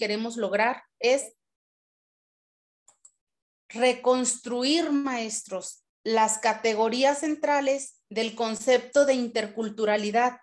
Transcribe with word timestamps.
queremos 0.00 0.38
lograr 0.38 0.82
es 0.98 1.34
reconstruir, 3.68 4.90
maestros, 4.90 5.84
las 6.02 6.38
categorías 6.38 7.18
centrales 7.18 8.00
del 8.08 8.34
concepto 8.34 9.04
de 9.04 9.12
interculturalidad 9.12 10.38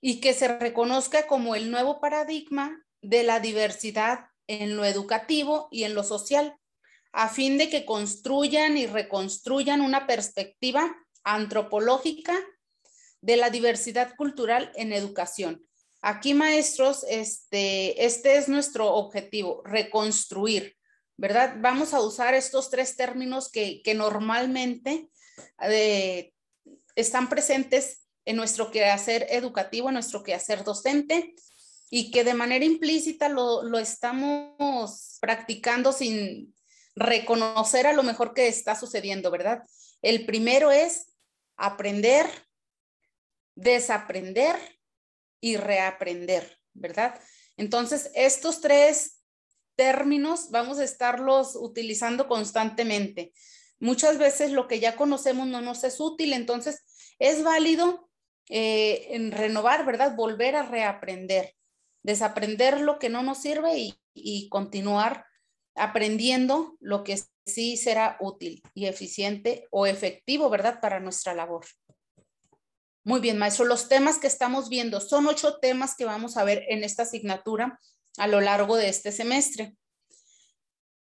y 0.00 0.20
que 0.20 0.32
se 0.32 0.48
reconozca 0.48 1.26
como 1.26 1.54
el 1.54 1.70
nuevo 1.70 2.00
paradigma 2.00 2.82
de 3.02 3.24
la 3.24 3.40
diversidad 3.40 4.30
en 4.46 4.74
lo 4.74 4.86
educativo 4.86 5.68
y 5.70 5.84
en 5.84 5.94
lo 5.94 6.02
social, 6.02 6.56
a 7.12 7.28
fin 7.28 7.58
de 7.58 7.68
que 7.68 7.84
construyan 7.84 8.78
y 8.78 8.86
reconstruyan 8.86 9.82
una 9.82 10.06
perspectiva 10.06 10.96
antropológica 11.24 12.34
de 13.20 13.36
la 13.36 13.50
diversidad 13.50 14.16
cultural 14.16 14.72
en 14.76 14.94
educación. 14.94 15.66
Aquí, 16.02 16.34
maestros, 16.34 17.04
este, 17.08 18.04
este 18.04 18.36
es 18.36 18.48
nuestro 18.48 18.92
objetivo, 18.94 19.62
reconstruir, 19.64 20.76
¿verdad? 21.16 21.56
Vamos 21.58 21.94
a 21.94 22.00
usar 22.00 22.34
estos 22.34 22.70
tres 22.70 22.96
términos 22.96 23.50
que, 23.50 23.82
normalmente 23.94 25.08
eh, 25.62 26.32
están 26.94 27.28
presentes 27.28 28.06
en 28.24 28.36
nuestro 28.36 28.70
quehacer 28.70 29.26
educativo, 29.30 29.88
en 29.88 29.94
nuestro 29.94 30.22
quehacer 30.22 30.64
docente, 30.64 31.34
y 31.90 32.10
que 32.10 32.24
de 32.24 32.34
manera 32.34 32.64
implícita 32.64 33.28
lo, 33.28 33.62
lo 33.62 33.78
estamos 33.78 35.18
practicando 35.20 35.92
sin 35.92 36.54
reconocer 36.94 37.86
a 37.86 37.92
lo 37.92 38.02
mejor 38.02 38.34
que 38.34 38.48
está 38.48 38.74
sucediendo, 38.74 39.30
¿verdad? 39.30 39.62
El 40.02 40.26
primero 40.26 40.70
es 40.70 41.06
aprender, 41.56 42.26
desaprender 43.54 44.56
y 45.46 45.56
reaprender, 45.56 46.58
¿verdad? 46.74 47.20
Entonces, 47.56 48.10
estos 48.16 48.60
tres 48.60 49.22
términos 49.76 50.50
vamos 50.50 50.80
a 50.80 50.84
estarlos 50.84 51.54
utilizando 51.54 52.26
constantemente. 52.26 53.32
Muchas 53.78 54.18
veces 54.18 54.50
lo 54.50 54.66
que 54.66 54.80
ya 54.80 54.96
conocemos 54.96 55.46
no 55.46 55.60
nos 55.60 55.84
es 55.84 56.00
útil, 56.00 56.32
entonces 56.32 56.82
es 57.20 57.44
válido 57.44 58.10
eh, 58.48 59.06
en 59.10 59.30
renovar, 59.30 59.86
¿verdad? 59.86 60.16
Volver 60.16 60.56
a 60.56 60.64
reaprender, 60.64 61.54
desaprender 62.02 62.80
lo 62.80 62.98
que 62.98 63.08
no 63.08 63.22
nos 63.22 63.38
sirve 63.38 63.78
y, 63.78 63.94
y 64.14 64.48
continuar 64.48 65.26
aprendiendo 65.76 66.76
lo 66.80 67.04
que 67.04 67.20
sí 67.46 67.76
será 67.76 68.16
útil 68.18 68.64
y 68.74 68.86
eficiente 68.86 69.68
o 69.70 69.86
efectivo, 69.86 70.50
¿verdad? 70.50 70.80
Para 70.80 70.98
nuestra 70.98 71.34
labor. 71.34 71.66
Muy 73.06 73.20
bien, 73.20 73.38
maestro. 73.38 73.66
Los 73.66 73.88
temas 73.88 74.18
que 74.18 74.26
estamos 74.26 74.68
viendo 74.68 75.00
son 75.00 75.28
ocho 75.28 75.58
temas 75.58 75.94
que 75.94 76.04
vamos 76.04 76.36
a 76.36 76.42
ver 76.42 76.64
en 76.68 76.82
esta 76.82 77.04
asignatura 77.04 77.78
a 78.18 78.26
lo 78.26 78.40
largo 78.40 78.74
de 78.74 78.88
este 78.88 79.12
semestre. 79.12 79.76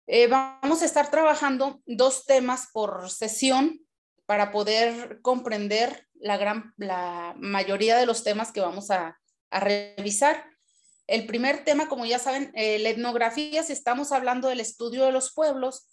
Eh, 0.07 0.27
vamos 0.27 0.83
a 0.83 0.85
estar 0.85 1.11
trabajando 1.11 1.81
dos 1.87 2.27
temas 2.27 2.69
por 2.75 3.11
sesión 3.11 3.81
para 4.27 4.53
poder 4.53 5.23
comprender 5.23 6.07
la, 6.13 6.37
gran, 6.37 6.75
la 6.77 7.35
mayoría 7.39 7.97
de 7.97 8.05
los 8.05 8.23
temas 8.23 8.53
que 8.53 8.61
vamos 8.61 8.91
a, 8.91 9.19
a 9.49 9.61
revisar. 9.61 10.45
El 11.07 11.25
primer 11.25 11.65
tema, 11.65 11.89
como 11.89 12.05
ya 12.05 12.19
saben, 12.19 12.53
eh, 12.55 12.81
la 12.81 12.91
etnografía, 12.91 13.63
si 13.63 13.73
estamos 13.73 14.13
hablando 14.13 14.49
del 14.49 14.61
estudio 14.61 15.07
de 15.07 15.13
los 15.13 15.33
pueblos, 15.33 15.89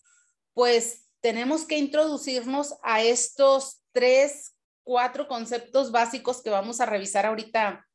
pues 0.54 1.06
tenemos 1.22 1.64
que 1.64 1.78
introducirnos 1.78 2.76
a 2.84 3.02
estos 3.02 3.82
tres 3.94 4.58
cuatro 4.84 5.28
conceptos 5.28 5.92
básicos 5.92 6.42
que 6.42 6.50
vamos 6.50 6.82
a 6.82 6.86
revisar 6.86 7.26
ahorita 7.26 7.88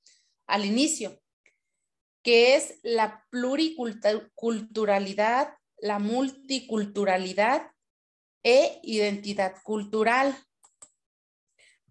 al 0.47 0.65
inicio, 0.65 1.21
que 2.23 2.57
es 2.57 2.79
la 2.83 3.25
pluriculturalidad, 3.31 5.55
la 5.79 5.99
multiculturalidad 5.99 7.71
e 8.43 8.81
identidad 8.83 9.55
cultural. 9.63 10.37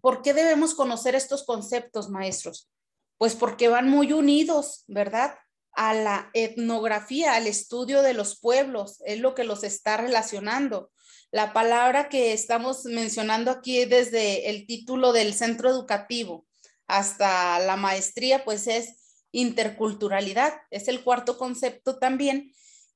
¿Por 0.00 0.22
qué 0.22 0.34
debemos 0.34 0.74
conocer 0.74 1.14
estos 1.14 1.44
conceptos, 1.44 2.08
maestros? 2.08 2.70
Pues 3.18 3.34
porque 3.34 3.68
van 3.68 3.88
muy 3.88 4.12
unidos, 4.12 4.84
¿verdad? 4.86 5.38
A 5.72 5.94
la 5.94 6.30
etnografía, 6.32 7.34
al 7.34 7.46
estudio 7.46 8.02
de 8.02 8.14
los 8.14 8.38
pueblos, 8.38 9.02
es 9.04 9.20
lo 9.20 9.34
que 9.34 9.44
los 9.44 9.64
está 9.64 9.96
relacionando. 9.96 10.90
La 11.32 11.52
palabra 11.52 12.08
que 12.08 12.32
estamos 12.32 12.84
mencionando 12.84 13.50
aquí 13.50 13.84
desde 13.84 14.48
el 14.48 14.66
título 14.66 15.12
del 15.12 15.34
centro 15.34 15.68
educativo 15.68 16.46
hasta 16.86 17.58
la 17.58 17.76
maestría, 17.76 18.44
pues 18.44 18.66
es 18.66 19.22
interculturalidad. 19.32 20.54
Es 20.70 20.88
el 20.88 21.02
cuarto 21.02 21.36
concepto 21.36 21.98
también 21.98 22.52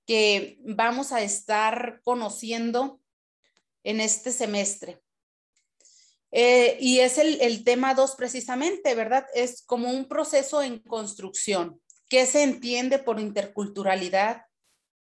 que 0.07 0.59
vamos 0.65 1.13
a 1.13 1.23
estar 1.23 2.01
conociendo 2.03 3.01
en 3.83 4.01
este 4.01 4.33
semestre. 4.33 5.03
Eh, 6.33 6.79
y 6.81 7.01
es 7.01 7.19
el, 7.19 7.41
el 7.41 7.65
tema 7.65 7.95
dos 7.95 8.15
precisamente, 8.15 8.95
¿verdad? 8.95 9.27
Es 9.35 9.63
como 9.63 9.91
un 9.91 10.07
proceso 10.07 10.63
en 10.63 10.79
construcción. 10.79 11.81
¿Qué 12.09 12.27
se 12.27 12.43
entiende 12.43 13.01
por 13.01 13.19
interculturalidad? 13.19 14.45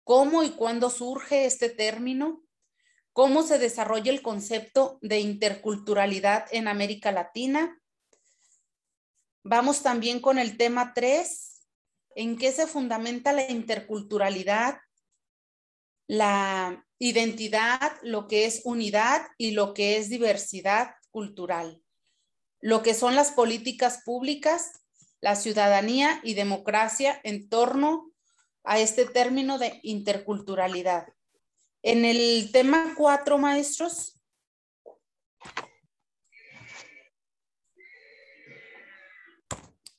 ¿Cómo 0.02 0.42
y 0.42 0.50
cuándo 0.50 0.90
surge 0.90 1.44
este 1.44 1.70
término? 1.70 2.42
Cómo 3.12 3.42
se 3.42 3.58
desarrolla 3.58 4.12
el 4.12 4.22
concepto 4.22 4.98
de 5.02 5.20
interculturalidad 5.20 6.46
en 6.50 6.68
América 6.68 7.12
Latina. 7.12 7.80
Vamos 9.42 9.82
también 9.82 10.20
con 10.20 10.38
el 10.38 10.56
tema 10.56 10.92
3, 10.94 11.66
en 12.16 12.36
qué 12.36 12.52
se 12.52 12.66
fundamenta 12.66 13.32
la 13.32 13.50
interculturalidad, 13.50 14.78
la 16.06 16.86
identidad, 16.98 17.92
lo 18.02 18.26
que 18.26 18.44
es 18.44 18.62
unidad 18.64 19.26
y 19.38 19.52
lo 19.52 19.74
que 19.74 19.96
es 19.96 20.08
diversidad 20.08 20.94
cultural, 21.10 21.82
lo 22.60 22.82
que 22.82 22.94
son 22.94 23.14
las 23.14 23.30
políticas 23.30 24.02
públicas, 24.04 24.72
la 25.20 25.36
ciudadanía 25.36 26.20
y 26.22 26.34
democracia 26.34 27.20
en 27.24 27.48
torno 27.48 28.12
a 28.64 28.78
este 28.78 29.06
término 29.06 29.58
de 29.58 29.80
interculturalidad. 29.82 31.06
En 31.82 32.04
el 32.04 32.50
tema 32.52 32.94
cuatro, 32.96 33.38
maestros. 33.38 34.20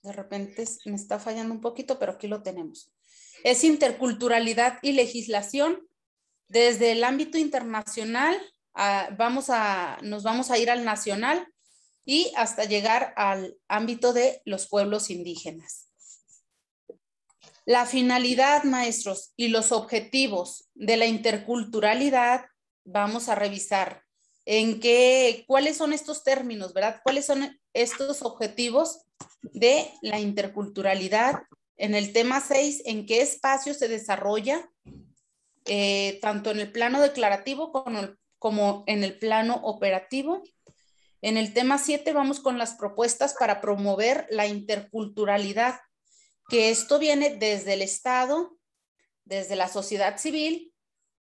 De 0.03 0.11
repente 0.11 0.65
me 0.85 0.95
está 0.95 1.19
fallando 1.19 1.53
un 1.53 1.61
poquito, 1.61 1.99
pero 1.99 2.13
aquí 2.13 2.27
lo 2.27 2.41
tenemos. 2.41 2.91
Es 3.43 3.63
interculturalidad 3.63 4.79
y 4.81 4.93
legislación. 4.93 5.87
Desde 6.47 6.91
el 6.91 7.03
ámbito 7.03 7.37
internacional, 7.37 8.35
vamos 9.17 9.49
a, 9.49 9.97
nos 10.03 10.23
vamos 10.23 10.51
a 10.51 10.57
ir 10.57 10.69
al 10.69 10.83
nacional 10.83 11.47
y 12.03 12.31
hasta 12.35 12.65
llegar 12.65 13.13
al 13.15 13.57
ámbito 13.67 14.11
de 14.13 14.41
los 14.45 14.67
pueblos 14.67 15.09
indígenas. 15.09 15.90
La 17.65 17.85
finalidad, 17.85 18.63
maestros, 18.63 19.33
y 19.35 19.49
los 19.49 19.71
objetivos 19.71 20.69
de 20.73 20.97
la 20.97 21.05
interculturalidad, 21.05 22.45
vamos 22.83 23.29
a 23.29 23.35
revisar 23.35 24.03
en 24.45 24.79
qué, 24.79 25.43
cuáles 25.47 25.77
son 25.77 25.93
estos 25.93 26.23
términos, 26.23 26.73
¿verdad? 26.73 27.01
¿Cuáles 27.03 27.25
son 27.25 27.59
estos 27.73 28.23
objetivos 28.23 29.03
de 29.41 29.91
la 30.01 30.19
interculturalidad? 30.19 31.43
En 31.77 31.93
el 31.93 32.13
tema 32.13 32.41
6, 32.41 32.83
¿en 32.85 33.05
qué 33.05 33.21
espacio 33.21 33.73
se 33.73 33.87
desarrolla? 33.87 34.69
Eh, 35.65 36.17
tanto 36.21 36.49
en 36.49 36.59
el 36.59 36.71
plano 36.71 36.99
declarativo 37.01 37.71
como, 37.71 38.15
como 38.39 38.83
en 38.87 39.03
el 39.03 39.19
plano 39.19 39.59
operativo. 39.63 40.41
En 41.21 41.37
el 41.37 41.53
tema 41.53 41.77
7 41.77 42.11
vamos 42.13 42.39
con 42.39 42.57
las 42.57 42.73
propuestas 42.73 43.35
para 43.39 43.61
promover 43.61 44.25
la 44.31 44.47
interculturalidad 44.47 45.79
que 46.51 46.69
esto 46.69 46.99
viene 46.99 47.37
desde 47.37 47.73
el 47.73 47.81
Estado, 47.81 48.57
desde 49.23 49.55
la 49.55 49.69
sociedad 49.69 50.17
civil 50.17 50.73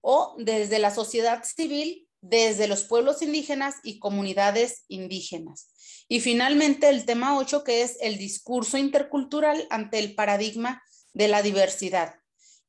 o 0.02 0.36
desde 0.38 0.80
la 0.80 0.94
sociedad 0.94 1.46
civil, 1.46 2.10
desde 2.20 2.68
los 2.68 2.84
pueblos 2.84 3.22
indígenas 3.22 3.76
y 3.84 4.00
comunidades 4.00 4.84
indígenas. 4.90 5.70
Y 6.10 6.20
finalmente 6.20 6.90
el 6.90 7.06
tema 7.06 7.38
8, 7.38 7.64
que 7.64 7.84
es 7.84 7.98
el 8.02 8.18
discurso 8.18 8.78
intercultural 8.78 9.66
ante 9.70 9.98
el 10.00 10.14
paradigma 10.14 10.84
de 11.14 11.30
la 11.30 11.42
diversidad. 11.42 12.16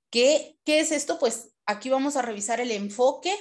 ¿Qué, 0.08 0.56
qué 0.64 0.78
es 0.78 0.92
esto? 0.92 1.18
Pues 1.18 1.50
aquí 1.66 1.90
vamos 1.90 2.14
a 2.14 2.22
revisar 2.22 2.60
el 2.60 2.70
enfoque, 2.70 3.34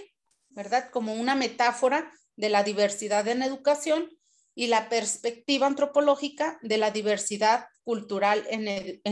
¿verdad? 0.49 0.89
Como 0.89 1.13
una 1.13 1.35
metáfora 1.35 2.11
de 2.35 2.49
la 2.49 2.63
diversidad 2.63 3.27
en 3.27 3.43
educación 3.43 4.09
y 4.55 4.67
la 4.67 4.89
perspectiva 4.89 5.67
antropológica 5.67 6.59
de 6.61 6.77
la 6.77 6.91
diversidad 6.91 7.67
cultural 7.83 8.45
en, 8.49 8.67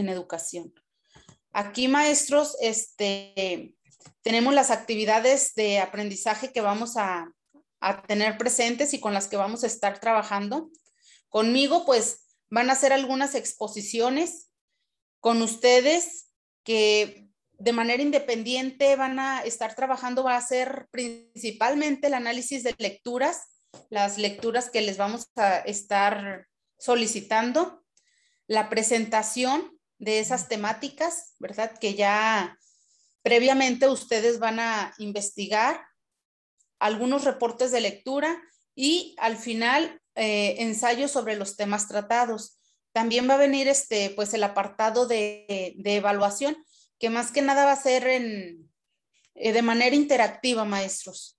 educación. 0.09 0.73
Aquí, 1.51 1.87
maestros, 1.87 2.55
este, 2.61 3.75
tenemos 4.21 4.53
las 4.53 4.71
actividades 4.71 5.53
de 5.55 5.79
aprendizaje 5.79 6.51
que 6.53 6.61
vamos 6.61 6.95
a, 6.97 7.31
a 7.79 8.01
tener 8.03 8.37
presentes 8.37 8.93
y 8.93 8.99
con 8.99 9.13
las 9.13 9.27
que 9.27 9.37
vamos 9.37 9.63
a 9.63 9.67
estar 9.67 9.99
trabajando. 9.99 10.69
Conmigo, 11.29 11.85
pues, 11.85 12.27
van 12.49 12.69
a 12.69 12.75
ser 12.75 12.93
algunas 12.93 13.35
exposiciones. 13.35 14.49
Con 15.19 15.41
ustedes 15.41 16.31
que 16.63 17.31
de 17.61 17.73
manera 17.73 18.01
independiente 18.01 18.95
van 18.95 19.19
a 19.19 19.41
estar 19.41 19.75
trabajando, 19.75 20.23
va 20.23 20.35
a 20.35 20.41
ser 20.41 20.87
principalmente 20.91 22.07
el 22.07 22.15
análisis 22.15 22.63
de 22.63 22.73
lecturas, 22.79 23.60
las 23.89 24.17
lecturas 24.17 24.69
que 24.69 24.81
les 24.81 24.97
vamos 24.97 25.29
a 25.35 25.57
estar 25.59 26.47
solicitando, 26.77 27.83
la 28.47 28.69
presentación 28.69 29.79
de 29.99 30.19
esas 30.19 30.47
temáticas, 30.47 31.35
¿verdad? 31.39 31.77
Que 31.79 31.93
ya 31.93 32.57
previamente 33.21 33.87
ustedes 33.87 34.39
van 34.39 34.59
a 34.59 34.93
investigar 34.97 35.85
algunos 36.79 37.23
reportes 37.23 37.71
de 37.71 37.81
lectura 37.81 38.41
y 38.75 39.15
al 39.19 39.37
final 39.37 40.01
eh, 40.15 40.55
ensayos 40.59 41.11
sobre 41.11 41.35
los 41.35 41.55
temas 41.55 41.87
tratados. 41.87 42.57
También 42.91 43.29
va 43.29 43.35
a 43.35 43.45
venir 43.45 43.67
este, 43.67 44.09
pues 44.09 44.33
el 44.33 44.43
apartado 44.43 45.05
de, 45.07 45.75
evaluación, 45.85 46.57
que 46.99 47.09
más 47.09 47.31
que 47.31 47.41
nada 47.41 47.65
va 47.65 47.73
a 47.73 47.81
ser 47.81 48.07
en, 48.07 48.69
eh, 49.35 49.53
de 49.53 49.61
manera 49.61 49.95
interactiva, 49.95 50.65
maestros. 50.65 51.37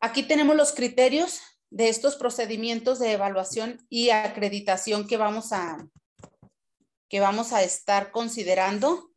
Aquí 0.00 0.22
tenemos 0.22 0.56
los 0.56 0.72
criterios 0.72 1.40
de 1.68 1.90
estos 1.90 2.16
procedimientos 2.16 2.98
de 2.98 3.12
evaluación 3.12 3.84
y 3.90 4.10
acreditación 4.10 5.06
que 5.06 5.18
vamos 5.18 5.52
a, 5.52 5.86
que 7.10 7.20
vamos 7.20 7.52
a 7.52 7.62
estar 7.62 8.10
considerando. 8.10 9.10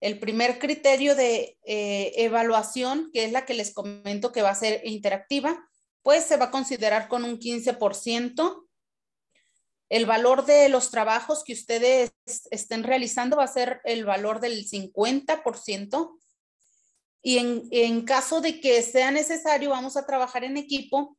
El 0.00 0.18
primer 0.18 0.58
criterio 0.58 1.14
de 1.14 1.56
eh, 1.64 2.12
evaluación, 2.16 3.10
que 3.12 3.24
es 3.24 3.32
la 3.32 3.46
que 3.46 3.54
les 3.54 3.72
comento 3.72 4.32
que 4.32 4.42
va 4.42 4.50
a 4.50 4.54
ser 4.54 4.82
interactiva, 4.84 5.66
pues 6.02 6.24
se 6.24 6.36
va 6.36 6.46
a 6.46 6.50
considerar 6.50 7.08
con 7.08 7.24
un 7.24 7.38
15%. 7.38 8.66
El 9.88 10.04
valor 10.04 10.44
de 10.44 10.68
los 10.68 10.90
trabajos 10.90 11.42
que 11.42 11.54
ustedes 11.54 12.12
estén 12.50 12.84
realizando 12.84 13.38
va 13.38 13.44
a 13.44 13.48
ser 13.48 13.80
el 13.84 14.04
valor 14.04 14.40
del 14.40 14.68
50%. 14.68 16.18
Y 17.26 17.38
en, 17.38 17.64
en 17.72 18.02
caso 18.02 18.40
de 18.40 18.60
que 18.60 18.80
sea 18.82 19.10
necesario, 19.10 19.70
vamos 19.70 19.96
a 19.96 20.06
trabajar 20.06 20.44
en 20.44 20.56
equipo, 20.56 21.18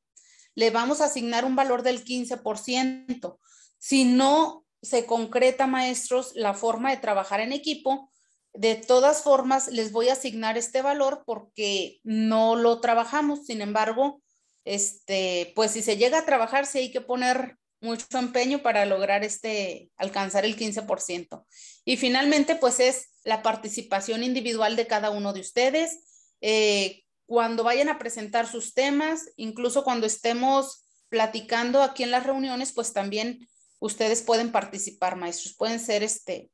le 0.56 0.70
vamos 0.70 1.02
a 1.02 1.06
asignar 1.06 1.44
un 1.44 1.58
valor 1.58 1.84
del 1.84 2.06
15%. 2.06 3.38
Si 3.78 4.06
no 4.06 4.64
se 4.82 5.06
concreta, 5.06 5.68
maestros, 5.68 6.32
la 6.34 6.54
forma 6.54 6.92
de 6.92 7.02
trabajar 7.02 7.42
en 7.42 7.52
equipo, 7.52 8.10
de 8.54 8.76
todas 8.76 9.22
formas 9.22 9.68
les 9.68 9.92
voy 9.92 10.08
a 10.08 10.14
asignar 10.14 10.58
este 10.58 10.82
valor 10.82 11.24
porque 11.26 12.00
no 12.06 12.56
lo 12.56 12.80
trabajamos. 12.80 13.46
Sin 13.46 13.62
embargo, 13.62 14.22
este, 14.64 15.52
pues 15.58 15.72
si 15.72 15.82
se 15.82 15.98
llega 15.98 16.20
a 16.20 16.26
trabajar, 16.26 16.68
sí 16.68 16.78
hay 16.78 16.92
que 16.94 17.02
poner 17.02 17.58
mucho 17.82 18.18
empeño 18.18 18.64
para 18.64 18.86
lograr 18.86 19.26
este, 19.26 19.92
alcanzar 19.98 20.46
el 20.46 20.56
15%. 20.56 21.46
Y 21.84 21.98
finalmente, 21.98 22.56
pues 22.56 22.80
es 22.80 23.10
la 23.28 23.42
participación 23.42 24.24
individual 24.24 24.78
de 24.78 24.88
cada 24.88 25.10
uno 25.10 25.34
de 25.34 25.42
ustedes. 25.42 26.00
Eh, 26.40 27.04
cuando 27.26 27.66
vayan 27.66 27.90
a 27.90 28.00
presentar 28.00 28.48
sus 28.48 28.74
temas, 28.74 29.34
incluso 29.36 29.84
cuando 29.84 30.08
estemos 30.08 30.86
platicando 31.10 31.84
aquí 31.84 32.04
en 32.04 32.12
las 32.12 32.26
reuniones, 32.26 32.72
pues 32.72 32.94
también 32.94 33.46
ustedes 33.80 34.22
pueden 34.22 34.54
participar, 34.54 35.18
maestros, 35.18 35.56
pueden 35.58 35.82
ser 35.82 36.04
este 36.04 36.50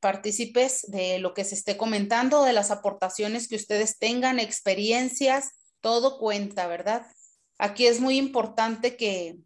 partícipes 0.00 0.90
de 0.90 1.20
lo 1.20 1.34
que 1.34 1.44
se 1.44 1.54
esté 1.54 1.76
comentando, 1.76 2.42
de 2.42 2.52
las 2.52 2.72
aportaciones 2.72 3.46
que 3.46 3.54
ustedes 3.54 3.96
tengan, 3.98 4.40
experiencias, 4.40 5.52
todo 5.80 6.18
cuenta, 6.18 6.66
¿verdad? 6.66 7.06
Aquí 7.58 7.86
es 7.86 8.00
muy 8.00 8.18
importante 8.18 8.96
que, 8.96 9.36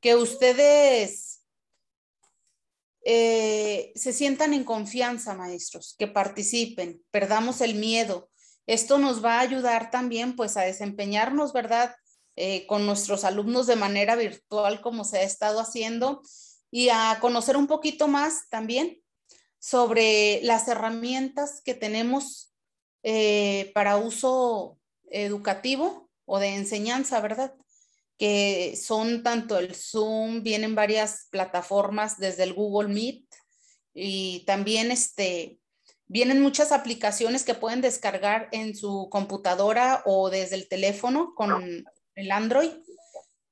que 0.00 0.14
ustedes 0.14 1.43
eh, 3.04 3.92
se 3.94 4.12
sientan 4.12 4.54
en 4.54 4.64
confianza, 4.64 5.34
maestros, 5.34 5.94
que 5.98 6.06
participen, 6.06 7.02
perdamos 7.10 7.60
el 7.60 7.74
miedo. 7.74 8.30
Esto 8.66 8.98
nos 8.98 9.22
va 9.22 9.36
a 9.36 9.40
ayudar 9.40 9.90
también 9.90 10.36
pues 10.36 10.56
a 10.56 10.62
desempeñarnos, 10.62 11.52
¿verdad? 11.52 11.94
Eh, 12.36 12.66
con 12.66 12.86
nuestros 12.86 13.24
alumnos 13.24 13.66
de 13.66 13.76
manera 13.76 14.16
virtual 14.16 14.80
como 14.80 15.04
se 15.04 15.18
ha 15.18 15.22
estado 15.22 15.60
haciendo 15.60 16.22
y 16.70 16.88
a 16.88 17.18
conocer 17.20 17.56
un 17.56 17.68
poquito 17.68 18.08
más 18.08 18.48
también 18.48 19.00
sobre 19.60 20.40
las 20.42 20.66
herramientas 20.66 21.62
que 21.64 21.74
tenemos 21.74 22.52
eh, 23.04 23.70
para 23.74 23.98
uso 23.98 24.78
educativo 25.10 26.10
o 26.24 26.38
de 26.38 26.56
enseñanza, 26.56 27.20
¿verdad? 27.20 27.54
Que 28.18 28.78
son 28.80 29.22
tanto 29.22 29.58
el 29.58 29.74
Zoom, 29.74 30.42
vienen 30.42 30.74
varias 30.74 31.26
plataformas 31.30 32.18
desde 32.18 32.44
el 32.44 32.54
Google 32.54 32.88
Meet 32.88 33.24
y 33.92 34.44
también 34.46 34.90
este, 34.90 35.58
vienen 36.06 36.42
muchas 36.42 36.72
aplicaciones 36.72 37.44
que 37.44 37.54
pueden 37.54 37.80
descargar 37.80 38.48
en 38.52 38.76
su 38.76 39.08
computadora 39.10 40.02
o 40.04 40.30
desde 40.30 40.56
el 40.56 40.68
teléfono 40.68 41.34
con 41.34 41.84
el 42.14 42.30
Android 42.30 42.70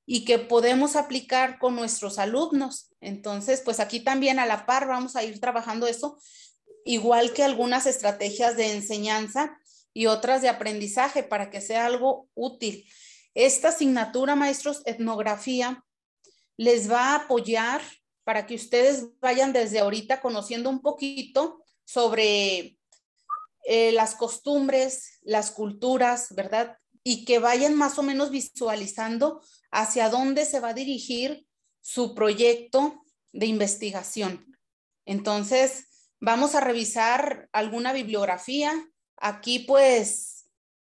y 0.05 0.25
que 0.25 0.39
podemos 0.39 0.97
aplicar 0.97 1.59
con 1.59 1.77
nuestros 1.77 2.19
alumnos. 2.19 2.91
Entonces, 3.01 3.63
pues 3.65 3.81
aquí 3.81 4.01
también 4.01 4.39
a 4.39 4.47
la 4.47 4.67
par 4.67 4.89
vamos 4.89 5.17
a 5.17 5.25
ir 5.25 5.41
trabajando 5.41 5.87
eso, 5.87 6.19
igual 6.85 7.33
que 7.33 7.45
algunas 7.45 7.87
estrategias 7.87 8.57
de 8.57 8.73
enseñanza 8.73 9.57
y 9.95 10.07
otras 10.07 10.43
de 10.43 10.49
aprendizaje 10.49 11.23
para 11.23 11.51
que 11.51 11.61
sea 11.61 11.87
algo 11.87 12.29
útil. 12.35 12.87
Esta 13.35 13.69
asignatura, 13.69 14.35
maestros, 14.35 14.83
etnografía, 14.85 15.85
les 16.57 16.91
va 16.91 17.11
a 17.11 17.15
apoyar 17.17 17.81
para 18.25 18.47
que 18.47 18.55
ustedes 18.55 19.07
vayan 19.21 19.53
desde 19.53 19.81
ahorita 19.81 20.21
conociendo 20.21 20.71
un 20.71 20.81
poquito 20.81 21.65
sobre 21.85 22.79
eh, 23.65 23.93
las 23.93 24.15
costumbres, 24.15 25.19
las 25.23 25.51
culturas, 25.51 26.35
¿verdad? 26.35 26.79
y 27.05 27.25
que 27.25 27.39
vayan 27.39 27.75
más 27.75 27.99
o 27.99 28.03
menos 28.03 28.31
visualizando 28.31 29.43
hacia 29.71 30.09
dónde 30.09 30.45
se 30.45 30.61
va 30.61 30.71
a 30.71 30.75
dirigir 30.75 31.47
su 31.81 32.15
proyecto 32.15 33.05
de 33.33 33.47
investigación. 33.47 34.57
Entonces, 35.05 35.89
vamos 36.21 36.55
a 36.55 36.61
revisar 36.61 37.49
alguna 37.53 37.93
bibliografía. 37.93 38.73
Aquí, 39.17 39.61
pues, 39.61 40.42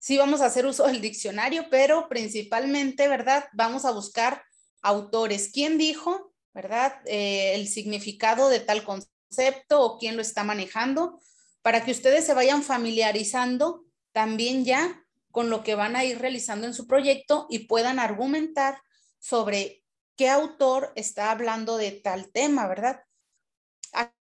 sí 0.06 0.20
vamos 0.20 0.42
a 0.42 0.46
hacer 0.46 0.68
uso 0.68 0.86
del 0.86 1.02
diccionario, 1.02 1.66
pero 1.72 2.08
principalmente, 2.08 3.08
¿verdad? 3.08 3.46
Vamos 3.54 3.86
a 3.86 3.92
buscar 3.92 4.44
autores. 4.84 5.50
¿Quién 5.52 5.80
dijo, 5.80 6.32
verdad? 6.54 6.94
Eh, 7.08 7.56
el 7.56 7.68
significado 7.68 8.50
de 8.50 8.60
tal 8.60 8.84
concepto 8.84 9.82
o 9.82 9.98
quién 9.98 10.16
lo 10.16 10.22
está 10.22 10.44
manejando, 10.44 11.20
para 11.64 11.84
que 11.84 11.90
ustedes 11.90 12.24
se 12.24 12.36
vayan 12.36 12.62
familiarizando 12.62 13.84
también 14.12 14.64
ya 14.64 15.04
con 15.32 15.50
lo 15.50 15.64
que 15.64 15.74
van 15.74 15.96
a 15.96 16.06
ir 16.06 16.20
realizando 16.20 16.68
en 16.68 16.76
su 16.76 16.86
proyecto 16.86 17.48
y 17.50 17.66
puedan 17.66 17.98
argumentar 17.98 18.78
sobre 19.18 19.84
qué 20.16 20.30
autor 20.30 20.94
está 20.96 21.32
hablando 21.32 21.78
de 21.78 21.90
tal 21.90 22.32
tema, 22.32 22.68
¿verdad? 22.68 23.02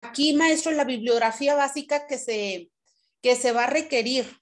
Aquí, 0.02 0.34
maestro, 0.34 0.72
la 0.72 0.84
bibliografía 0.84 1.54
básica 1.54 2.06
que 2.06 2.18
se, 2.18 2.70
que 3.22 3.34
se 3.34 3.52
va 3.52 3.64
a 3.64 3.70
requerir 3.70 4.39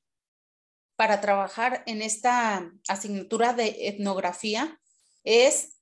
para 0.98 1.20
trabajar 1.20 1.84
en 1.86 2.02
esta 2.02 2.70
asignatura 2.88 3.54
de 3.54 3.88
etnografía 3.88 4.78
es 5.22 5.78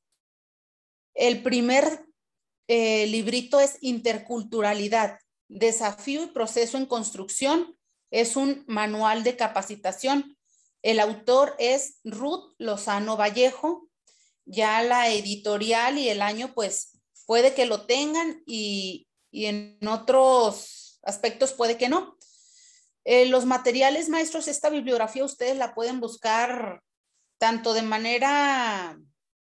el 1.14 1.42
primer 1.42 2.04
eh, 2.68 3.06
librito 3.06 3.58
es 3.58 3.78
Interculturalidad, 3.80 5.18
Desafío 5.48 6.24
y 6.24 6.26
Proceso 6.26 6.76
en 6.76 6.84
Construcción. 6.84 7.76
Es 8.10 8.36
un 8.36 8.64
manual 8.66 9.24
de 9.24 9.36
capacitación 9.36 10.36
el 10.86 11.00
autor 11.00 11.56
es 11.58 11.98
Ruth 12.04 12.54
Lozano 12.58 13.16
Vallejo. 13.16 13.88
Ya 14.44 14.80
la 14.84 15.10
editorial 15.10 15.98
y 15.98 16.08
el 16.08 16.22
año, 16.22 16.52
pues 16.54 17.00
puede 17.26 17.54
que 17.54 17.66
lo 17.66 17.86
tengan 17.86 18.44
y, 18.46 19.08
en 19.32 19.80
otros 19.88 21.00
aspectos 21.02 21.52
puede 21.54 21.76
que 21.76 21.88
no. 21.88 22.15
Eh, 23.08 23.26
los 23.26 23.46
materiales 23.46 24.08
maestros, 24.08 24.48
esta 24.48 24.68
bibliografía 24.68 25.24
ustedes 25.24 25.56
la 25.56 25.74
pueden 25.74 26.00
buscar 26.00 26.82
tanto 27.38 27.72
de 27.72 27.82
manera 27.82 28.98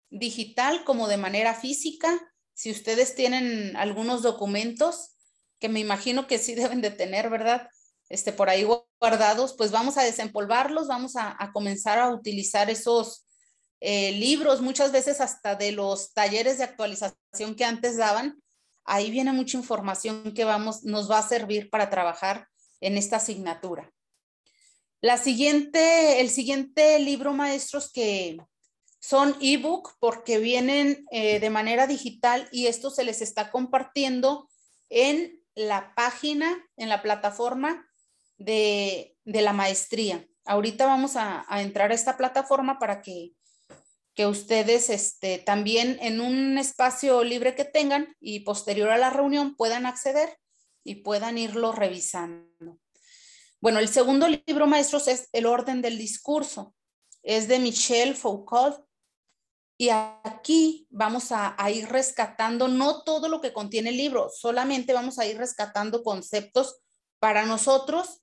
digital 0.09 0.83
como 0.83 1.07
de 1.07 1.17
manera 1.17 1.53
física. 1.53 2.09
Si 2.53 2.71
ustedes 2.71 3.15
tienen 3.15 3.75
algunos 3.75 4.21
documentos, 4.21 5.15
que 5.59 5.67
me 5.67 5.79
imagino 5.79 6.27
que 6.27 6.37
sí 6.37 6.55
deben 6.55 6.81
de 6.81 6.91
tener, 6.91 7.29
¿verdad? 7.29 7.69
este, 8.09 8.33
por 8.33 8.49
ahí 8.49 8.65
guardados, 8.99 9.53
pues 9.53 9.71
vamos 9.71 9.97
a 9.97 10.03
desempolvarlos, 10.03 10.87
vamos 10.87 11.15
a, 11.15 11.37
comenzar 11.53 11.99
a 11.99 12.09
utilizar 12.09 12.69
esos 12.69 13.27
eh, 13.79 14.11
libros, 14.13 14.61
muchas 14.61 14.91
veces 14.91 15.21
hasta 15.21 15.55
de 15.55 15.71
los 15.71 16.11
talleres 16.13 16.57
de 16.57 16.65
actualización 16.65 17.55
que 17.55 17.65
antes 17.65 17.97
daban. 17.97 18.41
Ahí 18.83 19.11
viene 19.11 19.31
mucha 19.31 19.57
información 19.57 20.33
que 20.33 20.43
vamos, 20.43 20.83
nos 20.83 21.09
va 21.09 21.19
a 21.19 21.27
servir 21.27 21.69
para 21.69 21.89
trabajar 21.89 22.47
en 22.81 22.97
esta 22.97 23.17
asignatura. 23.17 23.91
La 25.01 25.17
siguiente, 25.17 26.19
el 26.19 26.29
siguiente 26.29 26.99
libro, 26.99 27.33
maestros, 27.33 27.91
que 27.91 28.37
son 28.99 29.35
ebook 29.39 29.93
porque 29.99 30.39
vienen 30.39 31.05
eh, 31.11 31.39
de 31.39 31.49
manera 31.49 31.87
digital 31.87 32.49
y 32.51 32.67
esto 32.67 32.91
se 32.91 33.05
les 33.05 33.21
está 33.21 33.49
compartiendo 33.49 34.49
en 34.89 35.41
la 35.55 35.93
página, 35.95 36.65
en 36.75 36.89
la 36.89 37.01
plataforma 37.01 37.87
de, 38.37 39.15
la 39.23 39.53
maestría. 39.53 40.25
Ahorita 40.45 40.85
vamos 40.85 41.15
a, 41.15 41.45
entrar 41.61 41.91
a 41.91 41.95
esta 41.95 42.17
plataforma 42.17 42.77
para 42.77 43.01
que, 43.01 43.33
que 44.15 44.25
ustedes 44.25 44.89
este, 44.89 45.37
también 45.37 45.97
en 46.01 46.19
un 46.19 46.57
espacio 46.57 47.23
libre 47.23 47.55
que 47.55 47.65
tengan 47.65 48.15
y 48.19 48.41
posterior 48.41 48.89
a 48.89 48.97
la 48.97 49.11
reunión 49.11 49.55
puedan 49.55 49.85
acceder 49.85 50.37
y 50.89 50.95
puedan 50.95 51.37
irlo 51.37 51.71
revisando. 51.71 52.79
Bueno, 53.61 53.79
el 53.79 53.89
segundo 53.89 54.27
libro, 54.27 54.67
maestros, 54.67 55.07
es 55.07 55.29
El 55.33 55.45
orden 55.45 55.81
del 55.81 55.97
discurso. 55.97 56.73
Es 57.21 57.47
de 57.47 57.59
Michel 57.59 58.15
Foucault. 58.15 58.85
Y 59.77 59.89
aquí 59.89 60.87
vamos 60.89 61.31
a, 61.31 61.55
a, 61.57 61.71
ir 61.71 61.87
rescatando 61.87 62.67
no 62.67 63.03
todo 63.03 63.29
lo 63.29 63.39
que 63.39 63.53
contiene 63.53 63.91
el 63.91 63.97
libro, 63.97 64.29
solamente 64.29 64.91
vamos 64.91 65.19
a 65.19 65.25
ir 65.25 65.37
rescatando 65.37 66.03
conceptos 66.03 66.81
para 67.19 67.45
nosotros 67.45 68.21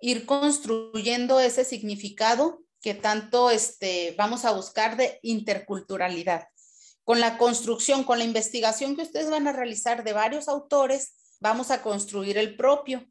ir 0.00 0.26
construyendo 0.26 1.40
ese 1.40 1.64
significado 1.64 2.62
que 2.82 2.94
tanto 2.94 3.50
este, 3.50 4.14
vamos 4.18 4.44
a 4.44 4.52
buscar 4.52 4.96
de 4.96 5.18
interculturalidad. 5.22 6.48
Con 7.04 7.20
la 7.20 7.38
construcción, 7.38 8.04
con 8.04 8.18
la 8.18 8.24
investigación 8.24 8.96
que 8.96 9.02
ustedes 9.02 9.30
van 9.30 9.48
a 9.48 9.52
realizar 9.52 10.04
de 10.04 10.12
varios 10.12 10.48
autores, 10.48 11.14
vamos 11.44 11.70
a 11.70 11.82
construir 11.82 12.38
el 12.38 12.56
propio. 12.56 13.04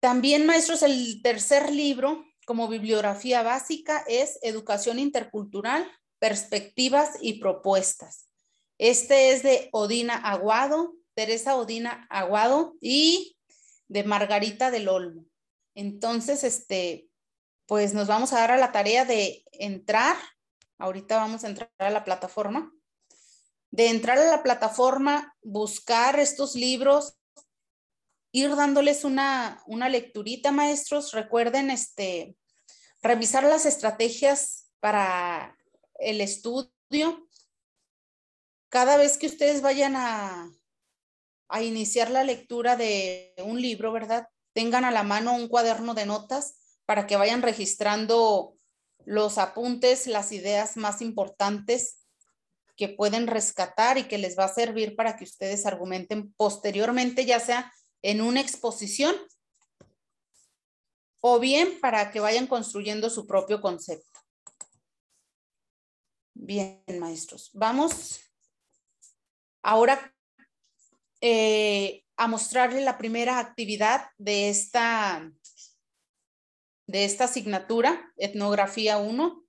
También, 0.00 0.44
maestros, 0.44 0.82
el 0.82 1.22
tercer 1.22 1.72
libro 1.72 2.22
como 2.44 2.68
bibliografía 2.68 3.42
básica 3.42 4.04
es 4.06 4.38
Educación 4.42 4.98
Intercultural, 4.98 5.90
Perspectivas 6.18 7.16
y 7.22 7.40
Propuestas. 7.40 8.28
Este 8.76 9.32
es 9.32 9.42
de 9.42 9.70
Odina 9.72 10.14
Aguado, 10.14 10.92
Teresa 11.14 11.56
Odina 11.56 12.06
Aguado 12.10 12.74
y 12.82 13.38
de 13.88 14.04
Margarita 14.04 14.70
del 14.70 14.90
Olmo. 14.90 15.24
Entonces, 15.74 16.44
este, 16.44 17.08
pues 17.66 17.94
nos 17.94 18.08
vamos 18.08 18.34
a 18.34 18.40
dar 18.40 18.50
a 18.50 18.58
la 18.58 18.72
tarea 18.72 19.06
de 19.06 19.42
entrar, 19.52 20.16
ahorita 20.76 21.16
vamos 21.16 21.44
a 21.44 21.48
entrar 21.48 21.72
a 21.78 21.88
la 21.88 22.04
plataforma, 22.04 22.70
de 23.74 23.88
entrar 23.88 24.16
a 24.18 24.30
la 24.30 24.44
plataforma, 24.44 25.36
buscar 25.42 26.20
estos 26.20 26.54
libros, 26.54 27.16
ir 28.30 28.54
dándoles 28.54 29.02
una, 29.02 29.64
una 29.66 29.88
lecturita, 29.88 30.52
maestros. 30.52 31.10
Recuerden, 31.10 31.70
este, 31.72 32.36
revisar 33.02 33.42
las 33.42 33.66
estrategias 33.66 34.70
para 34.78 35.58
el 35.98 36.20
estudio. 36.20 37.28
Cada 38.68 38.96
vez 38.96 39.18
que 39.18 39.26
ustedes 39.26 39.60
vayan 39.60 39.96
a, 39.96 40.48
a 41.48 41.62
iniciar 41.64 42.12
la 42.12 42.22
lectura 42.22 42.76
de 42.76 43.34
un 43.38 43.60
libro, 43.60 43.90
¿verdad? 43.90 44.28
Tengan 44.52 44.84
a 44.84 44.92
la 44.92 45.02
mano 45.02 45.34
un 45.34 45.48
cuaderno 45.48 45.94
de 45.94 46.06
notas 46.06 46.78
para 46.86 47.08
que 47.08 47.16
vayan 47.16 47.42
registrando 47.42 48.56
los 49.04 49.36
apuntes, 49.36 50.06
las 50.06 50.30
ideas 50.30 50.76
más 50.76 51.02
importantes 51.02 52.03
que 52.76 52.88
pueden 52.88 53.26
rescatar 53.26 53.98
y 53.98 54.04
que 54.04 54.18
les 54.18 54.38
va 54.38 54.44
a 54.44 54.54
servir 54.54 54.96
para 54.96 55.16
que 55.16 55.24
ustedes 55.24 55.66
argumenten 55.66 56.32
posteriormente, 56.34 57.24
ya 57.24 57.40
sea 57.40 57.72
en 58.02 58.20
una 58.20 58.40
exposición 58.40 59.14
o 61.20 61.38
bien 61.38 61.80
para 61.80 62.10
que 62.10 62.20
vayan 62.20 62.46
construyendo 62.46 63.08
su 63.08 63.26
propio 63.26 63.60
concepto. 63.60 64.20
Bien, 66.34 66.82
maestros. 66.98 67.50
Vamos 67.54 68.20
ahora 69.62 70.12
eh, 71.20 72.04
a 72.16 72.28
mostrarle 72.28 72.82
la 72.82 72.98
primera 72.98 73.38
actividad 73.38 74.10
de 74.18 74.50
esta, 74.50 75.32
de 76.86 77.04
esta 77.06 77.24
asignatura, 77.24 78.12
Etnografía 78.16 78.98
1, 78.98 79.42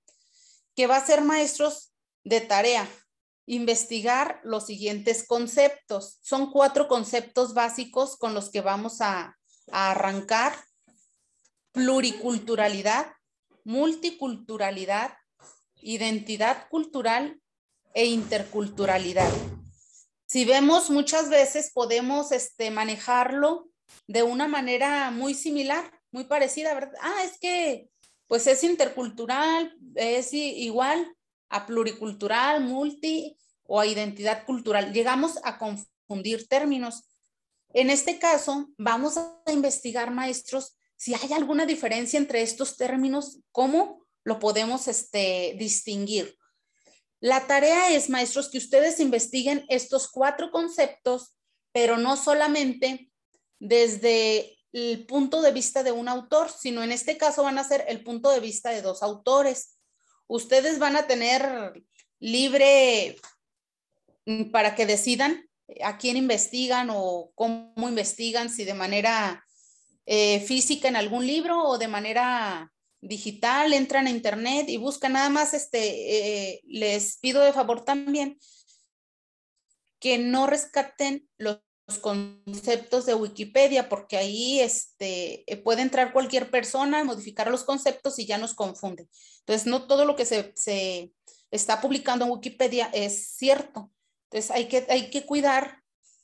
que 0.75 0.87
va 0.87 0.97
a 0.97 1.05
ser, 1.05 1.21
maestros, 1.21 1.93
de 2.23 2.39
tarea, 2.39 2.89
investigar 3.45 4.41
los 4.43 4.65
siguientes 4.65 5.25
conceptos. 5.27 6.17
Son 6.21 6.51
cuatro 6.51 6.87
conceptos 6.87 7.53
básicos 7.53 8.17
con 8.17 8.33
los 8.33 8.49
que 8.49 8.61
vamos 8.61 9.01
a, 9.01 9.37
arrancar. 9.71 10.53
Pluriculturalidad, 11.71 13.07
multiculturalidad, 13.63 15.13
identidad 15.81 16.69
cultural 16.69 17.41
e 17.93 18.05
interculturalidad. 18.05 19.29
Si 20.27 20.45
vemos 20.45 20.89
muchas 20.89 21.29
veces 21.29 21.71
podemos 21.73 22.31
este, 22.31 22.69
manejarlo 22.69 23.69
de 24.07 24.23
una 24.23 24.47
manera 24.47 25.09
muy 25.11 25.33
similar, 25.33 25.91
muy 26.11 26.25
parecida, 26.25 26.73
¿verdad? 26.75 26.93
Ah, 27.01 27.23
es 27.23 27.39
que 27.39 27.89
pues 28.27 28.47
es 28.47 28.63
intercultural, 28.63 29.75
es 29.95 30.33
igual 30.33 31.14
a 31.49 31.65
pluricultural, 31.65 32.61
multi 32.61 33.37
o 33.63 33.79
a 33.79 33.87
identidad 33.87 34.45
cultural. 34.45 34.93
Llegamos 34.93 35.39
a 35.43 35.57
confundir 35.57 36.47
términos. 36.47 37.03
En 37.73 37.89
este 37.89 38.19
caso, 38.19 38.69
vamos 38.77 39.17
a 39.17 39.51
investigar, 39.51 40.11
maestros, 40.11 40.77
si 40.97 41.13
hay 41.13 41.33
alguna 41.33 41.65
diferencia 41.65 42.17
entre 42.17 42.41
estos 42.41 42.77
términos, 42.77 43.39
cómo 43.51 44.05
lo 44.23 44.39
podemos 44.39 44.87
este, 44.87 45.55
distinguir. 45.59 46.37
La 47.19 47.47
tarea 47.47 47.91
es, 47.91 48.09
maestros, 48.09 48.49
que 48.49 48.57
ustedes 48.57 48.99
investiguen 48.99 49.65
estos 49.69 50.09
cuatro 50.09 50.51
conceptos, 50.51 51.35
pero 51.71 51.97
no 51.97 52.17
solamente 52.17 53.11
desde 53.59 54.57
el 54.73 55.05
punto 55.05 55.41
de 55.41 55.51
vista 55.51 55.83
de 55.83 55.91
un 55.91 56.07
autor, 56.07 56.51
sino 56.51 56.83
en 56.83 56.91
este 56.91 57.17
caso 57.17 57.43
van 57.43 57.57
a 57.57 57.63
ser 57.63 57.85
el 57.87 58.03
punto 58.03 58.29
de 58.29 58.41
vista 58.41 58.71
de 58.71 58.81
dos 58.81 59.01
autores. 59.03 59.77
Ustedes 60.27 60.79
van 60.79 60.95
a 60.95 61.07
tener 61.07 61.73
libre 62.19 63.17
para 64.51 64.75
que 64.75 64.85
decidan 64.85 65.47
a 65.83 65.97
quién 65.97 66.17
investigan 66.17 66.89
o 66.91 67.31
cómo 67.35 67.89
investigan, 67.89 68.49
si 68.49 68.63
de 68.65 68.73
manera 68.73 69.45
eh, 70.05 70.39
física 70.41 70.87
en 70.87 70.95
algún 70.95 71.25
libro 71.25 71.63
o 71.63 71.77
de 71.77 71.87
manera 71.87 72.71
digital, 73.01 73.73
entran 73.73 74.07
a 74.07 74.11
internet 74.11 74.69
y 74.69 74.77
buscan 74.77 75.13
nada 75.13 75.29
más, 75.29 75.53
este, 75.53 76.51
eh, 76.51 76.61
les 76.65 77.17
pido 77.17 77.41
de 77.41 77.53
favor 77.53 77.83
también 77.85 78.39
que 79.99 80.17
no 80.17 80.47
rescaten 80.47 81.27
los 81.37 81.59
conceptos 82.01 83.05
de 83.05 83.13
Wikipedia, 83.13 83.89
porque 83.89 84.17
ahí 84.17 84.59
este, 84.59 85.43
eh, 85.51 85.57
puede 85.57 85.83
entrar 85.83 86.13
cualquier 86.13 86.49
persona, 86.49 87.03
modificar 87.03 87.49
los 87.51 87.63
conceptos 87.63 88.17
y 88.17 88.25
ya 88.25 88.37
nos 88.37 88.55
confunde. 88.55 89.07
Entonces, 89.39 89.67
no 89.67 89.85
todo 89.85 90.05
lo 90.05 90.15
que 90.15 90.25
se, 90.25 90.51
se 90.55 91.13
está 91.51 91.81
publicando 91.81 92.25
en 92.25 92.31
Wikipedia 92.31 92.89
es 92.91 93.35
cierto. 93.35 93.91
Entonces, 94.29 94.51
hay 94.51 94.67
que, 94.67 94.85
hay 94.89 95.09
que 95.09 95.25
cuidar, 95.25 95.83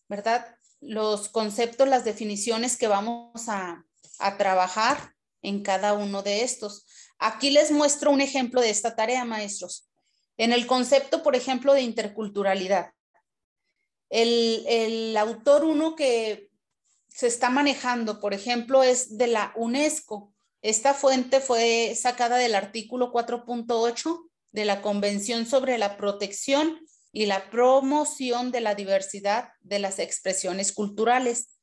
¿verdad? 0.09 0.55
Los 0.79 1.29
conceptos, 1.29 1.87
las 1.87 2.05
definiciones 2.05 2.75
que 2.75 2.87
vamos 2.87 3.47
a, 3.47 3.85
a 4.17 4.37
trabajar 4.37 5.13
en 5.43 5.61
cada 5.61 5.93
uno 5.93 6.23
de 6.23 6.43
estos. 6.43 6.85
Aquí 7.19 7.51
les 7.51 7.71
muestro 7.71 8.11
un 8.11 8.21
ejemplo 8.21 8.61
de 8.61 8.71
esta 8.71 8.95
tarea, 8.95 9.25
maestros. 9.25 9.87
En 10.37 10.53
el 10.53 10.65
concepto, 10.65 11.21
por 11.21 11.35
ejemplo, 11.35 11.73
de 11.73 11.81
interculturalidad. 11.81 12.93
El, 14.11 15.15
autor 15.17 15.63
uno 15.63 15.95
que 15.95 16.51
se 17.07 17.27
está 17.27 17.49
manejando, 17.49 18.19
por 18.19 18.33
ejemplo, 18.33 18.83
es 18.83 19.17
de 19.17 19.27
la 19.27 19.53
UNESCO. 19.55 20.33
Esta 20.61 20.93
fuente 20.93 21.39
fue 21.39 21.95
sacada 21.95 22.37
del 22.37 22.53
artículo 22.53 23.11
4.8 23.11 24.29
de 24.51 24.65
la 24.65 24.81
Convención 24.81 25.45
sobre 25.45 25.77
la 25.77 25.95
Protección 25.97 26.85
y 27.13 27.25
la 27.25 27.49
Promoción 27.49 28.51
de 28.51 28.61
la 28.61 28.75
Diversidad 28.75 29.49
de 29.61 29.79
las 29.79 29.97
Expresiones 29.97 30.73
Culturales. 30.73 31.57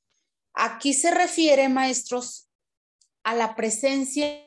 Aquí 0.55 0.95
se 0.95 1.11
refiere, 1.11 1.69
maestros, 1.69 2.49
a 3.25 3.35
la 3.35 3.55
presencia 3.57 4.47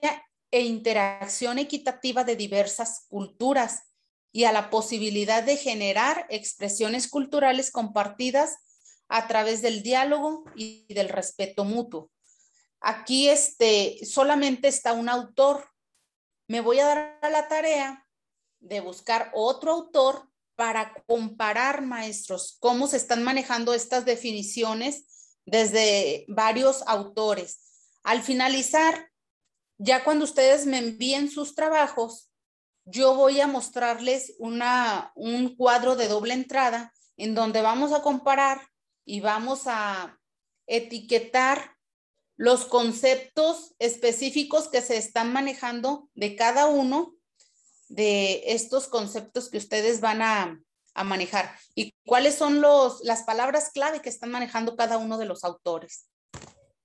e 0.50 0.62
interacción 0.62 1.60
equitativa 1.60 2.24
de 2.24 2.36
diversas 2.36 3.06
culturas 3.10 3.91
y 4.32 4.46
a 4.46 4.52
la 4.52 4.70
posibilidad 4.70 5.44
de 5.44 5.58
generar 5.58 6.26
expresiones 6.30 7.10
culturales 7.10 7.72
compartidas 7.72 8.56
a 9.10 9.28
través 9.28 9.62
del 9.62 9.84
diálogo 9.84 10.46
y 10.56 10.92
del 10.94 11.10
respeto 11.10 11.66
mutuo. 11.66 12.10
Aquí 12.80 13.30
este, 13.30 14.00
solamente 14.06 14.68
está 14.68 14.94
un 14.94 15.10
autor. 15.10 15.70
Me 16.48 16.62
voy 16.62 16.80
a 16.80 16.86
dar 16.86 17.20
a 17.22 17.30
la 17.30 17.48
tarea 17.48 18.08
de 18.60 18.80
buscar 18.80 19.32
otro 19.34 19.72
autor 19.72 20.30
para 20.56 20.94
comparar, 21.08 21.82
maestros, 21.82 22.58
cómo 22.60 22.88
se 22.88 22.98
están 22.98 23.24
manejando 23.24 23.74
estas 23.74 24.06
definiciones 24.06 25.06
desde 25.46 26.26
varios 26.28 26.84
autores. 26.88 27.60
Al 28.04 28.22
finalizar, 28.22 29.12
ya 29.78 30.04
cuando 30.04 30.26
ustedes 30.26 30.66
me 30.66 30.78
envíen 30.78 31.30
sus 31.30 31.56
trabajos, 31.56 32.31
yo 32.86 33.16
voy 33.16 33.40
a 33.42 33.48
mostrarles 33.48 34.34
una, 34.40 35.12
un 35.16 35.56
cuadro 35.56 35.96
de 35.96 36.08
doble 36.08 36.34
entrada 36.34 36.94
en 37.18 37.36
donde 37.36 37.62
vamos 37.62 37.94
a 37.94 38.02
comparar 38.02 38.68
y 39.06 39.22
vamos 39.22 39.64
a, 39.66 40.18
etiquetar 40.72 41.76
los 42.38 42.64
conceptos 42.64 43.76
específicos 43.78 44.70
que 44.70 44.82
se 44.82 44.96
están 44.96 45.34
manejando 45.34 46.10
de 46.14 46.38
cada 46.38 46.68
uno 46.68 47.14
de 47.90 48.42
estos 48.54 48.88
conceptos 48.88 49.50
que 49.50 49.58
ustedes 49.58 50.00
van 50.00 50.22
a, 50.22 50.60
manejar 51.04 51.58
y 51.74 51.94
cuáles 52.06 52.36
son 52.36 52.60
los, 52.60 53.02
las 53.06 53.24
palabras 53.24 53.72
clave 53.74 54.02
que 54.02 54.10
están 54.10 54.30
manejando 54.30 54.76
cada 54.76 54.98
uno 54.98 55.18
de 55.18 55.26
los 55.26 55.46
autores. 55.46 56.08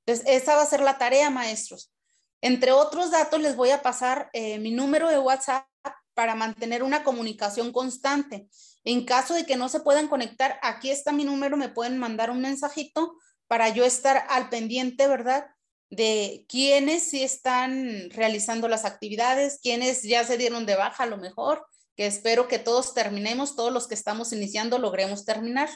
Entonces, 0.05 0.25
esa 0.29 0.55
va 0.55 0.63
a 0.63 0.67
ser 0.67 0.81
la 0.81 0.97
tarea, 0.97 1.29
maestros. 1.29 1.93
Entre 2.41 2.73
otros 2.73 3.11
datos, 3.11 3.41
les 3.41 3.57
voy 3.57 3.71
a 3.71 3.83
pasar 3.83 4.31
eh, 4.33 4.59
mi 4.59 4.71
número 4.71 5.09
de 5.09 5.19
WhatsApp 5.19 5.67
para 6.15 6.35
mantener 6.35 6.83
una 6.83 7.05
comunicación 7.05 7.73
constante. 7.73 8.49
En 8.85 9.05
caso 9.05 9.35
de 9.35 9.45
que 9.45 9.57
no 9.57 9.69
se 9.69 9.81
puedan 9.81 10.09
conectar, 10.09 10.59
aquí 10.63 10.91
está 10.91 11.13
mi 11.13 11.25
número, 11.25 11.57
me 11.57 11.69
pueden 11.69 11.99
mandar 11.99 12.31
un 12.31 12.41
mensajito 12.41 13.19
para 13.49 13.69
yo 13.69 13.85
estar 13.85 14.25
al 14.29 14.49
pendiente, 14.49 15.07
¿verdad? 15.09 15.47
De 15.91 16.47
quiénes 16.49 17.03
sí 17.11 17.23
están 17.23 18.11
realizando 18.11 18.67
las 18.67 18.85
actividades, 18.85 19.61
quiénes 19.63 20.03
ya 20.03 20.25
se 20.25 20.39
dieron 20.39 20.67
de 20.67 20.77
baja 20.77 21.05
a 21.05 21.07
lo 21.07 21.19
mejor, 21.19 21.67
que 21.97 22.07
espero 22.07 22.49
que 22.49 22.59
todos 22.59 22.95
terminemos, 22.95 23.57
todos 23.57 23.73
los 23.73 23.87
que 23.87 23.95
estamos 23.95 24.33
iniciando 24.33 24.79
logremos 24.79 25.25
terminar. 25.25 25.69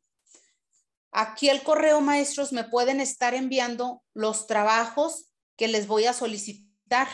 Aquí 1.11 1.49
el 1.49 1.63
correo, 1.63 1.99
maestros, 2.01 2.53
me 2.53 2.63
pueden 2.63 3.01
estar 3.01 3.33
enviando 3.33 4.03
los 4.13 4.45
trabajos 4.45 5.31
que 5.57 5.67
les 5.67 5.87
voy 5.87 6.05
a 6.05 6.13
solicitar 6.13 7.07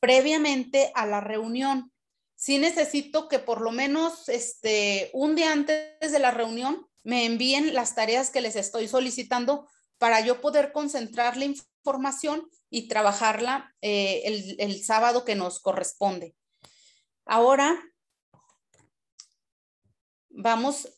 previamente 0.00 0.92
a 0.94 1.06
la 1.06 1.22
reunión. 1.22 1.90
Sí 2.34 2.58
necesito 2.58 3.28
que 3.28 3.38
por 3.38 3.62
lo 3.62 3.72
menos 3.72 4.28
este, 4.28 5.08
un 5.14 5.34
día 5.34 5.52
antes 5.52 6.12
de 6.12 6.18
la 6.18 6.30
reunión 6.30 6.86
me 7.02 7.24
envíen 7.24 7.72
las 7.72 7.94
tareas 7.94 8.28
que 8.28 8.42
les 8.42 8.54
estoy 8.54 8.86
solicitando 8.86 9.66
para 9.96 10.20
yo 10.20 10.42
poder 10.42 10.72
concentrar 10.72 11.38
la 11.38 11.46
información 11.46 12.50
y 12.68 12.88
trabajarla 12.88 13.74
eh, 13.80 14.20
el, 14.26 14.56
el 14.58 14.84
sábado 14.84 15.24
que 15.24 15.36
nos 15.36 15.60
corresponde. 15.60 16.36
Ahora 17.24 17.82
vamos, 20.36 20.88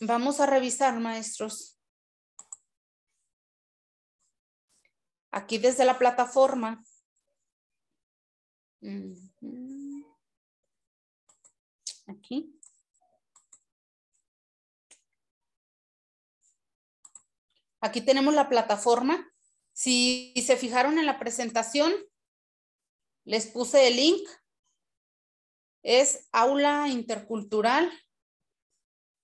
vamos 0.00 0.40
a 0.40 0.46
revisar, 0.46 0.98
maestros. 0.98 1.80
aquí 5.30 5.58
desde 5.58 5.84
la 5.84 5.98
plataforma. 5.98 6.84
Aquí. 12.06 12.58
Aquí 17.80 18.00
tenemos 18.02 18.34
la 18.34 18.48
plataforma. 18.48 19.32
Si 19.72 20.34
se 20.44 20.56
fijaron 20.56 20.98
en 20.98 21.06
la 21.06 21.18
presentación, 21.18 21.92
les 23.24 23.46
puse 23.46 23.86
el 23.86 23.96
link. 23.96 24.28
Es 25.82 26.28
aula 26.32 26.88
intercultural. 26.88 27.90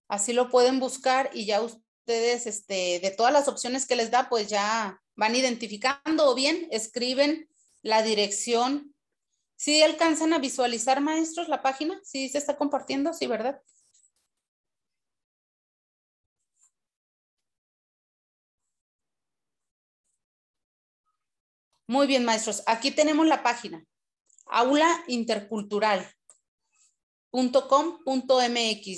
Así 0.09 0.33
lo 0.33 0.49
pueden 0.51 0.81
buscar 0.81 1.31
y 1.35 1.47
ya 1.47 1.61
ustedes, 1.61 2.47
este, 2.47 3.01
de 3.01 3.11
todas 3.11 3.33
las 3.33 3.49
opciones 3.49 3.87
que 3.87 3.97
les 3.97 4.11
da, 4.11 4.29
pues 4.29 4.49
ya 4.49 5.03
van 5.17 5.35
identificando 5.35 6.31
o 6.31 6.35
bien 6.35 6.69
escriben 6.71 7.49
la 7.83 8.03
dirección. 8.03 8.95
¿Sí 9.57 9.83
alcanzan 9.83 10.33
a 10.33 10.39
visualizar, 10.39 11.01
maestros, 11.01 11.49
la 11.49 11.63
página? 11.63 11.99
¿Sí 12.05 12.29
se 12.29 12.39
está 12.39 12.57
compartiendo? 12.57 13.13
Sí, 13.13 13.27
¿verdad? 13.27 13.61
Muy 21.89 22.07
bien, 22.07 22.25
maestros. 22.25 22.63
Aquí 22.67 22.91
tenemos 22.91 23.27
la 23.27 23.43
página. 23.43 23.85
Aula 24.47 25.05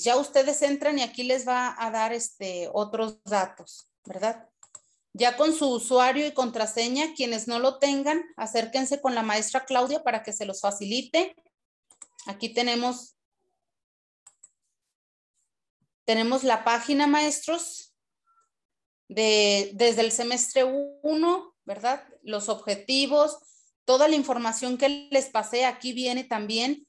Ya 0.02 0.16
ustedes 0.16 0.62
entran 0.62 0.98
y 0.98 1.02
aquí 1.02 1.24
les 1.24 1.46
va 1.46 1.74
a 1.78 1.90
dar 1.90 2.12
este, 2.12 2.68
otros 2.72 3.18
datos, 3.24 3.90
¿verdad? 4.04 4.48
Ya 5.12 5.36
con 5.36 5.52
su 5.52 5.68
usuario 5.68 6.26
y 6.26 6.32
contraseña, 6.32 7.14
quienes 7.14 7.48
no 7.48 7.58
lo 7.58 7.78
tengan, 7.78 8.22
acérquense 8.36 9.00
con 9.00 9.14
la 9.14 9.22
maestra 9.22 9.64
Claudia 9.64 10.04
para 10.04 10.22
que 10.22 10.32
se 10.32 10.46
los 10.46 10.60
facilite. 10.60 11.34
Aquí 12.26 12.50
tenemos, 12.50 13.16
tenemos 16.04 16.44
la 16.44 16.62
página, 16.64 17.06
maestros, 17.06 17.88
de, 19.08 19.70
desde 19.74 20.02
el 20.02 20.12
semestre 20.12 20.64
1, 20.64 21.56
¿verdad? 21.64 22.06
Los 22.22 22.48
objetivos, 22.48 23.38
toda 23.84 24.08
la 24.08 24.16
información 24.16 24.76
que 24.76 25.08
les 25.10 25.30
pasé 25.30 25.64
aquí 25.64 25.92
viene 25.92 26.24
también. 26.24 26.86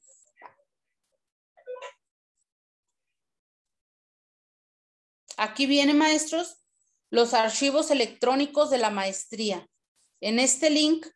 Aquí 5.42 5.64
viene, 5.64 5.94
maestros, 5.94 6.60
los 7.08 7.32
archivos 7.32 7.90
electrónicos 7.90 8.68
de 8.68 8.76
la 8.76 8.90
maestría. 8.90 9.66
En 10.20 10.38
este 10.38 10.68
link, 10.68 11.06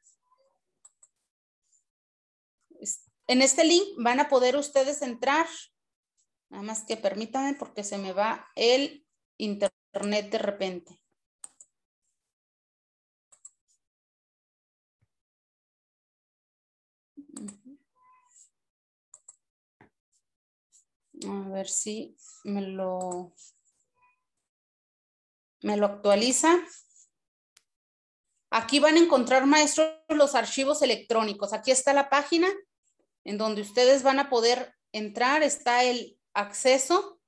en 3.27 3.43
este 3.43 3.65
link 3.65 3.85
van 3.99 4.21
a 4.21 4.31
poder 4.31 4.57
ustedes 4.57 5.03
entrar. 5.03 5.47
Nada 6.49 6.63
más 6.63 6.85
que 6.85 6.97
permítanme 6.97 7.53
porque 7.53 7.85
se 7.85 7.99
me 7.99 8.15
va 8.15 8.49
el 8.55 9.07
internet 9.37 10.31
de 10.31 10.39
repente. 10.39 11.03
A 21.29 21.49
ver 21.51 21.69
si 21.69 22.17
me 22.45 22.63
lo 22.63 23.35
me 25.65 25.79
lo 25.79 25.87
actualiza. 25.87 26.63
Aquí 28.51 28.81
van 28.81 28.97
a 28.97 29.01
encontrar, 29.01 29.47
maestros, 29.47 29.91
los 30.11 30.35
archivos 30.35 30.83
electrónicos. 30.83 31.55
Aquí 31.55 31.71
está 31.71 31.95
la 31.95 32.11
página 32.11 32.49
en 33.25 33.39
donde 33.39 33.63
ustedes 33.63 34.03
van 34.03 34.19
a 34.19 34.29
poder 34.29 34.77
entrar. 34.93 35.43
Está 35.43 35.83
el 35.83 36.21
acceso. 36.35 37.19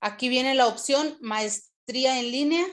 Aquí 0.00 0.28
viene 0.28 0.54
la 0.54 0.68
opción 0.68 1.18
maestría 1.20 2.20
en 2.20 2.30
línea. 2.30 2.66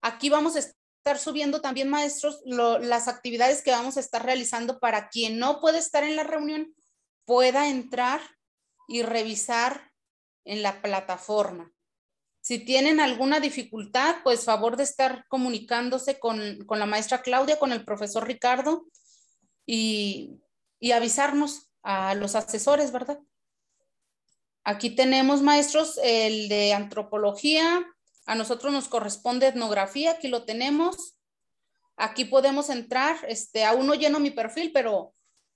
Aquí 0.00 0.30
vamos 0.30 0.56
a 0.56 0.60
estar 0.60 1.18
subiendo 1.18 1.60
también, 1.60 1.90
maestros, 1.90 2.40
las 2.46 3.06
actividades 3.06 3.62
que 3.62 3.70
vamos 3.70 3.98
a 3.98 4.00
estar 4.00 4.24
realizando 4.24 4.80
para 4.80 5.10
quien 5.10 5.38
no 5.38 5.60
puede 5.60 5.78
estar 5.78 6.04
en 6.04 6.16
la 6.16 6.24
reunión 6.24 6.74
pueda 7.24 7.68
entrar 7.68 8.20
y 8.88 9.02
revisar 9.02 9.92
en 10.44 10.62
la 10.62 10.82
plataforma. 10.82 11.72
Si 12.40 12.58
tienen 12.58 13.00
alguna 13.00 13.40
dificultad, 13.40 14.16
pues 14.22 14.44
favor 14.44 14.76
de 14.76 14.82
estar 14.82 15.26
comunicándose 15.28 16.18
con, 16.18 16.66
la 16.68 16.86
maestra 16.86 17.22
Claudia, 17.22 17.58
con 17.58 17.72
el 17.72 17.84
profesor 17.84 18.26
Ricardo 18.26 18.86
y, 19.64 20.42
y 20.78 20.92
avisarnos 20.92 21.70
a 21.82 22.14
los 22.14 22.34
asesores, 22.34 22.92
¿verdad? 22.92 23.18
Aquí 24.62 24.90
tenemos 24.90 25.42
maestros 25.42 25.98
el 26.02 26.48
de 26.48 26.74
antropología, 26.74 27.86
a 28.26 28.34
nosotros 28.34 28.72
nos 28.72 28.88
corresponde 28.88 29.46
etnografía, 29.46 30.12
aquí 30.12 30.28
lo 30.28 30.44
tenemos. 30.44 31.16
Aquí 31.96 32.24
podemos 32.24 32.70
entrar, 32.70 33.16
este, 33.28 33.64
aún 33.64 33.86
no 33.86 33.94
lleno 33.94 34.18
mi 34.18 34.30
perfil, 34.30 34.72
pero 34.72 35.14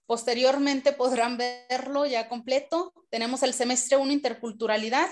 Posteriormente 0.09 0.95
podrán 0.95 1.37
verlo 1.37 2.07
ya 2.07 2.31
completo. 2.31 2.95
Tenemos 3.11 3.43
el 3.43 3.53
semestre 3.53 3.99
1 3.99 4.11
interculturalidad. 4.11 5.07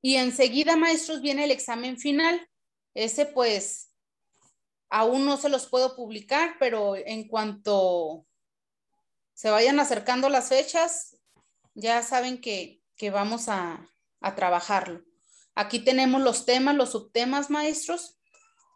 Y 0.00 0.14
enseguida, 0.14 0.76
maestros, 0.76 1.20
viene 1.20 1.42
el 1.42 1.50
examen 1.50 1.98
final. 1.98 2.48
Ese 2.94 3.26
pues 3.26 3.90
aún 4.88 5.26
no 5.26 5.36
se 5.36 5.48
los 5.48 5.66
puedo 5.66 5.96
publicar, 5.96 6.54
pero 6.60 6.94
en 6.94 7.26
cuanto 7.26 8.24
se 9.32 9.50
vayan 9.50 9.80
acercando 9.80 10.28
las 10.28 10.50
fechas, 10.50 11.16
ya 11.74 12.04
saben 12.04 12.40
que, 12.40 12.84
vamos 13.10 13.48
a, 13.48 13.84
a 14.20 14.34
trabajarlo. 14.36 15.02
Aquí 15.56 15.80
tenemos 15.80 16.22
los 16.22 16.46
temas, 16.46 16.76
los 16.76 16.92
subtemas, 16.92 17.50
maestros, 17.50 18.20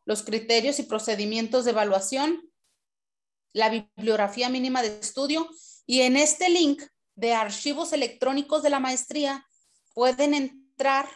los 0.04 0.24
criterios 0.24 0.80
y 0.80 0.82
procedimientos 0.82 1.64
de 1.64 1.70
evaluación, 1.70 2.42
la 3.58 3.70
bibliografía 3.70 4.48
mínima 4.48 4.82
de 4.82 5.00
estudio 5.00 5.50
y 5.84 6.02
en 6.02 6.16
este 6.16 6.48
link 6.48 6.80
de 7.16 7.34
archivos 7.34 7.92
electrónicos 7.92 8.62
de 8.62 8.70
la 8.70 8.78
maestría 8.78 9.44
pueden 9.94 10.32
entrar 10.32 11.08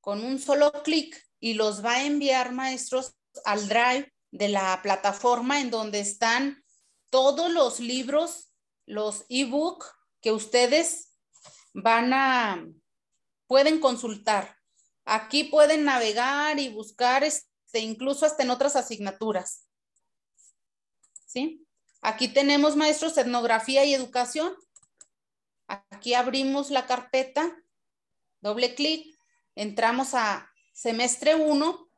con 0.00 0.24
un 0.24 0.38
solo 0.38 0.72
clic 0.82 1.22
y 1.40 1.54
los 1.54 1.84
va 1.84 1.96
a 1.96 2.04
enviar, 2.04 2.52
maestros, 2.52 3.12
al 3.44 3.68
drive 3.68 4.10
de 4.30 4.48
la 4.48 4.80
plataforma 4.82 5.60
en 5.60 5.70
donde 5.70 6.00
están 6.00 6.64
todos 7.10 7.52
los 7.52 7.80
libros, 7.80 8.50
los 8.86 9.26
ebook 9.28 9.84
que 10.22 10.32
ustedes 10.32 11.18
van 11.74 12.14
a, 12.14 12.66
pueden 13.46 13.78
consultar. 13.78 14.56
Aquí 15.04 15.44
pueden 15.44 15.84
navegar 15.84 16.58
y 16.58 16.70
buscar, 16.70 17.24
este, 17.24 17.80
incluso 17.80 18.24
hasta 18.24 18.42
en 18.42 18.50
otras 18.50 18.74
asignaturas. 18.74 19.67
¿Sí? 21.28 21.66
Aquí 22.00 22.28
tenemos 22.28 22.74
maestros 22.74 23.18
etnografía 23.18 23.84
y 23.84 23.92
educación. 23.92 24.54
Aquí 25.66 26.14
abrimos 26.14 26.70
la 26.70 26.86
carpeta, 26.86 27.54
doble 28.40 28.74
clic, 28.74 29.14
entramos 29.54 30.14
a 30.14 30.50
semestre 30.72 31.34
1 31.34 31.90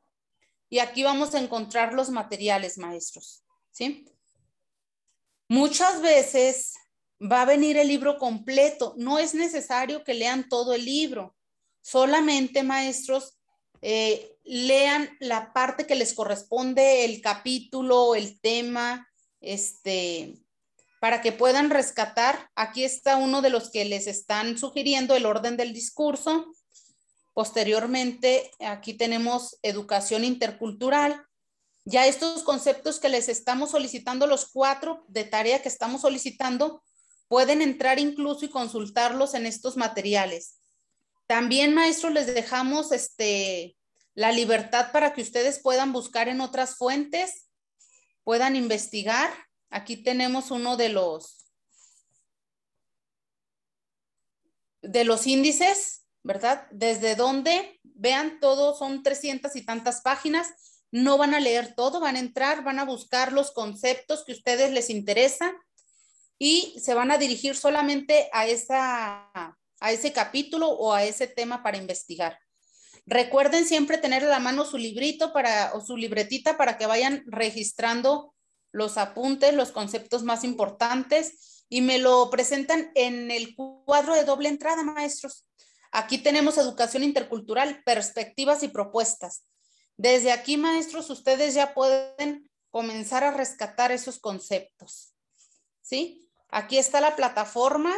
y 0.68 0.80
aquí 0.80 1.04
vamos 1.04 1.34
a 1.34 1.38
encontrar 1.38 1.94
los 1.94 2.10
materiales 2.10 2.76
maestros. 2.76 3.44
¿Sí? 3.70 4.04
Muchas 5.48 6.02
veces 6.02 6.74
va 7.20 7.42
a 7.42 7.46
venir 7.46 7.76
el 7.76 7.86
libro 7.86 8.18
completo. 8.18 8.94
No 8.96 9.20
es 9.20 9.34
necesario 9.34 10.02
que 10.02 10.14
lean 10.14 10.48
todo 10.48 10.74
el 10.74 10.84
libro. 10.84 11.36
Solamente, 11.82 12.64
maestros, 12.64 13.38
eh, 13.80 14.36
lean 14.42 15.08
la 15.20 15.52
parte 15.52 15.86
que 15.86 15.94
les 15.94 16.14
corresponde, 16.14 17.04
el 17.04 17.20
capítulo, 17.20 18.16
el 18.16 18.40
tema, 18.40 19.09
este, 19.40 20.34
para 21.00 21.20
que 21.20 21.32
puedan 21.32 21.70
rescatar. 21.70 22.50
Aquí 22.54 22.84
está 22.84 23.16
uno 23.16 23.42
de 23.42 23.50
los 23.50 23.70
que 23.70 23.84
les 23.84 24.06
están 24.06 24.58
sugiriendo 24.58 25.14
el 25.14 25.26
orden 25.26 25.56
del 25.56 25.72
discurso. 25.72 26.52
Posteriormente, 27.32 28.50
aquí 28.60 28.94
tenemos 28.94 29.58
educación 29.62 30.24
intercultural. 30.24 31.24
Ya 31.84 32.06
estos 32.06 32.42
conceptos 32.42 33.00
que 33.00 33.08
les 33.08 33.28
estamos 33.28 33.70
solicitando, 33.70 34.26
los 34.26 34.50
cuatro 34.52 35.04
de 35.08 35.24
tarea 35.24 35.62
que 35.62 35.68
estamos 35.68 36.02
solicitando, 36.02 36.82
pueden 37.28 37.62
entrar 37.62 37.98
incluso 37.98 38.44
y 38.44 38.50
consultarlos 38.50 39.34
en 39.34 39.46
estos 39.46 39.76
materiales. 39.76 40.58
También, 41.26 41.72
maestros, 41.72 42.12
les 42.12 42.26
dejamos 42.26 42.92
este, 42.92 43.76
la 44.14 44.32
libertad 44.32 44.90
para 44.92 45.14
que 45.14 45.22
ustedes 45.22 45.60
puedan 45.62 45.92
buscar 45.92 46.28
en 46.28 46.40
otras 46.40 46.76
fuentes, 46.76 47.49
puedan 48.30 48.54
investigar. 48.54 49.28
Aquí 49.70 49.96
tenemos 49.96 50.52
uno 50.52 50.76
de 50.76 50.88
los 50.88 51.48
de 54.82 55.02
los 55.02 55.26
índices, 55.26 56.06
¿verdad? 56.22 56.68
Desde 56.70 57.16
donde 57.16 57.80
vean 57.82 58.38
todo, 58.38 58.76
son 58.76 59.02
300 59.02 59.56
y 59.56 59.62
tantas 59.62 60.02
páginas. 60.02 60.46
No 60.92 61.18
van 61.18 61.34
a 61.34 61.40
leer 61.40 61.74
todo, 61.74 61.98
van 61.98 62.14
a 62.14 62.20
entrar, 62.20 62.62
van 62.62 62.78
a 62.78 62.84
buscar 62.84 63.32
los 63.32 63.50
conceptos 63.50 64.22
que 64.24 64.30
a 64.30 64.36
ustedes 64.36 64.70
les 64.70 64.90
interesan 64.90 65.52
y 66.38 66.78
se 66.80 66.94
van 66.94 67.10
a 67.10 67.18
dirigir 67.18 67.56
solamente 67.56 68.30
a 68.32 68.46
esa 68.46 69.28
a 69.80 69.90
ese 69.90 70.12
capítulo 70.12 70.68
o 70.68 70.92
a 70.92 71.02
ese 71.02 71.26
tema 71.26 71.64
para 71.64 71.78
investigar. 71.78 72.38
Recuerden 73.10 73.66
siempre 73.66 73.98
tener 73.98 74.22
a 74.22 74.28
la 74.28 74.38
mano 74.38 74.64
su 74.64 74.78
librito 74.78 75.32
para, 75.32 75.72
o 75.74 75.80
su 75.80 75.96
libretita 75.96 76.56
para 76.56 76.78
que 76.78 76.86
vayan 76.86 77.24
registrando 77.26 78.36
los 78.70 78.98
apuntes, 78.98 79.52
los 79.52 79.72
conceptos 79.72 80.22
más 80.22 80.44
importantes 80.44 81.64
y 81.68 81.80
me 81.80 81.98
lo 81.98 82.30
presentan 82.30 82.92
en 82.94 83.32
el 83.32 83.56
cuadro 83.56 84.14
de 84.14 84.22
doble 84.22 84.48
entrada, 84.48 84.84
maestros. 84.84 85.44
Aquí 85.90 86.18
tenemos 86.18 86.56
educación 86.56 87.02
intercultural, 87.02 87.82
perspectivas 87.84 88.62
y 88.62 88.68
propuestas. 88.68 89.42
Desde 89.96 90.30
aquí, 90.30 90.56
maestros, 90.56 91.10
ustedes 91.10 91.54
ya 91.54 91.74
pueden 91.74 92.48
comenzar 92.70 93.24
a 93.24 93.32
rescatar 93.32 93.90
esos 93.90 94.20
conceptos. 94.20 95.16
¿Sí? 95.80 96.30
Aquí 96.48 96.78
está 96.78 97.00
la 97.00 97.16
plataforma 97.16 97.92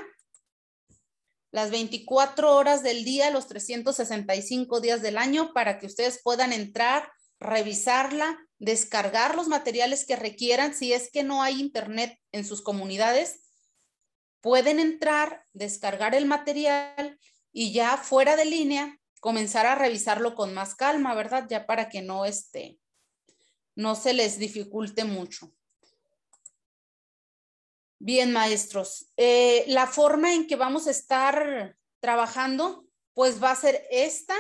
las 1.53 1.71
24 1.71 2.57
horas 2.57 2.83
del 2.83 3.05
día, 3.05 3.31
los 3.31 3.47
365 3.47 4.81
días 4.81 5.03
del 5.03 5.19
año, 5.19 5.53
para 5.53 5.79
que 5.79 5.87
ustedes 5.87 6.21
puedan 6.25 6.53
entrar, 6.53 7.13
revisarla, 7.39 8.39
descargar 8.59 9.37
los 9.37 9.49
materiales 9.49 10.07
que 10.07 10.17
requieran. 10.17 10.75
Si 10.75 10.93
es 10.93 11.11
que 11.13 11.23
no 11.23 11.43
hay 11.43 11.61
internet 11.61 12.19
en 12.33 12.45
sus 12.45 12.63
comunidades, 12.63 13.43
pueden 14.41 14.81
entrar, 14.81 15.45
descargar 15.53 16.15
el 16.15 16.27
material 16.27 17.19
y 17.53 17.73
ya 17.73 17.99
fuera 17.99 18.35
de 18.35 18.47
línea 18.47 18.99
comenzar 19.21 19.67
a 19.67 19.77
revisarlo 19.77 20.35
con 20.35 20.53
más 20.53 20.75
calma, 20.75 21.15
¿verdad? 21.15 21.47
Ya 21.49 21.65
para 21.65 21.89
que 21.89 22.03
no 22.03 22.25
esté, 22.25 22.81
no 23.77 23.95
se 23.95 24.15
les 24.15 24.37
dificulte 24.37 25.05
mucho. 25.05 25.53
Bien, 28.05 28.33
maestros. 28.33 29.13
Eh, 29.17 29.63
la 29.69 29.87
forma 29.87 30.35
en 30.35 30.49
que 30.49 30.57
vamos 30.57 30.89
a 30.89 30.91
estar 30.91 31.77
trabajando, 32.01 32.85
pues 33.15 33.41
va 33.41 33.53
a 33.53 33.57
ser 33.57 33.87
esta. 33.93 34.35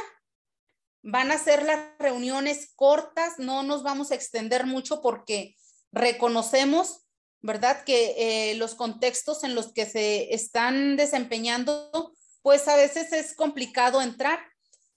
Van 1.04 1.30
a 1.30 1.38
ser 1.38 1.62
las 1.62 1.78
reuniones 2.00 2.72
cortas, 2.74 3.34
no 3.38 3.62
nos 3.62 3.84
vamos 3.84 4.10
a 4.10 4.16
extender 4.16 4.66
mucho 4.66 5.00
porque 5.00 5.54
reconocemos, 5.92 7.06
¿verdad? 7.40 7.84
Que 7.84 8.50
eh, 8.50 8.56
los 8.56 8.74
contextos 8.74 9.44
en 9.44 9.54
los 9.54 9.72
que 9.72 9.86
se 9.86 10.34
están 10.34 10.96
desempeñando, 10.96 12.12
pues 12.42 12.66
a 12.66 12.74
veces 12.74 13.12
es 13.12 13.32
complicado 13.32 14.02
entrar. 14.02 14.40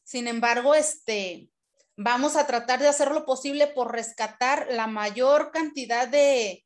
Sin 0.03 0.27
embargo, 0.27 0.73
este, 0.73 1.51
vamos 1.97 2.35
a 2.35 2.47
tratar 2.47 2.79
de 2.79 2.87
hacer 2.87 3.11
lo 3.11 3.27
posible 3.27 3.67
por 3.67 3.91
rescatar 3.91 4.65
la 4.71 4.87
mayor 4.87 5.51
cantidad 5.51 6.07
de, 6.07 6.64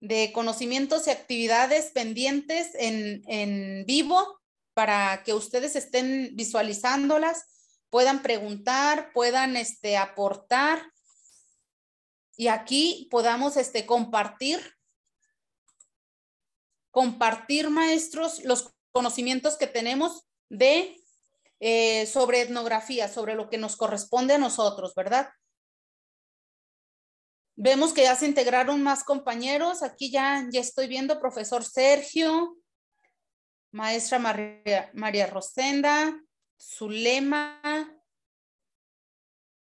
de 0.00 0.32
conocimientos 0.32 1.06
y 1.06 1.10
actividades 1.10 1.90
pendientes 1.92 2.70
en, 2.74 3.84
vivo 3.86 4.40
para 4.74 5.22
que 5.24 5.34
ustedes 5.34 5.76
estén 5.76 6.30
visualizándolas, 6.34 7.44
puedan 7.90 8.22
preguntar, 8.22 9.12
puedan 9.12 9.56
este, 9.56 9.96
aportar 9.96 10.80
y 12.36 12.48
aquí 12.48 13.08
podamos 13.10 13.56
este, 13.58 13.84
compartir, 13.84 14.60
compartir 16.90 17.68
maestros 17.68 18.42
los 18.44 18.72
conocimientos 18.92 19.56
que 19.56 19.66
tenemos 19.66 20.24
de 20.48 20.96
eh, 21.60 22.06
sobre 22.06 22.40
etnografía, 22.40 23.08
sobre 23.08 23.34
lo 23.34 23.50
que 23.50 23.58
nos 23.58 23.76
corresponde 23.76 24.34
a 24.34 24.38
nosotros, 24.38 24.94
¿verdad? 24.94 25.28
Vemos 27.62 27.92
que 27.92 28.04
ya 28.04 28.16
se 28.16 28.24
integraron 28.24 28.82
más 28.82 29.04
compañeros. 29.04 29.82
Aquí 29.82 30.10
ya, 30.10 30.46
ya 30.50 30.60
estoy 30.60 30.88
viendo 30.88 31.20
profesor 31.20 31.62
Sergio, 31.62 32.56
maestra 33.70 34.18
María, 34.18 34.90
María 34.94 35.26
Rosenda, 35.26 36.18
Zulema. 36.58 37.60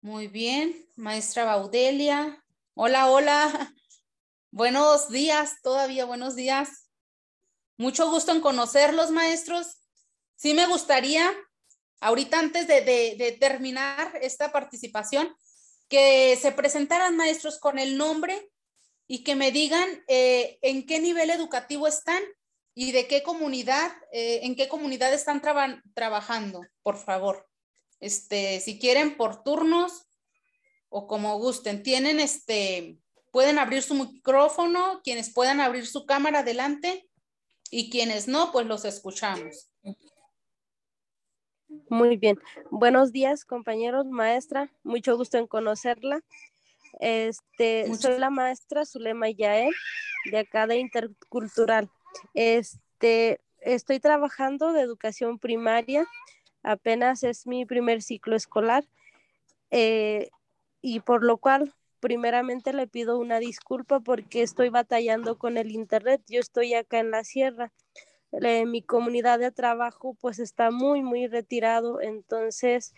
Muy 0.01 0.27
bien, 0.27 0.89
maestra 0.97 1.45
Baudelia. 1.45 2.43
Hola, 2.73 3.11
hola. 3.11 3.75
Buenos 4.51 5.11
días, 5.11 5.57
todavía 5.63 6.07
buenos 6.07 6.35
días. 6.35 6.89
Mucho 7.77 8.11
gusto 8.11 8.33
en 8.33 8.41
conocerlos, 8.41 9.11
maestros. 9.11 9.83
Sí 10.35 10.55
me 10.55 10.67
gustaría, 10.67 11.31
ahorita 12.01 12.39
antes 12.39 12.67
de, 12.67 12.81
de 12.81 13.37
terminar 13.39 14.19
esta 14.23 14.51
participación, 14.51 15.37
que 15.93 16.39
se 16.41 16.53
presentaran 16.53 17.19
maestros 17.19 17.59
con 17.59 17.79
el 17.79 17.99
nombre 17.99 18.51
y 19.07 19.25
que 19.25 19.37
me 19.37 19.53
digan 19.53 19.87
eh, 20.09 20.59
en 20.63 20.87
qué 20.87 21.01
nivel 21.01 21.29
educativo 21.29 21.87
están 21.87 22.23
y 22.75 22.93
de 22.93 23.07
qué 23.07 23.23
comunidad, 23.23 23.93
eh, 24.11 24.41
en 24.45 24.57
qué 24.57 24.69
comunidad 24.69 25.13
están 25.13 25.43
trabajando, 25.93 26.63
por 26.83 26.97
favor. 26.97 27.47
Este, 28.01 28.61
si 28.61 28.79
quieren 28.79 29.19
por 29.19 29.43
turnos 29.45 30.07
o 30.89 31.07
como 31.07 31.39
gusten, 31.39 31.83
tienen 31.83 32.21
este, 32.21 32.97
pueden 33.31 33.59
abrir 33.59 33.83
su 33.83 33.93
micrófono, 33.93 35.03
quienes 35.05 35.31
puedan 35.31 35.61
abrir 35.61 35.87
su 35.87 36.07
cámara 36.07 36.39
adelante 36.39 37.07
y 37.71 37.91
quienes 37.91 38.29
no, 38.29 38.51
pues 38.51 38.67
los 38.67 38.87
escuchamos. 38.87 39.69
Muy 41.93 42.17
bien. 42.17 42.41
Buenos 42.71 43.13
días, 43.13 43.45
compañeros, 43.45 44.07
maestra. 44.07 44.71
Mucho 44.83 45.15
gusto 45.15 45.37
en 45.37 45.47
conocerla. 45.47 46.23
Este, 47.01 47.95
soy 47.97 48.19
la 48.19 48.31
maestra 48.31 48.87
Zulema 48.87 49.29
Yael, 49.29 49.75
de 50.31 50.39
acá 50.39 50.67
de 50.67 50.79
Intercultural. 50.79 51.91
Este, 52.33 53.43
estoy 53.61 54.01
trabajando 54.01 54.73
de 54.73 54.81
educación 54.81 55.39
primaria. 55.39 56.07
Apenas 56.63 57.25
es 57.25 57.47
mi 57.47 57.67
primer 57.67 58.01
ciclo 58.01 58.37
escolar. 58.37 58.87
Eh, 59.71 60.31
y 60.81 61.01
por 61.01 61.23
lo 61.23 61.37
cual, 61.37 61.75
primeramente 62.01 62.73
le 62.73 62.87
pido 62.87 63.19
una 63.19 63.39
disculpa 63.39 64.01
porque 64.01 64.41
estoy 64.41 64.71
batallando 64.71 65.37
con 65.37 65.59
el 65.59 65.71
internet. 65.71 66.23
Yo 66.27 66.41
estoy 66.41 66.73
acá 66.73 67.01
en 67.01 67.11
la 67.11 67.23
sierra 67.23 67.71
mi 68.67 68.83
comunidad 68.83 69.39
de 69.39 69.53
trabajo 69.53 70.17
pues 70.21 70.39
está 70.39 70.71
muy, 70.71 71.03
muy 71.03 71.27
retirado, 71.27 72.01
entonces 72.01 72.95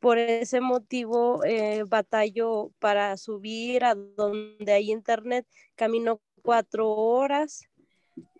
por 0.00 0.18
ese 0.18 0.60
motivo 0.60 1.44
eh, 1.44 1.84
batallo 1.86 2.72
para 2.80 3.16
subir 3.16 3.84
a 3.84 3.94
donde 3.94 4.72
hay 4.72 4.90
internet, 4.90 5.46
camino 5.76 6.20
cuatro 6.42 6.90
horas 6.90 7.68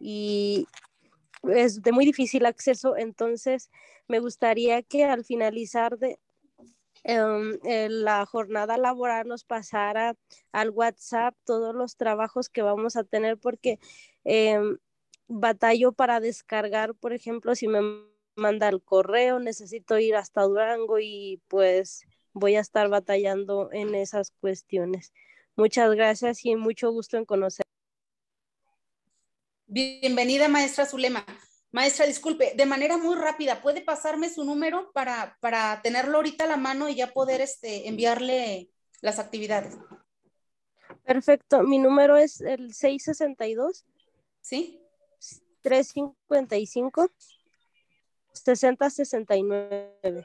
y 0.01 0.67
es 1.45 1.83
de 1.83 1.93
muy 1.93 2.05
difícil 2.05 2.47
acceso, 2.47 2.97
entonces 2.97 3.71
me 4.09 4.19
gustaría 4.19 4.83
que 4.83 5.05
al 5.05 5.25
finalizar 5.25 5.99
de 5.99 6.19
em, 7.05 7.59
la 7.89 8.27
jornada 8.27 8.77
laboral 8.77 9.29
nos 9.29 9.45
pasara 9.45 10.17
al 10.51 10.71
WhatsApp 10.71 11.37
todos 11.45 11.75
los 11.75 11.97
trabajos 11.97 12.49
que 12.49 12.63
vamos 12.63 12.97
a 12.97 13.05
tener 13.05 13.39
porque 13.39 13.79
em, 14.25 14.79
batallo 15.41 15.93
para 15.93 16.21
descargar, 16.21 16.95
por 16.95 17.13
ejemplo, 17.13 17.55
si 17.55 17.69
me 17.69 17.81
manda 18.37 18.69
el 18.69 18.83
correo, 18.83 19.39
necesito 19.39 19.99
ir 19.99 20.17
hasta 20.17 20.43
Durango 20.43 20.99
y 20.99 21.43
pues 21.49 22.03
voy 22.33 22.57
a 22.57 22.61
estar 22.61 22.89
batallando 22.89 23.71
en 23.73 23.95
esas 23.95 24.31
cuestiones. 24.41 25.13
Muchas 25.57 25.95
gracias 25.95 26.45
y 26.45 26.57
mucho 26.57 26.91
gusto 26.91 27.17
en 27.17 27.25
conocer. 27.25 27.65
Bienvenida, 29.67 30.49
maestra 30.49 30.87
Zulema. 30.87 31.25
Maestra, 31.71 32.05
disculpe, 32.07 32.53
de 32.55 32.67
manera 32.67 32.99
muy 32.99 33.17
rápida, 33.17 33.63
¿puede 33.63 33.81
pasarme 33.81 34.29
su 34.29 34.45
número 34.45 34.93
para, 34.93 35.39
para 35.41 35.81
tenerlo 35.83 36.19
ahorita 36.19 36.45
a 36.45 36.49
la 36.49 36.59
mano 36.59 36.91
y 36.91 36.97
ya 36.97 37.15
poder 37.15 37.41
este, 37.41 37.89
enviarle 37.89 38.71
las 39.01 39.19
actividades? 39.19 39.79
Perfecto, 41.05 41.63
mi 41.63 41.79
número 41.79 42.19
es 42.19 42.43
el 42.43 42.75
662. 42.75 43.87
¿Sí? 44.43 44.82
355 45.63 47.11
6069. 48.33 50.25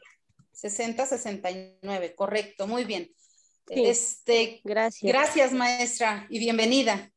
6069, 0.52 2.16
correcto, 2.16 2.68
muy 2.68 2.84
bien. 2.84 3.14
Este, 3.68 4.62
gracias. 4.64 5.12
Gracias, 5.12 5.52
maestra, 5.52 6.26
y 6.30 6.40
bienvenida. 6.40 7.12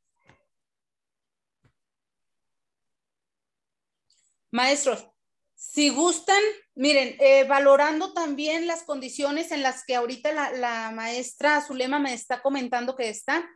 Maestros, 4.51 5.07
si 5.55 5.91
gustan, 5.91 6.43
miren, 6.75 7.17
eh, 7.21 7.45
valorando 7.45 8.13
también 8.13 8.67
las 8.67 8.83
condiciones 8.83 9.53
en 9.53 9.63
las 9.63 9.85
que 9.85 9.95
ahorita 9.95 10.33
la, 10.33 10.53
la 10.53 10.91
maestra 10.91 11.63
Zulema 11.63 12.01
me 12.01 12.13
está 12.15 12.43
comentando 12.43 12.97
que 12.97 13.09
está, 13.09 13.49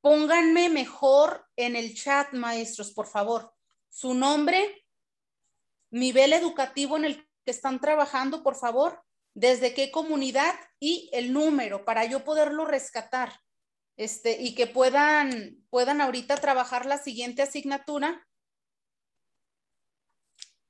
pónganme 0.00 0.68
mejor 0.68 1.44
en 1.56 1.74
el 1.74 1.94
chat, 1.94 2.32
maestros, 2.32 2.92
por 2.92 3.06
favor, 3.06 3.52
su 3.90 4.14
nombre, 4.14 4.84
nivel 5.90 6.32
educativo 6.32 6.96
en 6.96 7.04
el 7.04 7.28
que 7.44 7.50
están 7.50 7.80
trabajando, 7.80 8.42
por 8.42 8.56
favor, 8.56 9.02
desde 9.34 9.74
qué 9.74 9.90
comunidad 9.90 10.54
y 10.78 11.10
el 11.12 11.32
número 11.32 11.84
para 11.84 12.04
yo 12.04 12.24
poderlo 12.24 12.64
rescatar. 12.64 13.40
Este, 13.96 14.40
y 14.40 14.54
que 14.54 14.66
puedan, 14.66 15.62
puedan 15.68 16.00
ahorita 16.00 16.36
trabajar 16.36 16.86
la 16.86 16.96
siguiente 16.96 17.42
asignatura. 17.42 18.26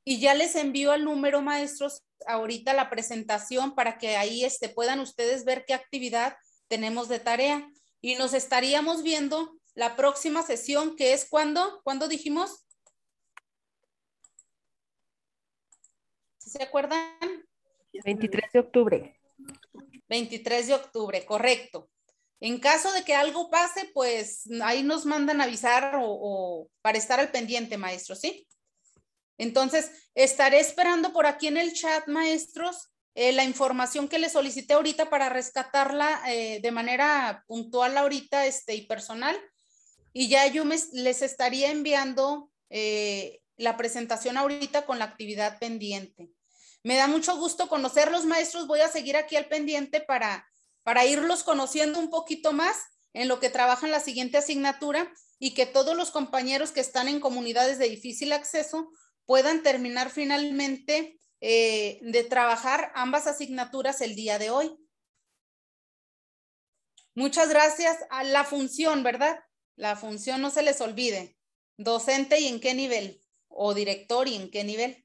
Y 0.04 0.18
ya 0.18 0.34
les 0.34 0.56
envío 0.56 0.90
al 0.90 1.04
número, 1.04 1.40
maestros, 1.40 2.02
ahorita 2.26 2.72
la 2.72 2.90
presentación 2.90 3.76
para 3.76 3.98
que 3.98 4.16
ahí 4.16 4.44
este, 4.44 4.68
puedan 4.68 4.98
ustedes 4.98 5.44
ver 5.44 5.64
qué 5.64 5.74
actividad 5.74 6.36
tenemos 6.66 7.08
de 7.08 7.20
tarea. 7.20 7.70
Y 8.00 8.16
nos 8.16 8.34
estaríamos 8.34 9.04
viendo 9.04 9.60
la 9.74 9.94
próxima 9.94 10.42
sesión, 10.42 10.96
que 10.96 11.12
es 11.12 11.28
cuando, 11.28 11.82
¿cuándo 11.84 12.08
dijimos? 12.08 12.66
¿Se 16.50 16.64
acuerdan? 16.64 17.00
23 18.04 18.52
de 18.52 18.58
octubre. 18.58 19.20
23 20.08 20.66
de 20.66 20.74
octubre, 20.74 21.24
correcto. 21.24 21.88
En 22.40 22.58
caso 22.58 22.92
de 22.92 23.04
que 23.04 23.14
algo 23.14 23.50
pase, 23.50 23.88
pues 23.94 24.48
ahí 24.64 24.82
nos 24.82 25.06
mandan 25.06 25.40
avisar 25.40 26.00
o, 26.02 26.68
para 26.82 26.98
estar 26.98 27.20
al 27.20 27.30
pendiente, 27.30 27.78
maestros, 27.78 28.18
¿sí? 28.18 28.48
Entonces, 29.38 29.92
estaré 30.16 30.58
esperando 30.58 31.12
por 31.12 31.26
aquí 31.26 31.46
en 31.46 31.56
el 31.56 31.72
chat, 31.72 32.08
maestros, 32.08 32.90
eh, 33.14 33.30
la 33.30 33.44
información 33.44 34.08
que 34.08 34.18
les 34.18 34.32
solicité 34.32 34.74
ahorita 34.74 35.08
para 35.08 35.28
rescatarla 35.28 36.20
eh, 36.32 36.58
de 36.60 36.70
manera 36.72 37.44
puntual 37.46 37.96
ahorita 37.96 38.46
este, 38.46 38.74
y 38.74 38.86
personal. 38.86 39.36
Y 40.12 40.28
ya 40.28 40.48
yo 40.48 40.64
les 40.64 41.22
estaría 41.22 41.70
enviando 41.70 42.50
eh, 42.70 43.40
la 43.56 43.76
presentación 43.76 44.36
ahorita 44.36 44.84
con 44.84 44.98
la 44.98 45.04
actividad 45.04 45.60
pendiente. 45.60 46.30
Me 46.82 46.96
da 46.96 47.06
mucho 47.06 47.36
gusto 47.36 47.68
conocerlos, 47.68 48.24
maestros. 48.24 48.66
Voy 48.66 48.80
a 48.80 48.88
seguir 48.88 49.16
aquí 49.16 49.36
al 49.36 49.48
pendiente 49.48 50.00
para, 50.00 50.48
para 50.82 51.04
irlos 51.04 51.42
conociendo 51.42 51.98
un 51.98 52.10
poquito 52.10 52.52
más 52.52 52.76
en 53.12 53.28
lo 53.28 53.40
que 53.40 53.50
trabajan 53.50 53.90
la 53.90 54.00
siguiente 54.00 54.38
asignatura 54.38 55.12
y 55.38 55.54
que 55.54 55.66
todos 55.66 55.96
los 55.96 56.10
compañeros 56.10 56.70
que 56.72 56.80
están 56.80 57.08
en 57.08 57.20
comunidades 57.20 57.78
de 57.78 57.88
difícil 57.88 58.32
acceso 58.32 58.90
puedan 59.26 59.62
terminar 59.62 60.10
finalmente 60.10 61.20
eh, 61.40 61.98
de 62.02 62.24
trabajar 62.24 62.92
ambas 62.94 63.26
asignaturas 63.26 64.00
el 64.00 64.14
día 64.14 64.38
de 64.38 64.50
hoy. 64.50 64.76
Muchas 67.14 67.48
gracias 67.48 67.96
a 68.10 68.24
la 68.24 68.44
función, 68.44 69.02
¿verdad? 69.02 69.40
La 69.76 69.96
función 69.96 70.40
no 70.40 70.50
se 70.50 70.62
les 70.62 70.80
olvide. 70.80 71.36
Docente 71.76 72.40
y 72.40 72.46
en 72.46 72.60
qué 72.60 72.74
nivel, 72.74 73.20
o 73.48 73.74
director 73.74 74.28
y 74.28 74.36
en 74.36 74.50
qué 74.50 74.64
nivel. 74.64 75.04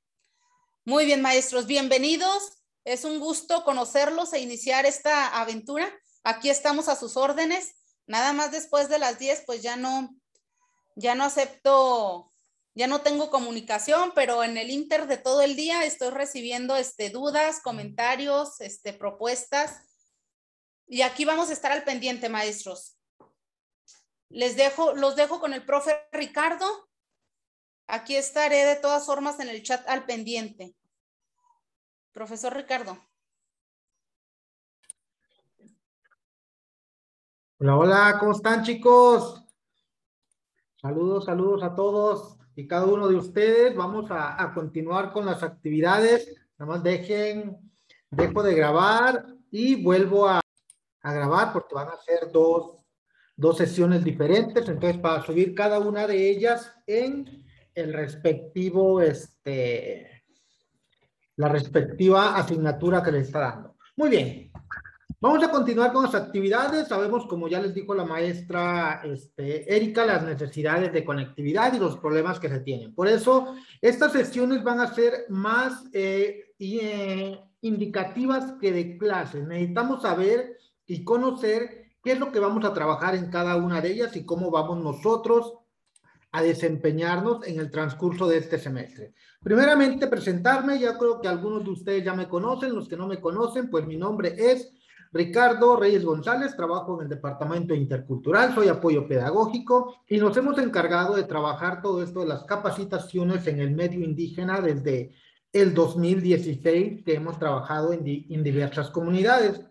Muy 0.88 1.08
bien, 1.08 1.24
maestros, 1.24 1.66
bienvenidos. 1.66 2.60
Es 2.84 3.06
un 3.06 3.20
gusto 3.20 3.64
conocerlos 3.64 4.34
e 4.34 4.40
iniciar 4.40 4.86
esta 4.86 5.42
aventura. 5.42 5.92
Aquí 6.24 6.52
estamos 6.52 6.90
a 6.90 6.96
sus 6.96 7.18
órdenes. 7.18 7.74
Nada 8.06 8.34
más 8.34 8.52
después 8.52 8.88
de 8.88 9.00
las 9.00 9.18
10, 9.18 9.46
pues 9.48 9.64
ya 9.64 9.78
no, 9.78 10.16
ya 10.96 11.16
no 11.16 11.24
acepto, 11.24 12.32
ya 12.76 12.86
no 12.86 13.02
tengo 13.02 13.32
comunicación, 13.32 14.12
pero 14.14 14.44
en 14.44 14.58
el 14.58 14.70
inter 14.70 15.08
de 15.08 15.18
todo 15.18 15.42
el 15.42 15.56
día 15.56 15.84
estoy 15.86 16.12
recibiendo 16.12 16.76
este, 16.76 17.10
dudas, 17.10 17.62
comentarios, 17.64 18.62
este, 18.62 18.94
propuestas. 18.94 19.80
Y 20.86 21.02
aquí 21.02 21.26
vamos 21.26 21.50
a 21.50 21.54
estar 21.54 21.72
al 21.72 21.84
pendiente, 21.84 22.30
maestros. 22.30 22.96
Les 24.30 24.56
dejo, 24.56 24.94
los 24.94 25.16
dejo 25.16 25.40
con 25.40 25.56
el 25.56 25.66
profe 25.66 26.00
Ricardo 26.12 26.88
Aquí 27.88 28.16
estaré 28.16 28.66
de 28.66 28.76
todas 28.78 29.06
formas 29.06 29.40
en 29.40 29.50
el 29.50 29.62
chat 29.62 29.88
al 29.88 30.06
pendiente. 30.06 30.76
Profesor 32.12 32.56
Ricardo. 32.56 32.98
Hola, 37.60 37.78
hola, 37.78 38.18
¿cómo 38.20 38.32
están 38.32 38.64
chicos? 38.64 39.44
Saludos, 40.82 41.26
saludos 41.26 41.64
a 41.64 41.76
todos 41.76 42.38
y 42.56 42.68
cada 42.68 42.86
uno 42.86 43.08
de 43.08 43.16
ustedes. 43.16 43.76
Vamos 43.76 44.08
a, 44.10 44.52
continuar 44.54 45.12
con 45.14 45.26
las 45.26 45.44
actividades. 45.44 46.36
Nada 46.58 46.74
más 46.74 46.84
dejen, 46.84 47.58
dejo 48.10 48.44
de 48.44 48.56
grabar 48.56 49.26
y 49.52 49.84
vuelvo 49.84 50.28
a, 50.28 50.42
grabar 51.04 51.54
porque 51.54 51.76
van 51.76 51.90
a 51.90 51.98
ser 51.98 52.32
dos, 52.32 52.78
dos 53.36 53.58
sesiones 53.58 54.04
diferentes. 54.04 54.68
Entonces, 54.68 55.00
para 55.00 55.24
subir 55.24 55.54
cada 55.54 55.80
una 55.80 56.08
de 56.08 56.30
ellas 56.30 56.74
en 56.88 57.46
el 57.76 57.94
respectivo, 57.94 59.02
este, 59.02 60.24
la 61.36 61.50
respectiva 61.50 62.36
asignatura 62.36 63.04
que 63.04 63.12
le 63.12 63.20
está 63.20 63.40
dando. 63.40 63.76
Muy 63.98 64.10
bien. 64.10 64.52
Vamos 65.20 65.44
a 65.44 65.50
continuar 65.50 65.92
con 65.92 66.04
las 66.04 66.16
actividades. 66.16 66.88
Sabemos, 66.88 67.26
como 67.26 67.48
ya 67.48 67.60
les 67.60 67.74
dijo 67.74 67.96
la 67.96 68.06
maestra 68.06 69.02
este, 69.04 69.76
Erika, 69.76 70.06
las 70.06 70.24
necesidades 70.24 70.94
de 70.94 71.04
conectividad 71.04 71.74
y 71.74 71.80
los 71.80 71.98
problemas 71.98 72.40
que 72.40 72.50
se 72.50 72.60
tienen. 72.60 72.94
Por 72.94 73.08
eso, 73.08 73.56
estas 73.82 74.12
sesiones 74.12 74.64
van 74.64 74.80
a 74.82 74.94
ser 74.94 75.26
más 75.30 75.86
eh, 75.94 76.54
eh, 76.60 77.40
indicativas 77.62 78.54
que 78.62 78.72
de 78.72 78.98
clases. 78.98 79.48
Necesitamos 79.48 80.02
saber 80.02 80.58
y 80.86 81.04
conocer 81.04 81.86
qué 82.04 82.12
es 82.12 82.20
lo 82.20 82.32
que 82.32 82.40
vamos 82.40 82.64
a 82.64 82.74
trabajar 82.74 83.16
en 83.16 83.32
cada 83.32 83.56
una 83.56 83.82
de 83.82 83.94
ellas 83.94 84.16
y 84.16 84.26
cómo 84.26 84.52
vamos 84.52 84.78
nosotros 84.78 85.65
a 86.36 86.44
desempeñarnos 86.44 87.48
en 87.48 87.62
el 87.62 87.72
transcurso 87.72 88.28
de 88.28 88.40
este 88.40 88.60
semestre. 88.60 89.14
Primeramente, 89.42 90.08
presentarme, 90.08 90.78
ya 90.78 90.98
creo 90.98 91.22
que 91.22 91.30
algunos 91.30 91.64
de 91.64 91.70
ustedes 91.70 92.04
ya 92.04 92.14
me 92.14 92.28
conocen, 92.28 92.76
los 92.76 92.90
que 92.90 92.98
no 92.98 93.08
me 93.08 93.22
conocen, 93.22 93.70
pues 93.70 93.88
mi 93.88 93.96
nombre 93.96 94.36
es 94.38 94.70
Ricardo 95.14 95.78
Reyes 95.78 96.04
González, 96.04 96.54
trabajo 96.58 96.98
en 96.98 97.04
el 97.04 97.10
Departamento 97.10 97.74
Intercultural, 97.74 98.54
soy 98.54 98.68
apoyo 98.68 99.08
pedagógico 99.08 99.96
y 100.10 100.18
nos 100.18 100.36
hemos 100.36 100.58
encargado 100.58 101.16
de 101.16 101.24
trabajar 101.24 101.82
todo 101.82 102.04
esto 102.04 102.20
de 102.20 102.28
las 102.28 102.44
capacitaciones 102.44 103.48
en 103.48 103.62
el 103.62 103.72
medio 103.72 104.04
indígena 104.04 104.60
desde 104.60 105.14
el 105.54 105.74
2016 105.74 107.06
que 107.06 107.14
hemos 107.14 107.40
trabajado 107.40 107.94
en, 107.94 108.06
en 108.06 108.44
diversas 108.44 108.90
comunidades. 108.90 109.62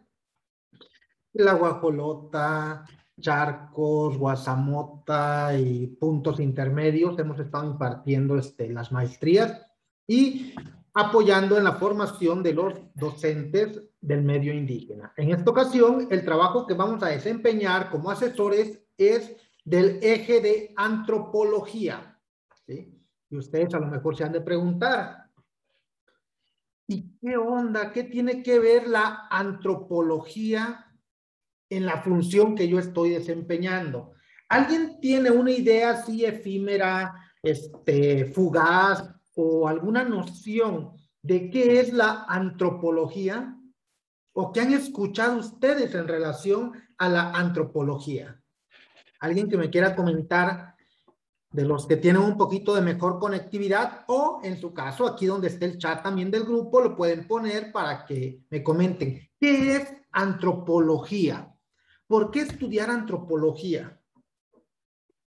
La 1.35 1.53
Guajolota, 1.53 2.87
Charcos, 3.20 4.18
Guasamota 4.18 5.57
y 5.57 5.87
puntos 5.87 6.40
intermedios 6.40 7.18
hemos 7.18 7.38
estado 7.38 7.70
impartiendo 7.70 8.37
este, 8.37 8.68
las 8.68 8.90
maestrías 8.90 9.62
y 10.07 10.55
apoyando 10.92 11.57
en 11.57 11.64
la 11.64 11.74
formación 11.74 12.42
de 12.42 12.55
los 12.55 12.74
docentes 12.94 13.83
del 14.00 14.22
medio 14.22 14.53
indígena. 14.53 15.12
En 15.16 15.31
esta 15.31 15.50
ocasión, 15.50 16.09
el 16.11 16.24
trabajo 16.24 16.66
que 16.66 16.74
vamos 16.74 17.03
a 17.03 17.09
desempeñar 17.09 17.90
como 17.90 18.11
asesores 18.11 18.81
es 18.96 19.35
del 19.64 19.98
eje 20.03 20.40
de 20.40 20.74
antropología. 20.77 22.20
¿sí? 22.66 23.00
Y 23.31 23.37
ustedes 23.37 23.74
a 23.74 23.81
lo 23.81 23.87
mejor 23.87 24.16
se 24.16 24.24
han 24.24 24.33
de 24.33 24.40
preguntar, 24.40 25.31
¿y 26.87 27.16
qué 27.18 27.37
onda? 27.37 27.92
¿Qué 27.92 28.05
tiene 28.05 28.42
que 28.42 28.59
ver 28.59 28.88
la 28.88 29.27
antropología 29.31 30.93
en 31.76 31.87
la 31.87 32.02
función 32.02 32.54
que 32.54 32.68
yo 32.68 32.78
estoy 32.78 33.10
desempeñando? 33.10 34.12
¿Alguien 34.48 34.98
tiene 35.00 35.30
una 35.30 35.50
idea 35.50 35.90
así 35.90 36.24
efímera, 36.24 37.14
este, 37.42 38.26
fugaz 38.26 39.08
o 39.34 39.66
alguna 39.66 40.04
noción 40.04 40.92
de 41.22 41.50
qué 41.50 41.80
es 41.80 41.92
la 41.92 42.24
antropología? 42.28 43.58
¿O 44.32 44.52
qué 44.52 44.60
han 44.60 44.72
escuchado 44.72 45.38
ustedes 45.38 45.94
en 45.94 46.08
relación 46.08 46.72
a 46.98 47.08
la 47.08 47.30
antropología? 47.32 48.40
¿Alguien 49.20 49.48
que 49.48 49.56
me 49.56 49.70
quiera 49.70 49.94
comentar 49.94 50.74
de 51.54 51.64
los 51.64 51.87
que 51.87 51.96
tienen 51.96 52.20
un 52.20 52.37
poquito 52.37 52.74
de 52.74 52.80
mejor 52.80 53.20
conectividad 53.20 54.04
o 54.08 54.40
en 54.42 54.60
su 54.60 54.74
caso, 54.74 55.06
aquí 55.06 55.26
donde 55.26 55.46
está 55.46 55.64
el 55.66 55.78
chat 55.78 56.02
también 56.02 56.28
del 56.28 56.42
grupo, 56.42 56.80
lo 56.80 56.96
pueden 56.96 57.28
poner 57.28 57.70
para 57.70 58.04
que 58.04 58.40
me 58.50 58.60
comenten. 58.64 59.20
¿Qué 59.38 59.76
es 59.76 59.92
antropología? 60.10 61.53
¿Por 62.06 62.30
qué 62.30 62.40
estudiar 62.40 62.90
antropología? 62.90 64.00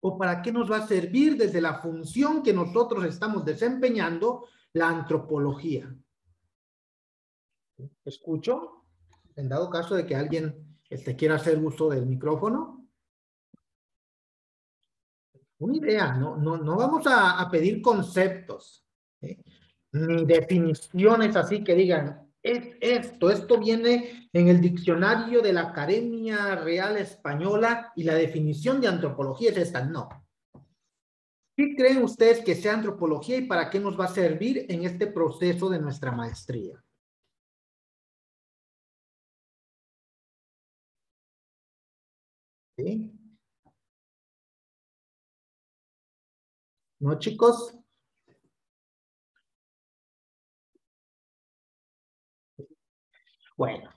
¿O 0.01 0.19
para 0.19 0.43
qué 0.43 0.53
nos 0.53 0.71
va 0.71 0.79
a 0.79 0.87
servir 0.87 1.37
desde 1.37 1.61
la 1.61 1.81
función 1.81 2.43
que 2.43 2.53
nosotros 2.53 3.05
estamos 3.05 3.45
desempeñando 3.45 4.47
la 4.73 4.89
antropología? 4.89 5.95
¿Escucho? 8.05 8.85
En 9.35 9.49
dado 9.49 9.69
caso 9.69 9.95
de 9.95 10.07
que 10.07 10.15
alguien 10.15 10.79
este, 10.89 11.17
quiera 11.17 11.37
hacer 11.37 11.59
uso 11.59 11.89
del 11.89 12.07
micrófono 12.07 12.77
una 15.59 15.77
idea, 15.77 16.13
no, 16.15 16.37
no, 16.37 16.59
no 16.59 16.77
vamos 16.77 17.07
a, 17.07 17.49
pedir 17.51 17.81
conceptos, 17.81 18.85
ni 19.93 20.25
definiciones 20.27 21.35
así 21.35 21.65
que 21.65 21.75
digan, 21.75 22.26
es 22.47 22.77
esto, 22.81 23.31
esto 23.31 23.59
viene 23.59 24.29
en 24.33 24.49
el 24.49 24.61
diccionario 24.61 25.43
de 25.43 25.53
la 25.53 25.63
Academia 25.63 26.55
Real 26.55 26.97
Española 26.97 27.93
y 27.97 28.05
la 28.05 28.15
definición 28.15 28.81
de 28.81 28.87
antropología 28.89 29.51
es 29.51 29.57
esta, 29.59 29.85
no. 29.85 30.09
¿Qué 31.57 31.75
creen 31.75 32.05
ustedes 32.05 32.45
que 32.45 32.55
sea 32.55 32.75
antropología 32.75 33.39
y 33.39 33.47
para 33.47 33.69
qué 33.69 33.81
nos 33.81 33.99
va 33.99 34.05
a 34.05 34.09
servir 34.09 34.67
en 34.69 34.85
este 34.85 35.09
proceso 35.09 35.69
de 35.69 35.81
nuestra 35.81 36.13
maestría? 36.13 36.83
¿Sí? 42.77 43.11
¿No, 47.01 47.19
chicos? 47.19 47.75
Bueno, 53.57 53.91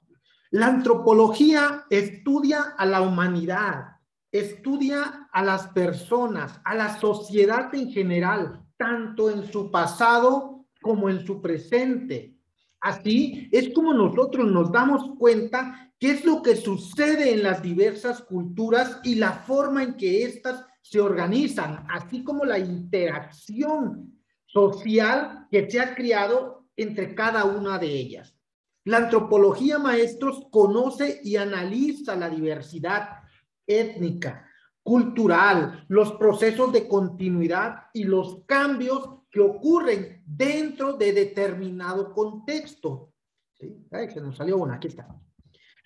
la 0.51 0.67
antropología 0.67 1.85
estudia 1.89 2.75
a 2.77 2.85
la 2.85 3.01
humanidad, 3.01 3.97
estudia 4.31 5.27
a 5.31 5.43
las 5.43 5.67
personas, 5.67 6.61
a 6.63 6.75
la 6.75 6.97
sociedad 6.99 7.73
en 7.75 7.91
general, 7.91 8.63
tanto 8.77 9.29
en 9.29 9.51
su 9.51 9.69
pasado 9.69 10.65
como 10.81 11.09
en 11.09 11.25
su 11.25 11.41
presente. 11.41 12.35
Así 12.79 13.49
es 13.51 13.73
como 13.73 13.93
nosotros 13.93 14.49
nos 14.49 14.71
damos 14.71 15.15
cuenta 15.17 15.91
qué 15.99 16.11
es 16.11 16.23
lo 16.23 16.41
que 16.41 16.55
sucede 16.55 17.33
en 17.33 17.43
las 17.43 17.61
diversas 17.61 18.21
culturas 18.21 19.01
y 19.03 19.15
la 19.15 19.33
forma 19.33 19.83
en 19.83 19.97
que 19.97 20.23
éstas 20.23 20.65
se 20.81 21.01
organizan, 21.01 21.85
así 21.89 22.23
como 22.23 22.45
la 22.45 22.57
interacción 22.57 24.17
social 24.45 25.47
que 25.51 25.69
se 25.69 25.81
ha 25.81 25.93
creado 25.93 26.65
entre 26.77 27.13
cada 27.13 27.43
una 27.43 27.77
de 27.77 27.87
ellas. 27.87 28.38
La 28.85 28.97
antropología, 28.97 29.77
maestros, 29.77 30.47
conoce 30.51 31.19
y 31.23 31.35
analiza 31.35 32.15
la 32.15 32.29
diversidad 32.29 33.19
étnica, 33.67 34.49
cultural, 34.81 35.85
los 35.89 36.13
procesos 36.13 36.71
de 36.71 36.87
continuidad 36.87 37.83
y 37.93 38.03
los 38.05 38.43
cambios 38.45 39.19
que 39.29 39.39
ocurren 39.39 40.23
dentro 40.25 40.93
de 40.93 41.13
determinado 41.13 42.13
contexto. 42.13 43.13
¿Sí? 43.53 43.85
se 43.91 44.21
nos 44.21 44.37
salió 44.37 44.57
una, 44.57 44.75
aquí 44.75 44.87
está. 44.87 45.07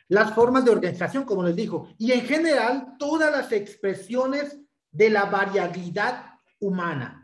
Las 0.08 0.34
formas 0.34 0.64
de 0.64 0.72
organización, 0.72 1.24
como 1.24 1.44
les 1.44 1.56
dijo, 1.56 1.90
y 1.98 2.12
en 2.12 2.22
general 2.22 2.96
todas 3.00 3.32
las 3.32 3.52
expresiones 3.52 4.60
de 4.92 5.10
la 5.10 5.26
variabilidad 5.26 6.26
humana. 6.60 7.23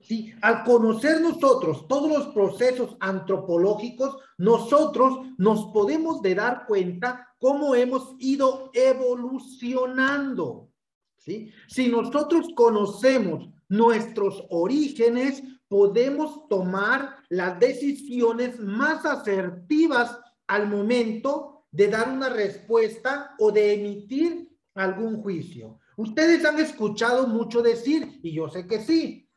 ¿Sí? 0.00 0.32
Al 0.42 0.64
conocer 0.64 1.20
nosotros 1.20 1.86
todos 1.88 2.08
los 2.10 2.26
procesos 2.28 2.96
antropológicos, 3.00 4.16
nosotros 4.38 5.26
nos 5.36 5.66
podemos 5.66 6.22
de 6.22 6.34
dar 6.34 6.66
cuenta 6.66 7.28
cómo 7.38 7.74
hemos 7.74 8.14
ido 8.18 8.70
evolucionando. 8.72 10.70
¿sí? 11.18 11.52
Si 11.66 11.88
nosotros 11.88 12.48
conocemos 12.54 13.48
nuestros 13.68 14.44
orígenes, 14.50 15.42
podemos 15.68 16.48
tomar 16.48 17.16
las 17.28 17.58
decisiones 17.60 18.58
más 18.58 19.04
asertivas 19.04 20.18
al 20.46 20.68
momento 20.68 21.64
de 21.70 21.88
dar 21.88 22.08
una 22.08 22.30
respuesta 22.30 23.34
o 23.38 23.52
de 23.52 23.74
emitir 23.74 24.48
algún 24.74 25.22
juicio. 25.22 25.78
Ustedes 25.96 26.44
han 26.44 26.58
escuchado 26.58 27.26
mucho 27.26 27.60
decir, 27.60 28.20
y 28.22 28.32
yo 28.32 28.48
sé 28.48 28.66
que 28.66 28.80
sí, 28.80 29.27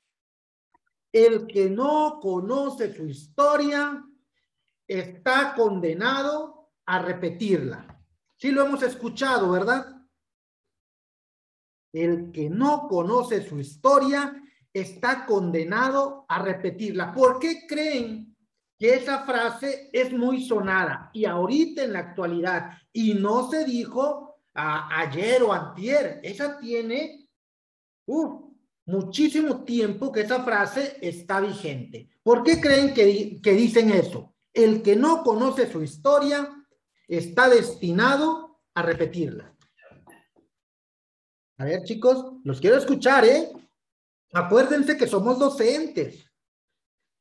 el 1.12 1.47
que 1.47 1.69
no 1.69 2.19
conoce 2.21 2.93
su 2.93 3.06
historia 3.06 4.04
está 4.88 5.54
condenado 5.56 6.71
a 6.86 7.00
repetirla. 7.00 8.04
Sí 8.38 8.52
lo 8.52 8.65
hemos 8.65 8.84
escuchado, 8.84 9.52
¿verdad? 9.52 9.86
El 11.93 12.32
que 12.32 12.50
no 12.50 12.88
conoce 12.88 13.47
su 13.47 13.60
historia 13.60 14.41
está 14.74 15.26
condenado 15.26 16.26
a 16.28 16.41
repetirla. 16.41 17.13
¿Por 17.13 17.39
qué 17.39 17.65
creen 17.67 18.36
que 18.80 18.95
esa 18.95 19.26
frase 19.26 19.89
es 19.93 20.12
muy 20.12 20.43
sonada 20.43 21.12
y 21.13 21.26
ahorita 21.26 21.84
en 21.84 21.93
la 21.93 22.00
actualidad 22.00 22.80
y 22.91 23.13
no 23.13 23.47
se 23.47 23.63
dijo 23.63 24.32
ayer 24.54 25.43
o 25.43 25.54
antier. 25.54 26.19
Esa 26.24 26.58
tiene 26.58 27.30
muchísimo 28.86 29.63
tiempo 29.63 30.12
que 30.12 30.22
esa 30.22 30.44
frase 30.44 30.98
está 31.02 31.39
vigente. 31.39 32.10
¿Por 32.24 32.44
qué 32.44 32.60
creen 32.60 32.94
que, 32.94 33.39
que 33.41 33.52
dicen 33.54 33.91
eso? 33.91 34.34
El 34.54 34.82
que 34.82 34.96
no 34.96 35.24
conoce 35.24 35.72
su 35.72 35.82
historia 35.82 36.50
está 37.08 37.50
destinado 37.50 38.62
a 38.74 38.82
repetirla. 38.82 39.54
A 41.58 41.65
ver, 41.65 41.84
chicos, 41.84 42.34
los 42.44 42.60
quiero 42.60 42.78
escuchar, 42.78 43.24
¿eh? 43.26 43.52
Acuérdense 44.34 44.98
que 44.98 45.08
somos 45.08 45.38
docentes. 45.38 46.26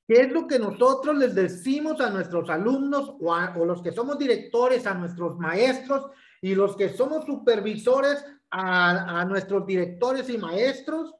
¿Qué 0.06 0.22
es 0.22 0.32
lo 0.32 0.46
que 0.46 0.58
nosotros 0.58 1.16
les 1.16 1.34
decimos 1.34 2.00
a 2.00 2.10
nuestros 2.10 2.48
alumnos 2.50 3.14
o, 3.20 3.32
o 3.32 3.64
los 3.64 3.82
que 3.82 3.92
somos 3.92 4.18
directores, 4.18 4.86
a 4.86 4.94
nuestros 4.94 5.38
maestros? 5.38 6.10
Y 6.42 6.54
los 6.54 6.74
que 6.74 6.88
somos 6.88 7.26
supervisores 7.26 8.24
a, 8.50 9.24
nuestros 9.24 9.66
directores 9.66 10.28
y 10.28 10.38
maestros, 10.38 11.14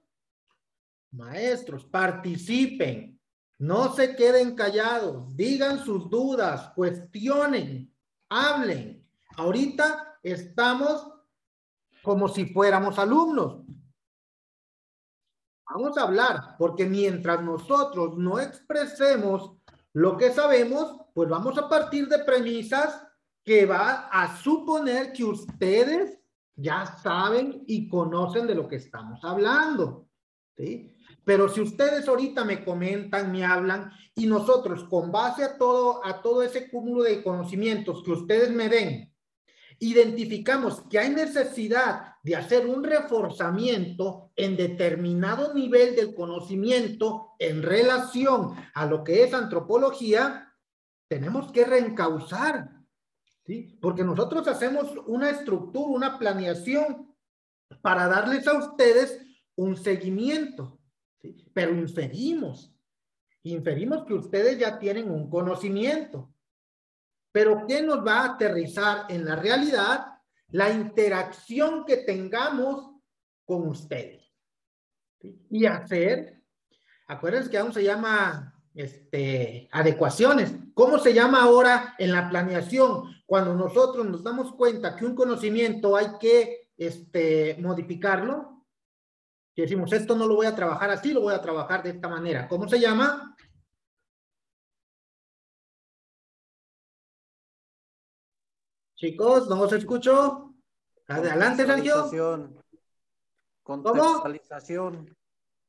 maestros, 1.13 1.85
participen, 1.85 3.21
no 3.59 3.95
se 3.95 4.17
queden 4.17 4.55
callados, 4.55 5.37
digan 5.37 5.85
sus 5.85 6.09
dudas, 6.09 6.73
cuestionen, 6.75 7.95
hablen. 8.29 9.07
Ahorita 9.37 10.19
estamos 10.23 11.13
como 12.03 12.29
si 12.29 12.47
fuéramos 12.47 12.99
alumnos. 12.99 13.65
Vamos 15.73 15.97
a 15.99 16.03
hablar, 16.03 16.57
porque 16.59 16.87
mientras 16.87 17.43
nosotros 17.43 18.17
no 18.17 18.41
expresemos 18.41 19.53
lo 19.93 20.17
que 20.17 20.33
sabemos, 20.33 20.97
pues 21.15 21.29
vamos 21.29 21.59
a 21.59 21.69
partir 21.69 22.09
de 22.09 22.25
premisas 22.25 23.07
que 23.45 23.67
va 23.67 24.09
a 24.09 24.37
suponer 24.39 25.13
que 25.13 25.25
ustedes 25.25 26.19
ya 26.57 26.87
saben 26.87 27.65
y 27.67 27.89
conocen 27.89 28.47
de 28.47 28.55
lo 28.55 28.69
que 28.69 28.77
estamos 28.77 29.23
hablando. 29.25 30.09
¿sí? 30.57 30.97
Pero 31.25 31.49
si 31.49 31.61
ustedes 31.61 32.09
ahorita 32.09 32.45
me 32.45 32.65
comentan, 32.65 33.31
me 33.31 33.45
hablan 33.45 33.93
y 34.15 34.27
nosotros 34.27 34.85
con 34.85 35.13
base 35.13 35.45
a 35.45 35.59
todo, 35.59 36.05
a 36.05 36.23
todo 36.23 36.43
ese 36.43 36.71
cúmulo 36.71 37.03
de 37.03 37.23
conocimientos 37.23 38.03
que 38.05 38.13
ustedes 38.13 38.51
me 38.51 38.69
den, 38.69 39.15
identificamos 39.79 40.83
que 40.91 40.99
hay 40.99 41.11
necesidad 41.11 42.15
de 42.23 42.37
hacer 42.37 42.67
un 42.67 42.85
reforzamiento 42.85 44.31
en 44.37 44.57
determinado 44.57 45.55
nivel 45.55 45.97
del 45.97 46.15
conocimiento 46.15 47.35
en 47.39 47.63
relación 47.63 48.55
a 48.75 48.87
lo 48.87 49.05
que 49.05 49.25
es 49.25 49.33
antropología, 49.33 50.55
tenemos 51.09 51.51
que 51.51 51.65
reencauzar 51.65 52.81
¿sí? 53.47 53.79
Porque 53.81 54.05
nosotros 54.05 54.47
hacemos 54.49 54.93
una 55.07 55.31
estructura, 55.31 55.89
una 55.89 56.19
planeación 56.19 57.15
para 57.83 58.09
darles 58.09 58.47
a 58.47 58.59
ustedes 58.59 59.21
un 59.57 59.77
seguimiento, 59.77 60.80
¿sí? 61.21 61.47
Pero 61.53 61.75
inferimos, 61.75 62.75
inferimos 63.43 64.05
que 64.05 64.15
ustedes 64.15 64.59
ya 64.59 64.79
tienen 64.79 65.11
un 65.11 65.29
conocimiento. 65.29 66.33
Pero 67.33 67.65
¿qué 67.67 67.83
nos 67.83 68.05
va 68.05 68.21
a 68.21 68.35
aterrizar 68.35 69.07
en 69.09 69.25
la 69.25 69.37
realidad? 69.37 70.07
La 70.49 70.71
interacción 70.71 71.85
que 71.85 71.99
tengamos 71.99 72.91
con 73.45 73.69
ustedes. 73.69 74.25
Y 75.51 75.67
hacer, 75.67 76.43
acuérdense 77.07 77.51
que 77.51 77.59
aún 77.59 77.73
se 77.73 77.85
llama 77.85 78.55
este, 78.75 79.69
adecuaciones. 79.73 80.55
¿Cómo 80.75 80.99
se 80.99 81.13
llama 81.13 81.43
ahora 81.43 81.95
en 81.99 82.13
la 82.13 82.29
planeación? 82.29 83.05
Cuando 83.27 83.55
nosotros 83.55 84.07
nos 84.07 84.23
damos 84.25 84.53
cuenta 84.55 84.97
que 84.97 85.05
un 85.05 85.15
conocimiento 85.15 85.97
hay 85.97 86.19
que 86.19 86.71
este, 86.77 87.57
modificarlo, 87.61 88.60
decimos, 89.61 89.93
esto 89.93 90.17
no 90.17 90.27
lo 90.27 90.37
voy 90.37 90.47
a 90.47 90.55
trabajar 90.55 90.91
así, 90.91 91.13
lo 91.13 91.23
voy 91.23 91.35
a 91.35 91.41
trabajar 91.41 91.83
de 91.83 91.91
esta 91.91 92.09
manera. 92.09 92.49
¿Cómo 92.49 92.69
se 92.69 92.79
llama? 92.79 93.35
Chicos, 98.95 99.49
no 99.49 99.61
os 99.63 99.73
escucho. 99.73 100.55
Adelante, 101.09 101.65
Sergio. 101.65 102.51
Contextualización. 103.63 105.17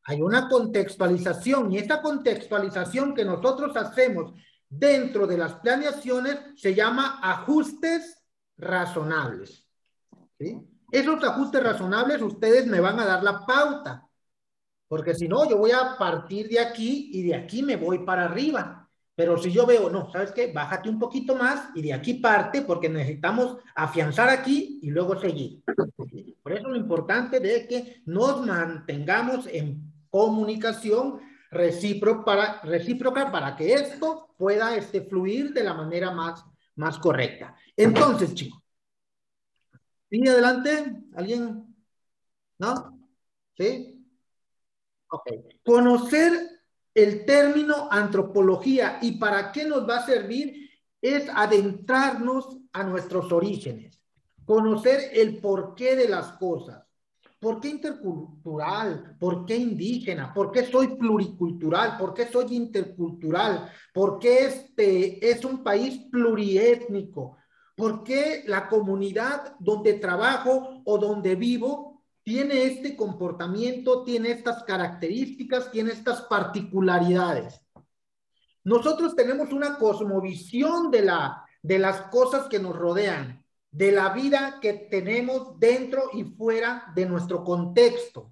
Hay 0.04 0.22
una 0.22 0.50
contextualización 0.50 1.72
y 1.72 1.78
esta 1.78 2.02
contextualización 2.02 3.14
que 3.14 3.24
nosotros 3.24 3.76
hacemos 3.78 4.34
dentro 4.68 5.28
de 5.28 5.38
las 5.38 5.56
planeaciones 5.56 6.40
se 6.56 6.74
llama 6.74 7.20
ajustes 7.22 8.24
razonables. 8.58 9.68
Esos 10.92 11.24
ajustes 11.24 11.64
razonables 11.64 12.22
ustedes 12.22 12.68
me 12.68 12.80
van 12.80 13.00
a 13.00 13.06
dar 13.06 13.24
la 13.24 13.46
pauta, 13.46 14.08
porque 14.88 15.16
si 15.16 15.28
no, 15.28 15.50
yo 15.50 15.58
voy 15.58 15.72
a 15.72 15.98
partir 15.98 16.50
de 16.50 16.60
aquí 16.60 17.10
y 17.14 17.24
de 17.24 17.36
aquí 17.36 17.64
me 17.64 17.78
voy 17.78 18.00
para 18.00 18.26
arriba. 18.26 18.90
Pero 19.16 19.38
si 19.38 19.52
yo 19.52 19.66
veo, 19.66 19.90
no, 19.90 20.12
¿sabes 20.12 20.32
qué? 20.32 20.52
Bájate 20.52 20.90
un 20.90 21.00
poquito 21.00 21.36
más 21.36 21.70
y 21.76 21.82
de 21.82 21.94
aquí 21.94 22.16
parte 22.16 22.62
porque 22.62 22.90
necesitamos 22.90 23.58
afianzar 23.76 24.30
aquí 24.30 24.80
y 24.82 24.90
luego 24.90 25.20
seguir. 25.20 25.64
Por 26.42 26.54
eso 26.54 26.68
lo 26.70 26.76
importante 26.76 27.40
de 27.40 27.68
que 27.68 28.02
nos 28.06 28.46
mantengamos 28.46 29.48
en 29.48 29.94
comunicación 30.10 31.20
recíproca 31.52 33.32
para, 33.32 33.56
que 33.56 33.74
esto 33.74 34.30
pueda 34.38 34.76
este, 34.76 35.02
fluir 35.02 35.54
de 35.54 35.64
la 35.64 35.74
manera 35.74 36.12
más, 36.12 36.44
más 36.76 36.98
correcta. 36.98 37.56
Entonces, 37.76 38.34
chicos, 38.34 38.61
¿sigue 40.12 40.30
adelante? 40.30 41.04
¿Alguien? 41.16 41.76
¿No? 42.60 43.00
¿Sí? 43.58 44.06
Ok. 45.10 45.28
Conocer 45.66 46.34
el 46.94 47.26
término 47.26 47.88
antropología 47.90 49.00
y 49.02 49.14
para 49.14 49.52
qué 49.52 49.66
nos 49.66 49.88
va 49.90 49.98
a 49.98 50.06
servir 50.06 50.70
es 51.02 51.30
adentrarnos 51.34 52.60
a 52.74 52.84
nuestros 52.84 53.32
orígenes, 53.32 54.00
conocer 54.46 55.12
el 55.14 55.40
porqué 55.40 55.96
de 55.96 56.10
las 56.10 56.34
cosas. 56.34 56.84
¿Por 57.40 57.60
qué 57.60 57.70
intercultural? 57.70 59.18
¿Por 59.20 59.46
qué 59.48 59.56
indígena? 59.56 60.32
¿Por 60.32 60.52
qué 60.52 60.64
soy 60.64 60.90
pluricultural? 60.96 61.98
¿Por 61.98 62.14
qué 62.14 62.28
soy 62.28 62.56
intercultural? 62.56 63.72
¿Por 63.94 64.20
qué 64.20 64.46
este 64.46 65.28
es 65.28 65.44
un 65.44 65.64
país 65.64 66.08
pluriétnico? 66.12 67.38
¿Por 67.82 68.04
qué 68.04 68.44
la 68.46 68.70
comunidad 68.70 69.56
donde 69.58 69.94
trabajo 69.94 70.84
o 70.86 71.00
donde 71.00 71.34
vivo 71.34 72.04
tiene 72.22 72.66
este 72.66 72.96
comportamiento, 72.96 74.04
tiene 74.04 74.30
estas 74.30 74.62
características, 74.66 75.72
tiene 75.72 75.90
estas 75.92 76.22
particularidades. 76.22 77.60
Nosotros 78.64 79.16
tenemos 79.16 79.52
una 79.52 79.80
cosmovisión 79.80 80.92
de, 80.92 81.02
la, 81.02 81.44
de 81.64 81.80
las 81.80 82.02
cosas 82.12 82.46
que 82.46 82.60
nos 82.60 82.76
rodean, 82.76 83.44
de 83.72 83.92
la 83.92 84.10
vida 84.10 84.60
que 84.62 84.74
tenemos 84.74 85.60
dentro 85.60 86.12
y 86.14 86.24
fuera 86.24 86.92
de 86.94 87.08
nuestro 87.08 87.44
contexto, 87.44 88.32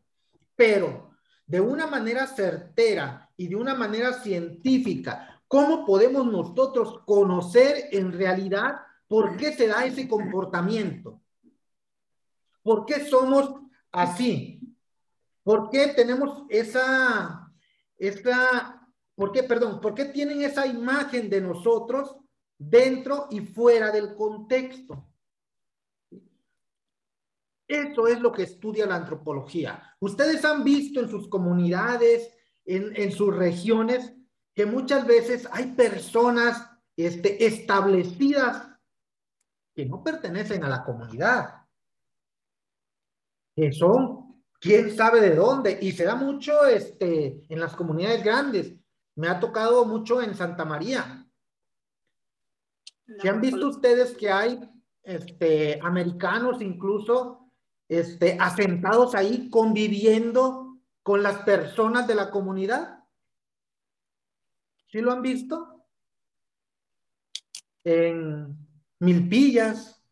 pero 0.56 1.16
de 1.48 1.60
una 1.60 1.88
manera 1.88 2.28
certera 2.28 3.32
y 3.36 3.48
de 3.48 3.56
una 3.56 3.74
manera 3.74 4.14
científica, 4.14 5.42
¿cómo 5.48 5.88
podemos 5.88 6.28
nosotros 6.28 7.00
conocer 7.08 7.90
en 7.92 8.12
realidad 8.12 8.82
por 9.10 9.36
qué 9.36 9.52
se 9.52 9.68
da 9.68 9.84
ese 9.84 10.08
comportamiento? 10.08 11.22
¿Por 12.62 12.86
qué 12.86 13.06
somos 13.06 13.60
así. 13.92 14.60
¿Por 15.44 15.70
qué 15.70 15.88
tenemos 15.96 16.44
esa, 16.50 17.52
por 19.16 19.32
qué, 19.32 19.44
perdón, 19.44 19.82
por 19.82 19.96
qué 19.96 20.06
tienen 20.06 20.42
esa 20.42 20.68
imagen 20.68 21.30
de 21.30 21.42
nosotros 21.42 22.16
dentro 22.58 23.28
y 23.32 23.42
fuera 23.42 23.92
del 23.92 24.16
contexto? 24.16 25.08
Eso 27.68 28.08
es 28.08 28.20
lo 28.20 28.32
que 28.32 28.44
estudia 28.44 28.86
la 28.86 28.96
antropología. 28.96 29.96
Ustedes 30.00 30.44
han 30.44 30.64
visto 30.64 31.00
en 31.00 31.10
sus 31.10 31.28
comunidades, 31.28 32.32
en, 32.66 32.94
en 32.96 33.12
sus 33.12 33.36
regiones, 33.36 34.14
que 34.56 34.66
muchas 34.66 35.06
veces 35.06 35.48
hay 35.52 35.74
personas 35.74 36.68
este, 36.98 37.46
establecidas 37.46 38.69
que 39.80 39.86
no 39.86 40.04
pertenecen 40.04 40.62
a 40.66 40.68
la 40.68 40.84
comunidad 40.84 41.66
que 43.56 43.72
son 43.72 44.44
quién 44.60 44.94
sabe 44.94 45.22
de 45.22 45.36
dónde, 45.36 45.80
y 45.82 45.94
se 45.94 46.04
da 46.04 46.16
mucho 46.16 46.66
este, 46.66 47.46
en 47.48 47.60
las 47.62 47.78
comunidades 47.78 48.22
grandes. 48.22 48.76
Me 49.16 49.30
ha 49.30 49.40
tocado 49.40 49.86
mucho 49.86 50.22
en 50.22 50.36
Santa 50.36 50.66
María. 50.66 51.26
¿Se 53.22 53.30
han 53.30 53.40
visto 53.40 53.70
ustedes 53.70 54.18
que 54.18 54.30
hay 54.30 54.60
este, 55.02 55.80
americanos 55.82 56.62
incluso 56.62 57.50
este, 57.88 58.38
asentados 58.38 59.16
ahí 59.16 59.50
conviviendo 59.50 60.78
con 61.04 61.24
las 61.24 61.38
personas 61.44 62.06
de 62.06 62.16
la 62.16 62.30
comunidad? 62.32 63.06
¿Sí 64.88 65.00
lo 65.00 65.14
han 65.14 65.22
visto? 65.22 65.86
En 67.86 68.69
Milpillas, 69.00 70.04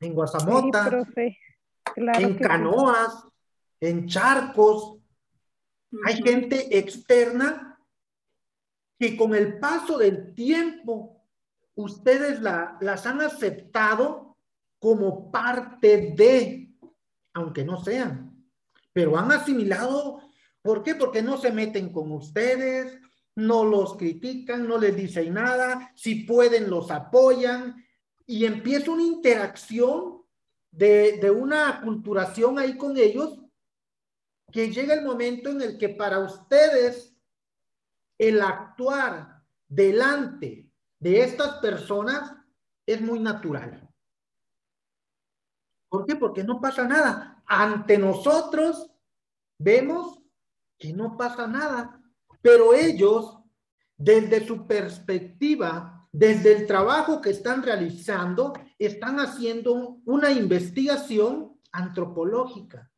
en 0.00 0.14
Guasamota 0.14 1.04
en 1.96 2.38
canoas, 2.38 3.24
en 3.80 4.06
charcos. 4.06 4.98
Hay 6.06 6.22
gente 6.22 6.78
externa 6.78 7.78
que 8.98 9.16
con 9.16 9.34
el 9.34 9.58
paso 9.58 9.98
del 9.98 10.34
tiempo 10.34 11.24
ustedes 11.74 12.40
la, 12.40 12.78
las 12.80 13.06
han 13.06 13.20
aceptado 13.20 14.36
como 14.78 15.30
parte 15.30 16.14
de, 16.16 16.72
aunque 17.34 17.64
no 17.64 17.82
sean, 17.82 18.46
pero 18.92 19.16
han 19.16 19.30
asimilado. 19.32 20.20
¿Por 20.60 20.82
qué? 20.82 20.94
Porque 20.94 21.22
no 21.22 21.36
se 21.38 21.50
meten 21.50 21.92
con 21.92 22.12
ustedes, 22.12 22.98
no 23.34 23.64
los 23.64 23.96
critican, 23.96 24.68
no 24.68 24.78
les 24.78 24.94
dicen 24.94 25.34
nada, 25.34 25.92
si 25.94 26.24
pueden 26.24 26.68
los 26.68 26.90
apoyan 26.90 27.84
y 28.26 28.44
empieza 28.44 28.90
una 28.90 29.02
interacción 29.02 30.22
de, 30.70 31.30
una 31.30 31.80
culturación 31.82 32.58
ahí 32.58 32.76
con 32.76 32.96
ellos, 32.96 33.38
que 34.50 34.70
llega 34.70 34.94
el 34.94 35.04
momento 35.04 35.50
en 35.50 35.62
el 35.62 35.78
que 35.78 35.90
para 35.90 36.18
ustedes 36.18 37.16
el 38.18 38.42
actuar 38.42 39.42
delante 39.66 40.70
de 40.98 41.22
estas 41.22 41.58
personas 41.58 42.34
es 42.84 43.00
muy 43.00 43.18
natural. 43.18 43.88
¿Por 45.88 46.06
qué? 46.06 46.16
Porque 46.16 46.44
no 46.44 46.60
pasa 46.60 46.86
nada. 46.86 47.42
Ante 47.46 47.98
nosotros 47.98 48.90
vemos 49.58 50.20
que 50.78 50.92
no 50.92 51.16
pasa 51.16 51.46
nada, 51.46 52.01
pero 52.42 52.74
ellos, 52.74 53.38
desde 53.96 54.44
su 54.46 54.66
perspectiva, 54.66 56.08
desde 56.12 56.52
el 56.52 56.66
trabajo 56.66 57.22
que 57.22 57.30
están 57.30 57.62
realizando, 57.62 58.52
están 58.78 59.20
haciendo 59.20 60.00
una 60.04 60.30
investigación 60.30 61.58
antropológica. 61.70 62.92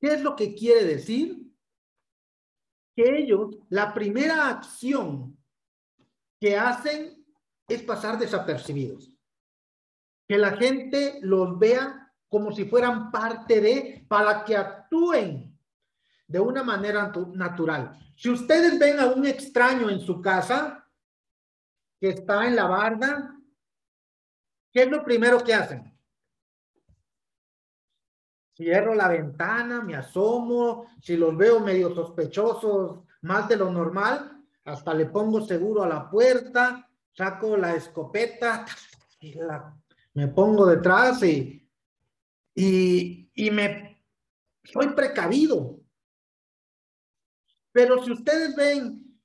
¿Qué 0.00 0.14
es 0.14 0.22
lo 0.22 0.36
que 0.36 0.54
quiere 0.54 0.84
decir? 0.84 1.44
Que 2.96 3.18
ellos, 3.18 3.58
la 3.68 3.92
primera 3.92 4.48
acción 4.48 5.36
que 6.40 6.56
hacen 6.56 7.26
es 7.68 7.82
pasar 7.82 8.18
desapercibidos. 8.18 9.12
Que 10.26 10.38
la 10.38 10.56
gente 10.56 11.18
los 11.20 11.58
vea 11.58 12.14
como 12.28 12.52
si 12.52 12.64
fueran 12.64 13.10
parte 13.10 13.60
de, 13.60 14.06
para 14.08 14.44
que 14.44 14.56
actúen 14.56 15.57
de 16.28 16.38
una 16.38 16.62
manera 16.62 17.12
natural. 17.34 17.98
Si 18.14 18.30
ustedes 18.30 18.78
ven 18.78 19.00
a 19.00 19.06
un 19.06 19.26
extraño 19.26 19.90
en 19.90 19.98
su 19.98 20.20
casa, 20.20 20.86
que 21.98 22.10
está 22.10 22.46
en 22.46 22.54
la 22.54 22.66
barda, 22.66 23.38
¿Qué 24.72 24.82
es 24.82 24.90
lo 24.90 25.02
primero 25.02 25.42
que 25.42 25.54
hacen? 25.54 25.92
Cierro 28.54 28.94
la 28.94 29.08
ventana, 29.08 29.82
me 29.82 29.94
asomo, 29.94 30.86
si 31.00 31.16
los 31.16 31.36
veo 31.36 31.60
medio 31.60 31.94
sospechosos, 31.94 33.00
más 33.22 33.48
de 33.48 33.56
lo 33.56 33.70
normal, 33.70 34.44
hasta 34.64 34.92
le 34.94 35.06
pongo 35.06 35.40
seguro 35.40 35.82
a 35.82 35.88
la 35.88 36.10
puerta, 36.10 36.88
saco 37.12 37.56
la 37.56 37.74
escopeta 37.74 38.66
y 39.20 39.34
me 40.14 40.28
pongo 40.28 40.66
detrás 40.66 41.22
y, 41.22 41.68
y, 42.54 43.30
y 43.34 43.50
me 43.50 44.04
soy 44.64 44.88
precavido. 44.88 45.77
Pero 47.78 48.02
si 48.02 48.10
ustedes 48.10 48.56
ven 48.56 49.16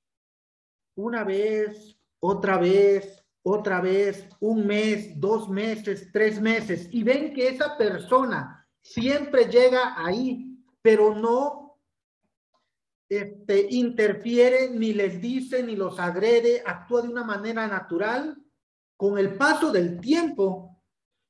una 0.95 1.23
vez, 1.23 1.97
otra 2.19 2.59
vez, 2.59 3.25
otra 3.41 3.81
vez, 3.81 4.29
un 4.41 4.67
mes, 4.67 5.19
dos 5.19 5.49
meses, 5.49 6.11
tres 6.13 6.39
meses, 6.39 6.87
y 6.91 7.01
ven 7.01 7.33
que 7.33 7.47
esa 7.47 7.75
persona 7.75 8.63
siempre 8.79 9.45
llega 9.45 9.95
ahí, 9.97 10.55
pero 10.83 11.15
no 11.15 11.79
este, 13.09 13.69
interfiere, 13.71 14.69
ni 14.69 14.93
les 14.93 15.19
dice, 15.19 15.63
ni 15.63 15.75
los 15.75 15.99
agrede, 15.99 16.61
actúa 16.63 17.01
de 17.01 17.09
una 17.09 17.23
manera 17.23 17.65
natural, 17.65 18.37
con 18.95 19.17
el 19.17 19.35
paso 19.35 19.71
del 19.71 19.99
tiempo, 19.99 20.79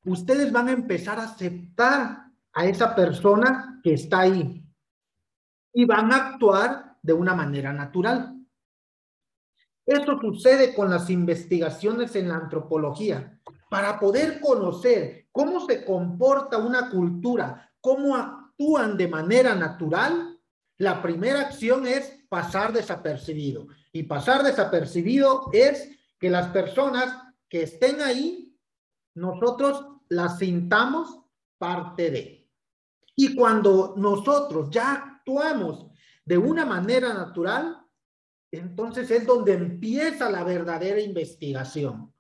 ustedes 0.03 0.51
van 0.51 0.67
a 0.67 0.73
empezar 0.73 1.19
a 1.19 1.23
aceptar 1.23 2.25
a 2.51 2.65
esa 2.65 2.93
persona 2.93 3.79
que 3.81 3.93
está 3.93 4.19
ahí. 4.19 4.61
Y 5.73 5.85
van 5.85 6.11
a 6.11 6.17
actuar 6.17 6.92
de 7.03 7.13
una 7.13 7.35
manera 7.35 7.71
natural. 7.71 8.39
Esto 9.85 10.17
sucede 10.19 10.73
con 10.73 10.89
las 10.89 11.09
investigaciones 11.09 12.15
en 12.15 12.29
la 12.29 12.37
antropología. 12.37 13.39
Para 13.69 13.99
poder 13.99 14.39
conocer 14.39 15.27
cómo 15.31 15.65
se 15.67 15.83
comporta 15.83 16.57
una 16.57 16.89
cultura, 16.89 17.71
cómo 17.81 18.15
actúan 18.15 18.95
de 18.97 19.07
manera 19.07 19.53
natural, 19.53 20.39
la 20.77 21.01
primera 21.01 21.41
acción 21.41 21.85
es 21.85 22.25
pasar 22.29 22.71
desapercibido. 22.71 23.67
Y 23.91 24.03
pasar 24.03 24.43
desapercibido 24.43 25.49
es 25.51 25.89
que 26.17 26.29
las 26.29 26.47
personas 26.47 27.15
que 27.49 27.63
estén 27.63 28.01
ahí, 28.01 28.57
nosotros 29.15 29.85
las 30.07 30.39
sintamos 30.39 31.19
parte 31.57 32.09
de. 32.09 32.49
Y 33.15 33.35
cuando 33.35 33.93
nosotros 33.97 34.69
ya 34.71 34.93
actuamos 34.93 35.92
de 36.25 36.37
una 36.37 36.65
manera 36.65 37.13
natural, 37.13 37.85
entonces 38.51 39.09
es 39.11 39.25
donde 39.25 39.53
empieza 39.53 40.29
la 40.29 40.43
verdadera 40.43 40.99
investigación. 40.99 42.13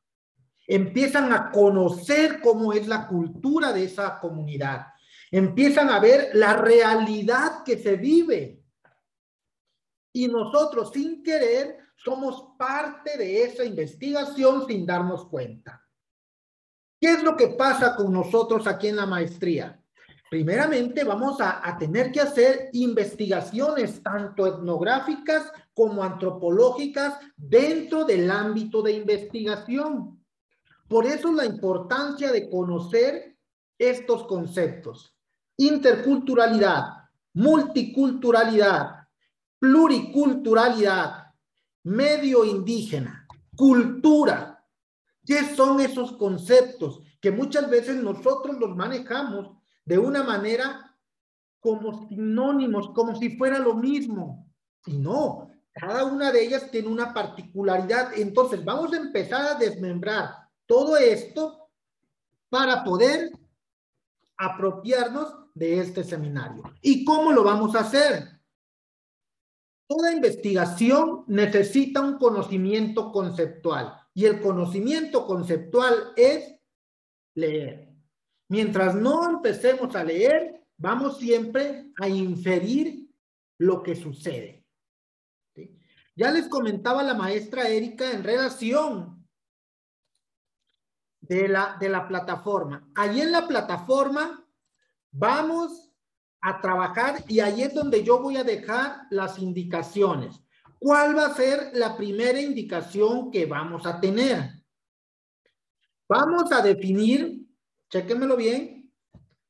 Empiezan 0.65 1.31
a 1.31 1.51
conocer 1.51 2.41
cómo 2.41 2.73
es 2.73 2.87
la 2.87 3.07
cultura 3.07 3.73
de 3.73 3.83
esa 3.85 4.19
comunidad. 4.19 4.87
Empiezan 5.29 5.89
a 5.89 5.99
ver 5.99 6.29
la 6.33 6.55
realidad 6.55 7.63
que 7.63 7.77
se 7.77 7.97
vive. 7.97 8.63
Y 10.13 10.27
nosotros, 10.27 10.91
sin 10.91 11.23
querer, 11.23 11.77
somos 11.95 12.55
parte 12.57 13.17
de 13.17 13.43
esa 13.43 13.65
investigación 13.65 14.65
sin 14.67 14.85
darnos 14.85 15.25
cuenta. 15.27 15.83
¿Qué 16.99 17.11
es 17.11 17.23
lo 17.23 17.35
que 17.35 17.49
pasa 17.49 17.95
con 17.95 18.13
nosotros 18.13 18.65
aquí 18.65 18.87
en 18.87 18.95
la 18.95 19.05
maestría? 19.05 19.82
Primeramente, 20.33 21.03
vamos 21.03 21.39
a, 21.41 21.61
a 21.63 21.77
tener 21.77 22.11
que 22.11 22.19
hacer 22.19 22.71
investigaciones 22.73 24.01
tanto 24.01 24.47
etnográficas 24.47 25.51
como 25.75 26.01
antropológicas 26.01 27.19
dentro 27.37 28.03
del 28.03 28.31
ámbito 28.31 28.81
de 28.81 28.93
investigación. 28.93 30.25
Por 30.87 31.05
eso 31.05 31.31
la 31.31 31.45
importancia 31.45 32.31
de 32.31 32.49
conocer 32.49 33.37
estos 33.77 34.23
conceptos. 34.23 35.15
Interculturalidad, 35.55 36.85
multiculturalidad, 37.35 39.07
pluriculturalidad, 39.59 41.27
medio 41.83 42.43
indígena, 42.43 43.27
cultura. 43.55 44.65
¿Qué 45.23 45.55
son 45.55 45.79
esos 45.79 46.13
conceptos 46.13 47.03
que 47.21 47.29
muchas 47.29 47.69
veces 47.69 47.97
nosotros 47.97 48.57
los 48.59 48.75
manejamos 48.75 49.61
de 49.85 49.97
una 49.97 50.23
manera 50.23 50.95
como 51.59 52.07
sinónimos, 52.07 52.89
como 52.89 53.15
si 53.15 53.37
fuera 53.37 53.59
lo 53.59 53.75
mismo? 53.75 54.47
Y 54.85 54.97
no, 54.97 55.49
cada 55.73 56.05
una 56.05 56.31
de 56.31 56.43
ellas 56.43 56.69
tiene 56.69 56.87
una 56.87 57.13
particularidad. 57.13 58.13
Entonces, 58.15 58.63
vamos 58.63 58.93
a 58.93 58.97
empezar 58.97 59.45
a 59.45 59.55
desmembrar 59.55 60.29
todo 60.65 60.97
esto 60.97 61.69
para 62.49 62.83
poder 62.83 63.31
apropiarnos 64.37 65.35
de 65.53 65.79
este 65.79 66.03
seminario. 66.03 66.63
¿Y 66.81 67.05
cómo 67.05 67.31
lo 67.31 67.43
vamos 67.43 67.75
a 67.75 67.79
hacer? 67.79 68.39
Toda 69.87 70.13
investigación 70.13 71.23
necesita 71.27 72.01
un 72.01 72.17
conocimiento 72.17 73.11
conceptual 73.11 73.95
y 74.13 74.25
el 74.25 74.41
conocimiento 74.41 75.25
conceptual 75.25 76.13
es 76.15 76.55
leer. 77.35 77.92
Mientras 78.49 78.95
no 78.95 79.29
empecemos 79.29 79.95
a 79.95 80.03
leer, 80.03 80.61
vamos 80.77 81.17
siempre 81.17 81.91
a 81.99 82.07
inferir 82.07 83.09
lo 83.57 83.81
que 83.81 83.95
sucede. 83.95 84.65
Ya 86.15 86.31
les 86.31 86.47
comentaba 86.47 87.01
la 87.01 87.15
maestra 87.15 87.67
Erika 87.67 88.11
en 88.11 88.23
relación 88.23 89.27
de 91.21 91.47
la, 91.47 91.77
de 91.79 91.89
la 91.89 92.07
plataforma. 92.07 92.87
Allí 92.95 93.21
en 93.21 93.31
la 93.31 93.47
plataforma 93.47 94.45
vamos 95.11 95.91
a 96.41 96.59
trabajar 96.59 97.23
y 97.27 97.39
ahí 97.39 97.63
es 97.63 97.73
donde 97.73 98.03
yo 98.03 98.21
voy 98.21 98.37
a 98.37 98.43
dejar 98.43 99.07
las 99.09 99.39
indicaciones. 99.39 100.43
¿Cuál 100.77 101.17
va 101.17 101.27
a 101.27 101.33
ser 101.33 101.71
la 101.73 101.95
primera 101.95 102.39
indicación 102.41 103.31
que 103.31 103.45
vamos 103.45 103.85
a 103.85 104.01
tener? 104.01 104.51
Vamos 106.09 106.51
a 106.51 106.61
definir, 106.61 107.42
chequenmelo 107.93 108.35
bien. 108.35 108.91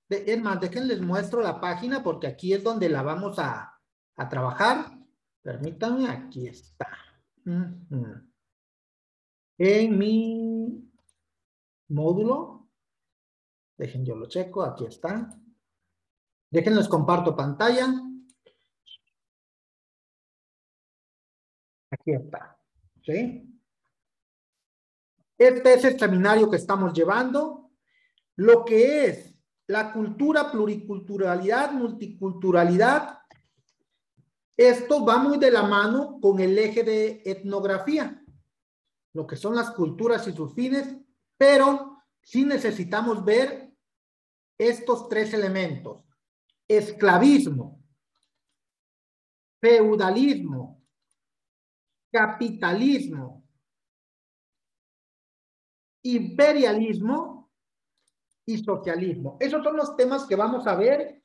Es 0.10 0.42
más, 0.42 0.60
déjenles 0.60 1.02
muestro 1.02 1.42
la 1.42 1.62
página 1.62 2.04
porque 2.04 2.28
aquí 2.28 2.54
es 2.54 2.62
donde 2.62 2.90
la 2.90 3.02
vamos 3.02 3.40
a, 3.40 3.80
a 4.18 4.30
trabajar. 4.30 5.00
Permítanme, 5.42 6.10
aquí 6.10 6.48
está. 6.48 6.90
En 9.58 9.98
mi 9.98 10.92
módulo, 11.88 12.68
dejen 13.78 14.06
yo 14.06 14.16
lo 14.16 14.28
checo, 14.28 14.64
aquí 14.64 14.86
está. 14.86 15.40
Déjenles 16.52 16.90
comparto 16.90 17.36
pantalla. 17.36 17.88
Aquí 21.92 22.12
está. 22.12 22.58
¿Sí? 23.04 23.50
Este 25.38 25.74
es 25.74 25.86
el 25.86 25.98
seminario 25.98 26.50
que 26.50 26.58
estamos 26.58 26.94
llevando. 26.94 27.63
Lo 28.36 28.66
que 28.66 29.06
es 29.06 29.36
la 29.68 29.94
cultura, 29.94 30.52
pluriculturalidad, 30.52 31.72
multiculturalidad 31.72 33.24
esto 34.58 35.04
va 35.04 35.18
muy 35.18 35.38
de 35.40 35.52
la 35.52 35.64
mano 35.64 36.20
con 36.22 36.40
el 36.40 36.58
eje 36.58 36.84
de 36.84 37.24
etnografía, 37.26 38.24
lo 39.14 39.26
que 39.26 39.36
son 39.36 39.56
las 39.56 39.72
culturas 39.72 40.28
y 40.28 40.32
sus 40.32 40.54
fines, 40.54 40.96
pero 41.38 42.04
sí 42.22 42.46
necesitamos 42.46 43.26
ver 43.26 43.74
estos 44.58 45.10
tres 45.10 45.34
elementos. 45.34 46.04
Esclavismo, 46.68 47.84
feudalismo, 49.60 50.84
capitalismo, 52.12 53.44
imperialismo 56.04 57.43
y 58.46 58.58
socialismo. 58.64 59.38
Esos 59.40 59.64
son 59.64 59.78
los 59.78 59.96
temas 59.96 60.26
que 60.26 60.36
vamos 60.36 60.68
a 60.68 60.76
ver 60.76 61.22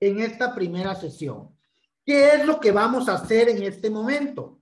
en 0.00 0.20
esta 0.20 0.54
primera 0.54 0.94
sesión. 0.94 1.56
¿Qué 2.04 2.30
es 2.34 2.46
lo 2.46 2.58
que 2.58 2.72
vamos 2.72 3.08
a 3.08 3.14
hacer 3.14 3.48
en 3.48 3.62
este 3.62 3.90
momento? 3.90 4.60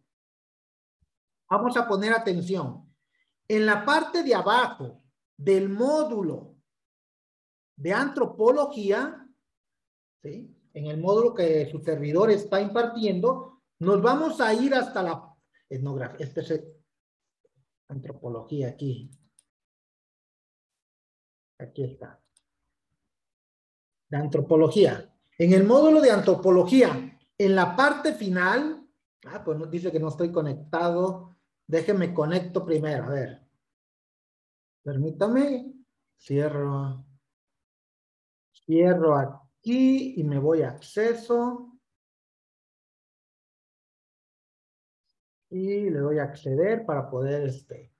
Vamos 1.48 1.76
a 1.76 1.88
poner 1.88 2.12
atención. 2.12 2.86
En 3.48 3.66
la 3.66 3.84
parte 3.84 4.22
de 4.22 4.34
abajo 4.34 5.02
del 5.36 5.68
módulo 5.68 6.56
de 7.76 7.92
antropología, 7.92 9.26
¿sí? 10.22 10.54
en 10.74 10.86
el 10.86 11.00
módulo 11.00 11.34
que 11.34 11.68
su 11.70 11.80
servidor 11.80 12.30
está 12.30 12.60
impartiendo, 12.60 13.62
nos 13.78 14.02
vamos 14.02 14.40
a 14.40 14.52
ir 14.52 14.74
hasta 14.74 15.02
la 15.02 15.34
etnografía. 15.68 16.26
Este 16.26 16.40
es 16.40 16.62
antropología 17.88 18.68
aquí. 18.68 19.10
Aquí 21.60 21.84
está. 21.84 22.18
De 24.08 24.16
antropología. 24.16 25.14
En 25.38 25.52
el 25.52 25.64
módulo 25.64 26.00
de 26.00 26.10
antropología, 26.10 27.18
en 27.36 27.54
la 27.54 27.76
parte 27.76 28.14
final, 28.14 28.86
ah, 29.26 29.44
pues 29.44 29.58
nos 29.58 29.70
dice 29.70 29.92
que 29.92 30.00
no 30.00 30.08
estoy 30.08 30.32
conectado. 30.32 31.36
Déjenme 31.66 32.12
conecto 32.14 32.64
primero, 32.64 33.04
a 33.04 33.10
ver. 33.10 33.46
Permítame. 34.82 35.74
Cierro. 36.18 37.04
Cierro 38.52 39.16
aquí 39.16 40.14
y 40.16 40.24
me 40.24 40.38
voy 40.38 40.62
a 40.62 40.70
acceso. 40.70 41.78
Y 45.50 45.90
le 45.90 45.98
doy 45.98 46.18
a 46.18 46.24
acceder 46.24 46.86
para 46.86 47.10
poder 47.10 47.42
este, 47.42 47.92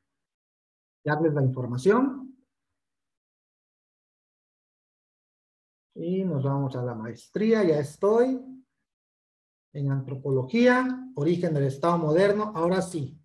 darles 1.05 1.35
la 1.35 1.43
información. 1.43 2.30
Y 6.03 6.25
nos 6.25 6.43
vamos 6.43 6.75
a 6.77 6.83
la 6.83 6.95
maestría, 6.95 7.63
ya 7.63 7.79
estoy. 7.79 8.41
En 9.75 9.91
antropología, 9.91 11.13
origen 11.15 11.53
del 11.53 11.65
Estado 11.65 11.99
moderno. 11.99 12.53
Ahora 12.55 12.81
sí, 12.81 13.21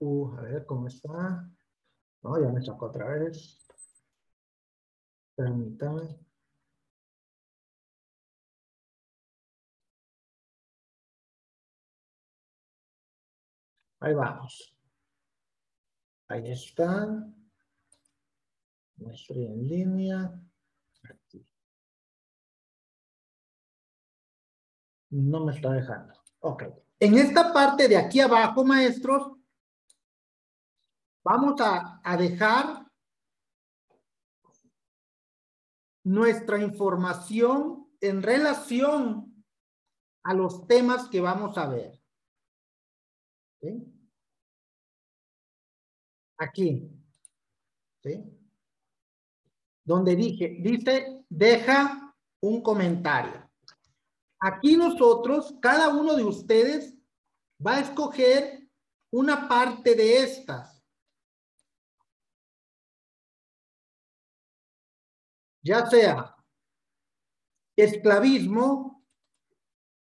uh, 0.00 0.38
a 0.38 0.42
ver 0.42 0.66
cómo 0.66 0.88
está. 0.88 1.48
No, 2.22 2.40
ya 2.42 2.48
me 2.50 2.60
sacó 2.60 2.86
otra 2.86 3.06
vez. 3.10 3.64
Permítame. 5.36 6.18
Ahí 14.00 14.14
vamos. 14.14 14.75
Ahí 16.28 16.50
está. 16.50 17.06
Estoy 18.98 19.44
en 19.44 19.68
línea. 19.68 20.40
No 25.10 25.44
me 25.44 25.52
está 25.52 25.72
dejando. 25.72 26.14
Ok. 26.40 26.64
En 26.98 27.16
esta 27.16 27.52
parte 27.52 27.88
de 27.88 27.96
aquí 27.96 28.20
abajo, 28.20 28.64
maestros, 28.64 29.36
vamos 31.22 31.60
a, 31.60 32.00
dejar 32.16 32.86
nuestra 36.04 36.58
información 36.60 37.88
en 38.00 38.22
relación 38.22 39.44
a 40.22 40.34
los 40.34 40.66
temas 40.66 41.08
que 41.08 41.20
vamos 41.20 41.58
a 41.58 41.68
ver. 41.68 42.00
Aquí. 46.38 46.90
¿Sí? 48.02 48.24
Donde 49.84 50.16
dije, 50.16 50.58
dice, 50.60 51.24
deja 51.28 52.14
un 52.40 52.62
comentario. 52.62 53.48
Aquí 54.40 54.76
nosotros, 54.76 55.54
cada 55.60 55.88
uno 55.88 56.14
de 56.14 56.24
ustedes 56.24 56.94
va 57.64 57.76
a 57.76 57.80
escoger 57.80 58.68
una 59.10 59.48
parte 59.48 59.94
de 59.94 60.22
estas. 60.22 60.82
Ya 65.62 65.86
sea 65.86 66.36
esclavismo, 67.76 69.04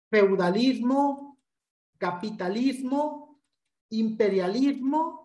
feudalismo, 0.10 1.40
capitalismo, 1.98 3.42
imperialismo 3.90 5.25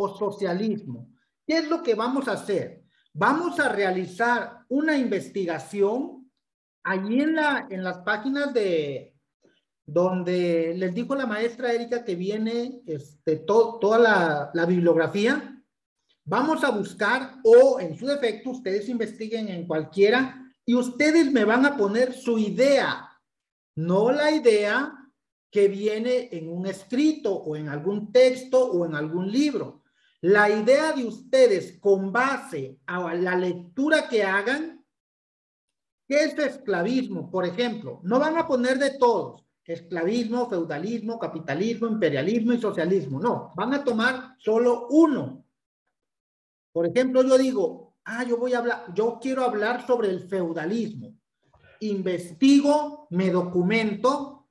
o 0.00 0.16
socialismo. 0.16 1.10
¿Qué 1.46 1.58
es 1.58 1.68
lo 1.68 1.82
que 1.82 1.94
vamos 1.94 2.26
a 2.28 2.32
hacer? 2.32 2.84
Vamos 3.12 3.60
a 3.60 3.68
realizar 3.68 4.64
una 4.68 4.96
investigación 4.96 6.30
allí 6.82 7.20
en, 7.20 7.34
la, 7.34 7.66
en 7.70 7.84
las 7.84 7.98
páginas 7.98 8.54
de 8.54 9.14
donde 9.84 10.74
les 10.76 10.94
dijo 10.94 11.14
la 11.14 11.26
maestra 11.26 11.72
Erika 11.72 12.04
que 12.04 12.14
viene 12.14 12.80
este, 12.86 13.36
toda 13.36 13.98
la, 13.98 14.50
la 14.54 14.64
bibliografía, 14.64 15.60
vamos 16.24 16.62
a 16.62 16.70
buscar 16.70 17.40
o 17.42 17.80
en 17.80 17.98
su 17.98 18.06
defecto 18.06 18.50
ustedes 18.50 18.88
investiguen 18.88 19.48
en 19.48 19.66
cualquiera 19.66 20.54
y 20.64 20.74
ustedes 20.76 21.32
me 21.32 21.44
van 21.44 21.66
a 21.66 21.76
poner 21.76 22.12
su 22.12 22.38
idea, 22.38 23.10
no 23.74 24.12
la 24.12 24.30
idea 24.30 24.94
que 25.50 25.66
viene 25.66 26.28
en 26.30 26.48
un 26.48 26.66
escrito 26.66 27.34
o 27.34 27.56
en 27.56 27.68
algún 27.68 28.12
texto 28.12 28.64
o 28.64 28.86
en 28.86 28.94
algún 28.94 29.30
libro. 29.30 29.79
La 30.22 30.50
idea 30.50 30.92
de 30.92 31.04
ustedes 31.04 31.78
con 31.80 32.12
base 32.12 32.78
a 32.86 33.14
la 33.14 33.36
lectura 33.36 34.08
que 34.08 34.22
hagan 34.22 34.80
¿Qué 36.10 36.24
es 36.24 36.36
esclavismo? 36.36 37.30
Por 37.30 37.46
ejemplo, 37.46 38.00
no 38.02 38.18
van 38.18 38.36
a 38.36 38.44
poner 38.44 38.80
de 38.80 38.98
todos, 38.98 39.44
esclavismo, 39.64 40.50
feudalismo, 40.50 41.20
capitalismo, 41.20 41.86
imperialismo 41.86 42.52
y 42.52 42.60
socialismo. 42.60 43.20
No, 43.20 43.52
van 43.54 43.74
a 43.74 43.84
tomar 43.84 44.34
solo 44.40 44.88
uno. 44.90 45.44
Por 46.72 46.88
ejemplo, 46.88 47.22
yo 47.22 47.38
digo, 47.38 47.94
ah, 48.04 48.24
yo 48.24 48.38
voy 48.38 48.54
a 48.54 48.58
hablar, 48.58 48.92
yo 48.92 49.20
quiero 49.22 49.44
hablar 49.44 49.86
sobre 49.86 50.10
el 50.10 50.28
feudalismo. 50.28 51.14
Investigo, 51.78 53.06
me 53.10 53.30
documento 53.30 54.48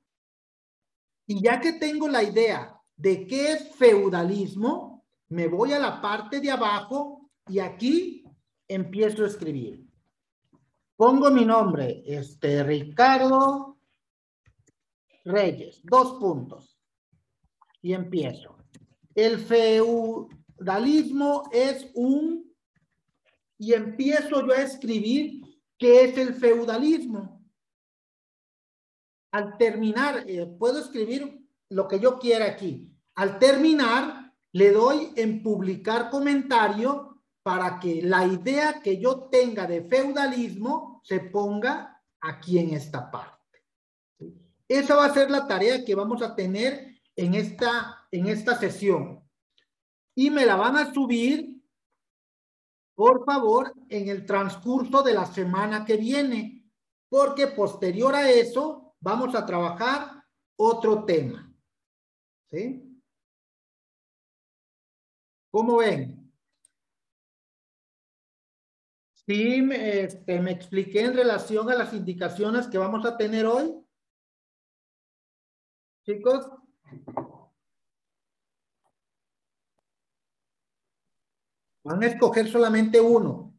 y 1.26 1.42
ya 1.42 1.60
que 1.60 1.74
tengo 1.74 2.08
la 2.08 2.22
idea 2.22 2.80
de 2.96 3.26
qué 3.26 3.52
es 3.52 3.76
feudalismo, 3.76 4.89
me 5.30 5.46
voy 5.46 5.72
a 5.72 5.78
la 5.78 6.00
parte 6.00 6.40
de 6.40 6.50
abajo 6.50 7.30
y 7.48 7.60
aquí 7.60 8.24
empiezo 8.68 9.24
a 9.24 9.28
escribir. 9.28 9.86
Pongo 10.96 11.30
mi 11.30 11.44
nombre, 11.44 12.02
este, 12.04 12.62
Ricardo 12.62 13.78
Reyes, 15.24 15.80
dos 15.84 16.18
puntos. 16.20 16.76
Y 17.80 17.94
empiezo. 17.94 18.58
El 19.14 19.38
feudalismo 19.38 20.28
es 21.52 21.90
un, 21.94 22.52
y 23.56 23.72
empiezo 23.72 24.46
yo 24.46 24.52
a 24.52 24.62
escribir 24.62 25.42
qué 25.78 26.04
es 26.04 26.18
el 26.18 26.34
feudalismo. 26.34 27.40
Al 29.32 29.56
terminar, 29.56 30.24
eh, 30.28 30.44
puedo 30.58 30.80
escribir 30.80 31.40
lo 31.70 31.86
que 31.86 32.00
yo 32.00 32.18
quiera 32.18 32.46
aquí. 32.46 32.92
Al 33.14 33.38
terminar, 33.38 34.29
le 34.52 34.72
doy 34.72 35.12
en 35.16 35.42
publicar 35.42 36.10
comentario 36.10 37.22
para 37.42 37.78
que 37.78 38.02
la 38.02 38.26
idea 38.26 38.80
que 38.82 38.98
yo 38.98 39.28
tenga 39.30 39.66
de 39.66 39.82
feudalismo 39.84 41.00
se 41.04 41.20
ponga 41.20 42.02
aquí 42.20 42.58
en 42.58 42.74
esta 42.74 43.10
parte. 43.10 43.64
Esa 44.68 44.94
va 44.94 45.06
a 45.06 45.14
ser 45.14 45.30
la 45.30 45.46
tarea 45.46 45.84
que 45.84 45.94
vamos 45.94 46.22
a 46.22 46.34
tener 46.34 47.00
en 47.16 47.34
esta, 47.34 48.06
en 48.10 48.26
esta 48.28 48.58
sesión. 48.58 49.22
Y 50.14 50.30
me 50.30 50.44
la 50.44 50.56
van 50.56 50.76
a 50.76 50.92
subir, 50.92 51.60
por 52.94 53.24
favor, 53.24 53.72
en 53.88 54.08
el 54.08 54.26
transcurso 54.26 55.02
de 55.02 55.14
la 55.14 55.26
semana 55.26 55.84
que 55.84 55.96
viene, 55.96 56.70
porque 57.08 57.48
posterior 57.48 58.14
a 58.14 58.30
eso 58.30 58.94
vamos 59.00 59.34
a 59.34 59.46
trabajar 59.46 60.24
otro 60.56 61.04
tema. 61.04 61.52
¿Sí? 62.52 62.89
¿Cómo 65.50 65.78
ven? 65.78 66.32
Sí, 69.26 69.62
me, 69.62 70.00
este, 70.00 70.40
me 70.40 70.52
expliqué 70.52 71.02
en 71.02 71.14
relación 71.14 71.70
a 71.70 71.74
las 71.74 71.92
indicaciones 71.92 72.66
que 72.66 72.78
vamos 72.78 73.04
a 73.04 73.16
tener 73.16 73.46
hoy. 73.46 73.74
Chicos. 76.04 76.50
Van 81.84 82.02
a 82.02 82.06
escoger 82.06 82.48
solamente 82.48 83.00
uno. 83.00 83.54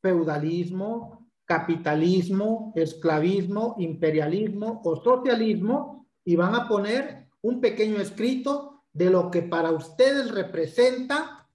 Feudalismo, 0.00 1.30
capitalismo, 1.44 2.72
esclavismo, 2.74 3.76
imperialismo 3.78 4.80
o 4.84 4.96
socialismo 5.02 6.08
y 6.24 6.36
van 6.36 6.54
a 6.54 6.68
poner 6.68 7.28
un 7.42 7.60
pequeño 7.60 8.00
escrito 8.00 8.71
de 8.92 9.10
lo 9.10 9.30
que 9.30 9.42
para 9.42 9.70
ustedes 9.70 10.30
representa 10.30 11.48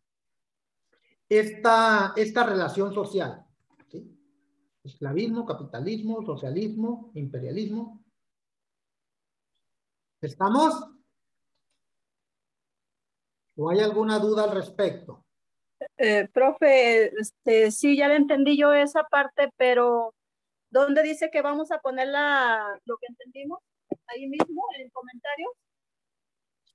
esta, 1.30 2.14
esta 2.16 2.44
relación 2.44 2.94
social. 2.94 3.44
Esclavismo, 4.84 5.46
capitalismo, 5.46 6.26
socialismo, 6.26 7.12
imperialismo. 7.14 8.02
¿Estamos? 10.22 10.74
¿O 13.58 13.70
hay 13.70 13.80
alguna 13.80 14.18
duda 14.20 14.46
al 14.46 14.52
respecto? 14.52 15.26
Eh, 15.98 16.28
profe, 16.34 17.12
este, 17.20 17.72
sí, 17.72 17.98
ya 17.98 18.08
le 18.08 18.16
entendí 18.16 18.58
yo 18.58 18.74
esa 18.74 19.04
parte, 19.04 19.52
pero 19.58 20.14
¿dónde 20.70 21.04
dice 21.04 21.30
que 21.32 21.42
vamos 21.42 21.72
a 21.72 21.80
poner 21.80 22.08
la, 22.08 22.80
lo 22.86 22.98
que 22.98 23.08
entendimos? 23.10 23.60
Ahí 24.08 24.28
mismo, 24.28 24.64
en 24.78 24.90
comentarios. 24.90 25.52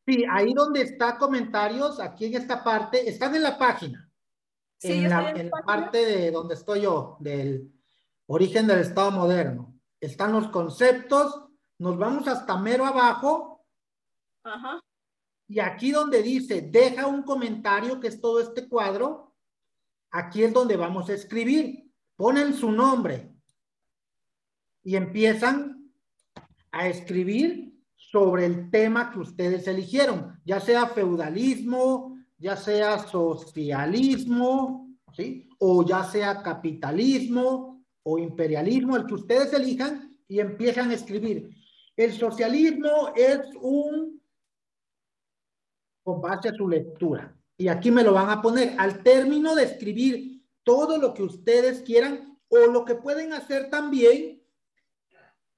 Sí, 0.07 0.25
ahí 0.31 0.53
donde 0.53 0.83
está 0.83 1.17
comentarios, 1.17 2.01
aquí 2.01 2.27
en 2.27 2.35
esta 2.35 2.63
parte, 2.65 3.09
están 3.09 3.35
en 3.35 3.43
la 3.43 3.57
página. 3.57 4.11
Sí, 4.79 4.93
en, 4.93 5.11
la, 5.11 5.31
en 5.31 5.49
la 5.49 5.63
parte 5.63 6.05
de 6.05 6.31
donde 6.31 6.55
estoy 6.55 6.83
yo, 6.83 7.17
del, 7.21 7.73
origen 8.27 8.67
del 8.67 8.81
Estado 8.81 9.13
moderno. 9.13 9.79
Están 10.01 10.33
los 10.33 10.49
conceptos, 10.49 11.45
nos 11.79 11.97
vamos 11.97 12.27
hasta 12.27 12.57
mero 12.57 12.85
abajo 12.85 13.53
Ajá. 14.45 14.81
Y 15.49 15.61
aquí 15.61 15.91
donde 15.91 16.23
dice, 16.23 16.63
deja 16.63 17.07
un 17.07 17.23
comentario, 17.23 18.01
que 18.01 18.09
es 18.09 18.21
todo 18.21 18.41
este 18.41 18.69
cuadro, 18.69 19.35
aquí 20.11 20.43
es 20.43 20.53
donde 20.53 20.77
vamos 20.77 21.09
a 21.11 21.15
escribir. 21.15 21.91
Ponen 22.17 22.55
su 22.55 22.71
nombre 22.71 23.35
y 24.83 24.97
empiezan 24.97 25.93
a 26.71 26.89
escribir 26.89 27.72
sobre 28.13 28.45
el 28.45 28.71
tema 28.71 29.11
que 29.11 29.21
ustedes 29.21 29.67
eligieron, 29.67 30.39
ya 30.45 30.61
sea 30.61 30.87
feudalismo, 30.87 32.19
ya 32.37 32.57
sea 32.57 32.99
socialismo, 32.99 34.91
¿sí? 35.17 35.49
O 35.59 35.83
ya 35.83 36.05
sea 36.05 36.43
capitalismo 36.43 37.83
o 38.03 38.19
imperialismo, 38.19 38.97
el 38.97 39.07
que 39.07 39.15
ustedes 39.15 39.55
elijan 39.55 40.15
y 40.29 40.41
empiezan 40.41 40.91
a 40.91 40.95
escribir. 40.95 41.49
El 41.97 42.13
socialismo 42.13 43.13
es 43.17 43.41
un, 43.61 44.21
con 46.03 46.21
base 46.21 46.51
a 46.51 46.55
su 46.55 46.69
lectura. 46.69 47.35
Y 47.57 47.69
aquí 47.69 47.91
me 47.91 48.03
lo 48.03 48.13
van 48.13 48.29
a 48.29 48.43
poner. 48.43 48.75
Al 48.79 49.03
término 49.03 49.55
de 49.55 49.65
escribir 49.65 50.43
todo 50.65 50.99
lo 50.99 51.15
que 51.15 51.23
ustedes 51.23 51.81
quieran 51.83 52.39
o 52.49 52.67
lo 52.67 52.85
que 52.85 52.95
pueden 52.95 53.33
hacer 53.33 53.71
también 53.71 54.43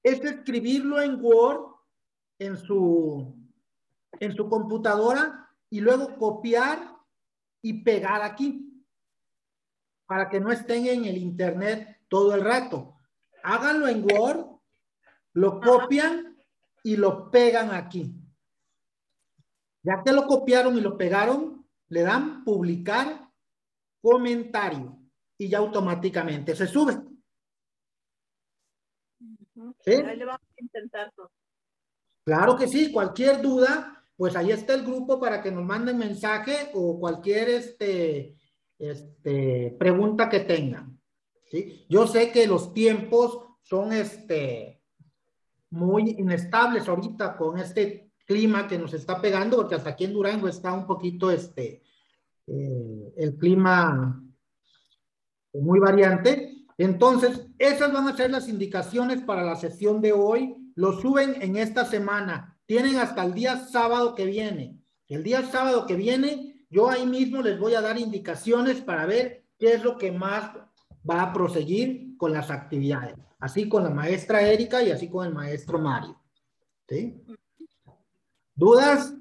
es 0.03 0.23
escribirlo 0.23 1.01
en 1.01 1.19
Word, 1.19 1.74
en 2.39 2.57
su, 2.57 3.35
en 4.19 4.35
su 4.35 4.49
computadora 4.49 5.49
y 5.69 5.79
luego 5.79 6.17
copiar 6.17 6.95
y 7.61 7.83
pegar 7.83 8.21
aquí 8.21 8.83
para 10.05 10.29
que 10.29 10.39
no 10.39 10.51
estén 10.51 10.87
en 10.87 11.05
el 11.05 11.17
internet 11.17 12.01
todo 12.07 12.35
el 12.35 12.41
rato. 12.41 12.99
Háganlo 13.43 13.87
en 13.87 14.03
Word, 14.03 14.45
lo 15.33 15.59
copian 15.59 16.37
y 16.83 16.95
lo 16.95 17.29
pegan 17.31 17.71
aquí. 17.71 18.15
Ya 19.83 20.01
que 20.03 20.11
lo 20.11 20.25
copiaron 20.25 20.77
y 20.77 20.81
lo 20.81 20.97
pegaron, 20.97 21.67
le 21.89 22.01
dan 22.01 22.43
publicar 22.43 23.29
comentario 24.01 24.97
y 25.37 25.49
ya 25.49 25.59
automáticamente 25.59 26.55
se 26.55 26.67
sube. 26.67 26.93
¿Sí? 29.79 29.93
Ahí 29.93 30.17
le 30.17 30.25
vamos 30.25 30.41
a 30.41 30.61
intentar. 30.61 31.11
Claro 32.25 32.57
que 32.57 32.67
sí, 32.67 32.91
cualquier 32.91 33.39
duda, 33.39 34.03
pues 34.17 34.35
ahí 34.35 34.49
está 34.51 34.73
el 34.73 34.83
grupo 34.83 35.19
para 35.19 35.43
que 35.43 35.51
nos 35.51 35.63
manden 35.63 35.99
mensaje 35.99 36.71
o 36.73 36.99
cualquier 36.99 37.49
este, 37.49 38.35
este, 38.79 39.75
pregunta 39.77 40.27
que 40.27 40.39
tengan. 40.39 40.99
¿sí? 41.51 41.85
Yo 41.87 42.07
sé 42.07 42.31
que 42.31 42.47
los 42.47 42.73
tiempos 42.73 43.39
son 43.61 43.93
este, 43.93 44.81
muy 45.69 46.15
inestables 46.17 46.87
ahorita 46.87 47.37
con 47.37 47.59
este 47.59 48.11
clima 48.25 48.67
que 48.67 48.79
nos 48.79 48.95
está 48.95 49.21
pegando, 49.21 49.57
porque 49.57 49.75
hasta 49.75 49.91
aquí 49.91 50.05
en 50.05 50.13
Durango 50.13 50.47
está 50.47 50.73
un 50.73 50.87
poquito 50.87 51.29
este, 51.29 51.83
eh, 52.47 53.13
el 53.17 53.37
clima 53.37 54.19
muy 55.53 55.79
variante. 55.79 56.54
Entonces, 56.77 57.47
esas 57.57 57.93
van 57.93 58.07
a 58.07 58.15
ser 58.15 58.31
las 58.31 58.49
indicaciones 58.49 59.21
para 59.21 59.43
la 59.43 59.55
sesión 59.55 60.01
de 60.01 60.11
hoy. 60.11 60.55
Lo 60.75 60.99
suben 60.99 61.41
en 61.41 61.55
esta 61.55 61.85
semana. 61.85 62.57
Tienen 62.65 62.97
hasta 62.97 63.23
el 63.23 63.33
día 63.33 63.65
sábado 63.67 64.15
que 64.15 64.25
viene. 64.25 64.79
El 65.07 65.23
día 65.23 65.43
sábado 65.43 65.85
que 65.85 65.95
viene, 65.95 66.65
yo 66.69 66.89
ahí 66.89 67.05
mismo 67.05 67.41
les 67.41 67.59
voy 67.59 67.75
a 67.75 67.81
dar 67.81 67.97
indicaciones 67.97 68.81
para 68.81 69.05
ver 69.05 69.45
qué 69.57 69.73
es 69.73 69.83
lo 69.83 69.97
que 69.97 70.11
más 70.11 70.51
va 71.09 71.21
a 71.21 71.33
proseguir 71.33 72.17
con 72.17 72.33
las 72.33 72.51
actividades. 72.51 73.15
Así 73.39 73.69
con 73.69 73.83
la 73.83 73.89
maestra 73.89 74.41
Erika 74.41 74.81
y 74.81 74.91
así 74.91 75.09
con 75.09 75.27
el 75.27 75.33
maestro 75.33 75.79
Mario. 75.79 76.19
¿Sí? 76.89 77.21
¿Dudas? 78.53 79.13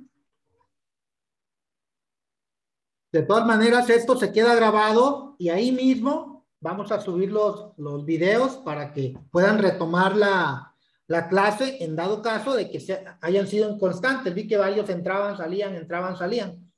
De 3.13 3.23
todas 3.23 3.47
maneras, 3.47 3.89
esto 3.91 4.17
se 4.17 4.33
queda 4.33 4.57
grabado 4.57 5.37
y 5.39 5.51
ahí 5.51 5.71
mismo 5.71 6.34
vamos 6.65 6.91
a 6.91 6.99
subir 6.99 7.31
los, 7.31 7.77
los 7.77 8.07
videos 8.07 8.57
para 8.57 8.91
que 8.91 9.15
puedan 9.31 9.59
retomar 9.59 10.17
la, 10.17 10.75
la 11.07 11.29
clase 11.29 11.85
en 11.85 11.95
dado 11.95 12.23
caso 12.23 12.55
de 12.55 12.71
que 12.71 12.81
se, 12.81 13.05
hayan 13.21 13.47
sido 13.47 13.71
inconstantes. 13.71 14.35
Vi 14.35 14.49
que 14.49 14.57
varios 14.57 14.89
entraban, 14.89 15.37
salían, 15.37 15.75
entraban, 15.75 16.17
salían. 16.17 16.73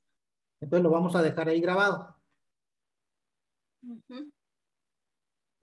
Entonces 0.59 0.83
lo 0.83 0.89
vamos 0.89 1.15
a 1.15 1.21
dejar 1.21 1.47
ahí 1.47 1.61
grabado. 1.61 2.17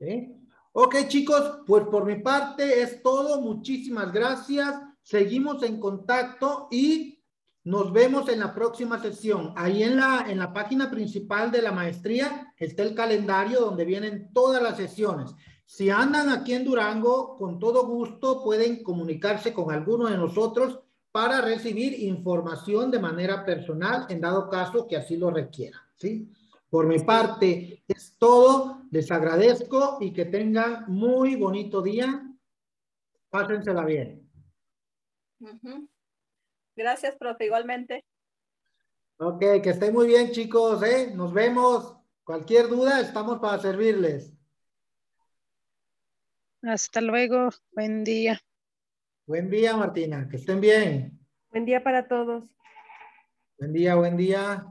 ¿Sí? 0.00 0.34
Ok, 0.72 0.96
chicos, 1.06 1.60
pues 1.66 1.84
por 1.84 2.06
mi 2.06 2.16
parte 2.16 2.80
es 2.80 3.02
todo. 3.02 3.42
Muchísimas 3.42 4.10
gracias. 4.10 4.74
Seguimos 5.02 5.62
en 5.64 5.78
contacto 5.78 6.68
y 6.70 7.13
nos 7.64 7.92
vemos 7.92 8.28
en 8.28 8.40
la 8.40 8.54
próxima 8.54 9.00
sesión. 9.00 9.52
Ahí 9.56 9.82
en 9.82 9.96
la, 9.96 10.26
en 10.28 10.38
la 10.38 10.52
página 10.52 10.90
principal 10.90 11.50
de 11.50 11.62
la 11.62 11.72
maestría 11.72 12.52
está 12.58 12.82
el 12.82 12.94
calendario 12.94 13.60
donde 13.60 13.86
vienen 13.86 14.32
todas 14.32 14.62
las 14.62 14.76
sesiones. 14.76 15.34
Si 15.64 15.88
andan 15.88 16.28
aquí 16.28 16.52
en 16.52 16.64
Durango, 16.64 17.36
con 17.36 17.58
todo 17.58 17.86
gusto 17.86 18.44
pueden 18.44 18.82
comunicarse 18.82 19.54
con 19.54 19.72
alguno 19.72 20.08
de 20.08 20.18
nosotros 20.18 20.80
para 21.10 21.40
recibir 21.40 22.00
información 22.00 22.90
de 22.90 22.98
manera 22.98 23.44
personal, 23.44 24.06
en 24.10 24.20
dado 24.20 24.50
caso 24.50 24.86
que 24.86 24.96
así 24.96 25.16
lo 25.16 25.30
requiera. 25.30 25.78
¿sí? 25.96 26.30
Por 26.68 26.86
mi 26.86 26.98
parte 26.98 27.82
es 27.88 28.16
todo. 28.18 28.82
Les 28.90 29.10
agradezco 29.10 29.98
y 30.00 30.12
que 30.12 30.26
tengan 30.26 30.84
muy 30.88 31.36
bonito 31.36 31.80
día. 31.80 32.30
Pásensela 33.30 33.84
bien. 33.84 34.28
Gracias, 36.76 37.16
profe, 37.16 37.46
igualmente. 37.46 38.04
Ok, 39.18 39.40
que 39.62 39.70
estén 39.70 39.92
muy 39.92 40.06
bien, 40.06 40.32
chicos. 40.32 40.82
¿eh? 40.82 41.12
Nos 41.14 41.32
vemos. 41.32 41.96
Cualquier 42.24 42.68
duda, 42.68 43.00
estamos 43.00 43.38
para 43.38 43.58
servirles. 43.58 44.32
Hasta 46.62 47.00
luego. 47.00 47.50
Buen 47.72 48.02
día. 48.02 48.40
Buen 49.26 49.50
día, 49.50 49.76
Martina. 49.76 50.26
Que 50.28 50.36
estén 50.36 50.60
bien. 50.60 51.18
Buen 51.50 51.64
día 51.64 51.84
para 51.84 52.08
todos. 52.08 52.44
Buen 53.58 53.72
día, 53.72 53.94
buen 53.94 54.16
día. 54.16 54.66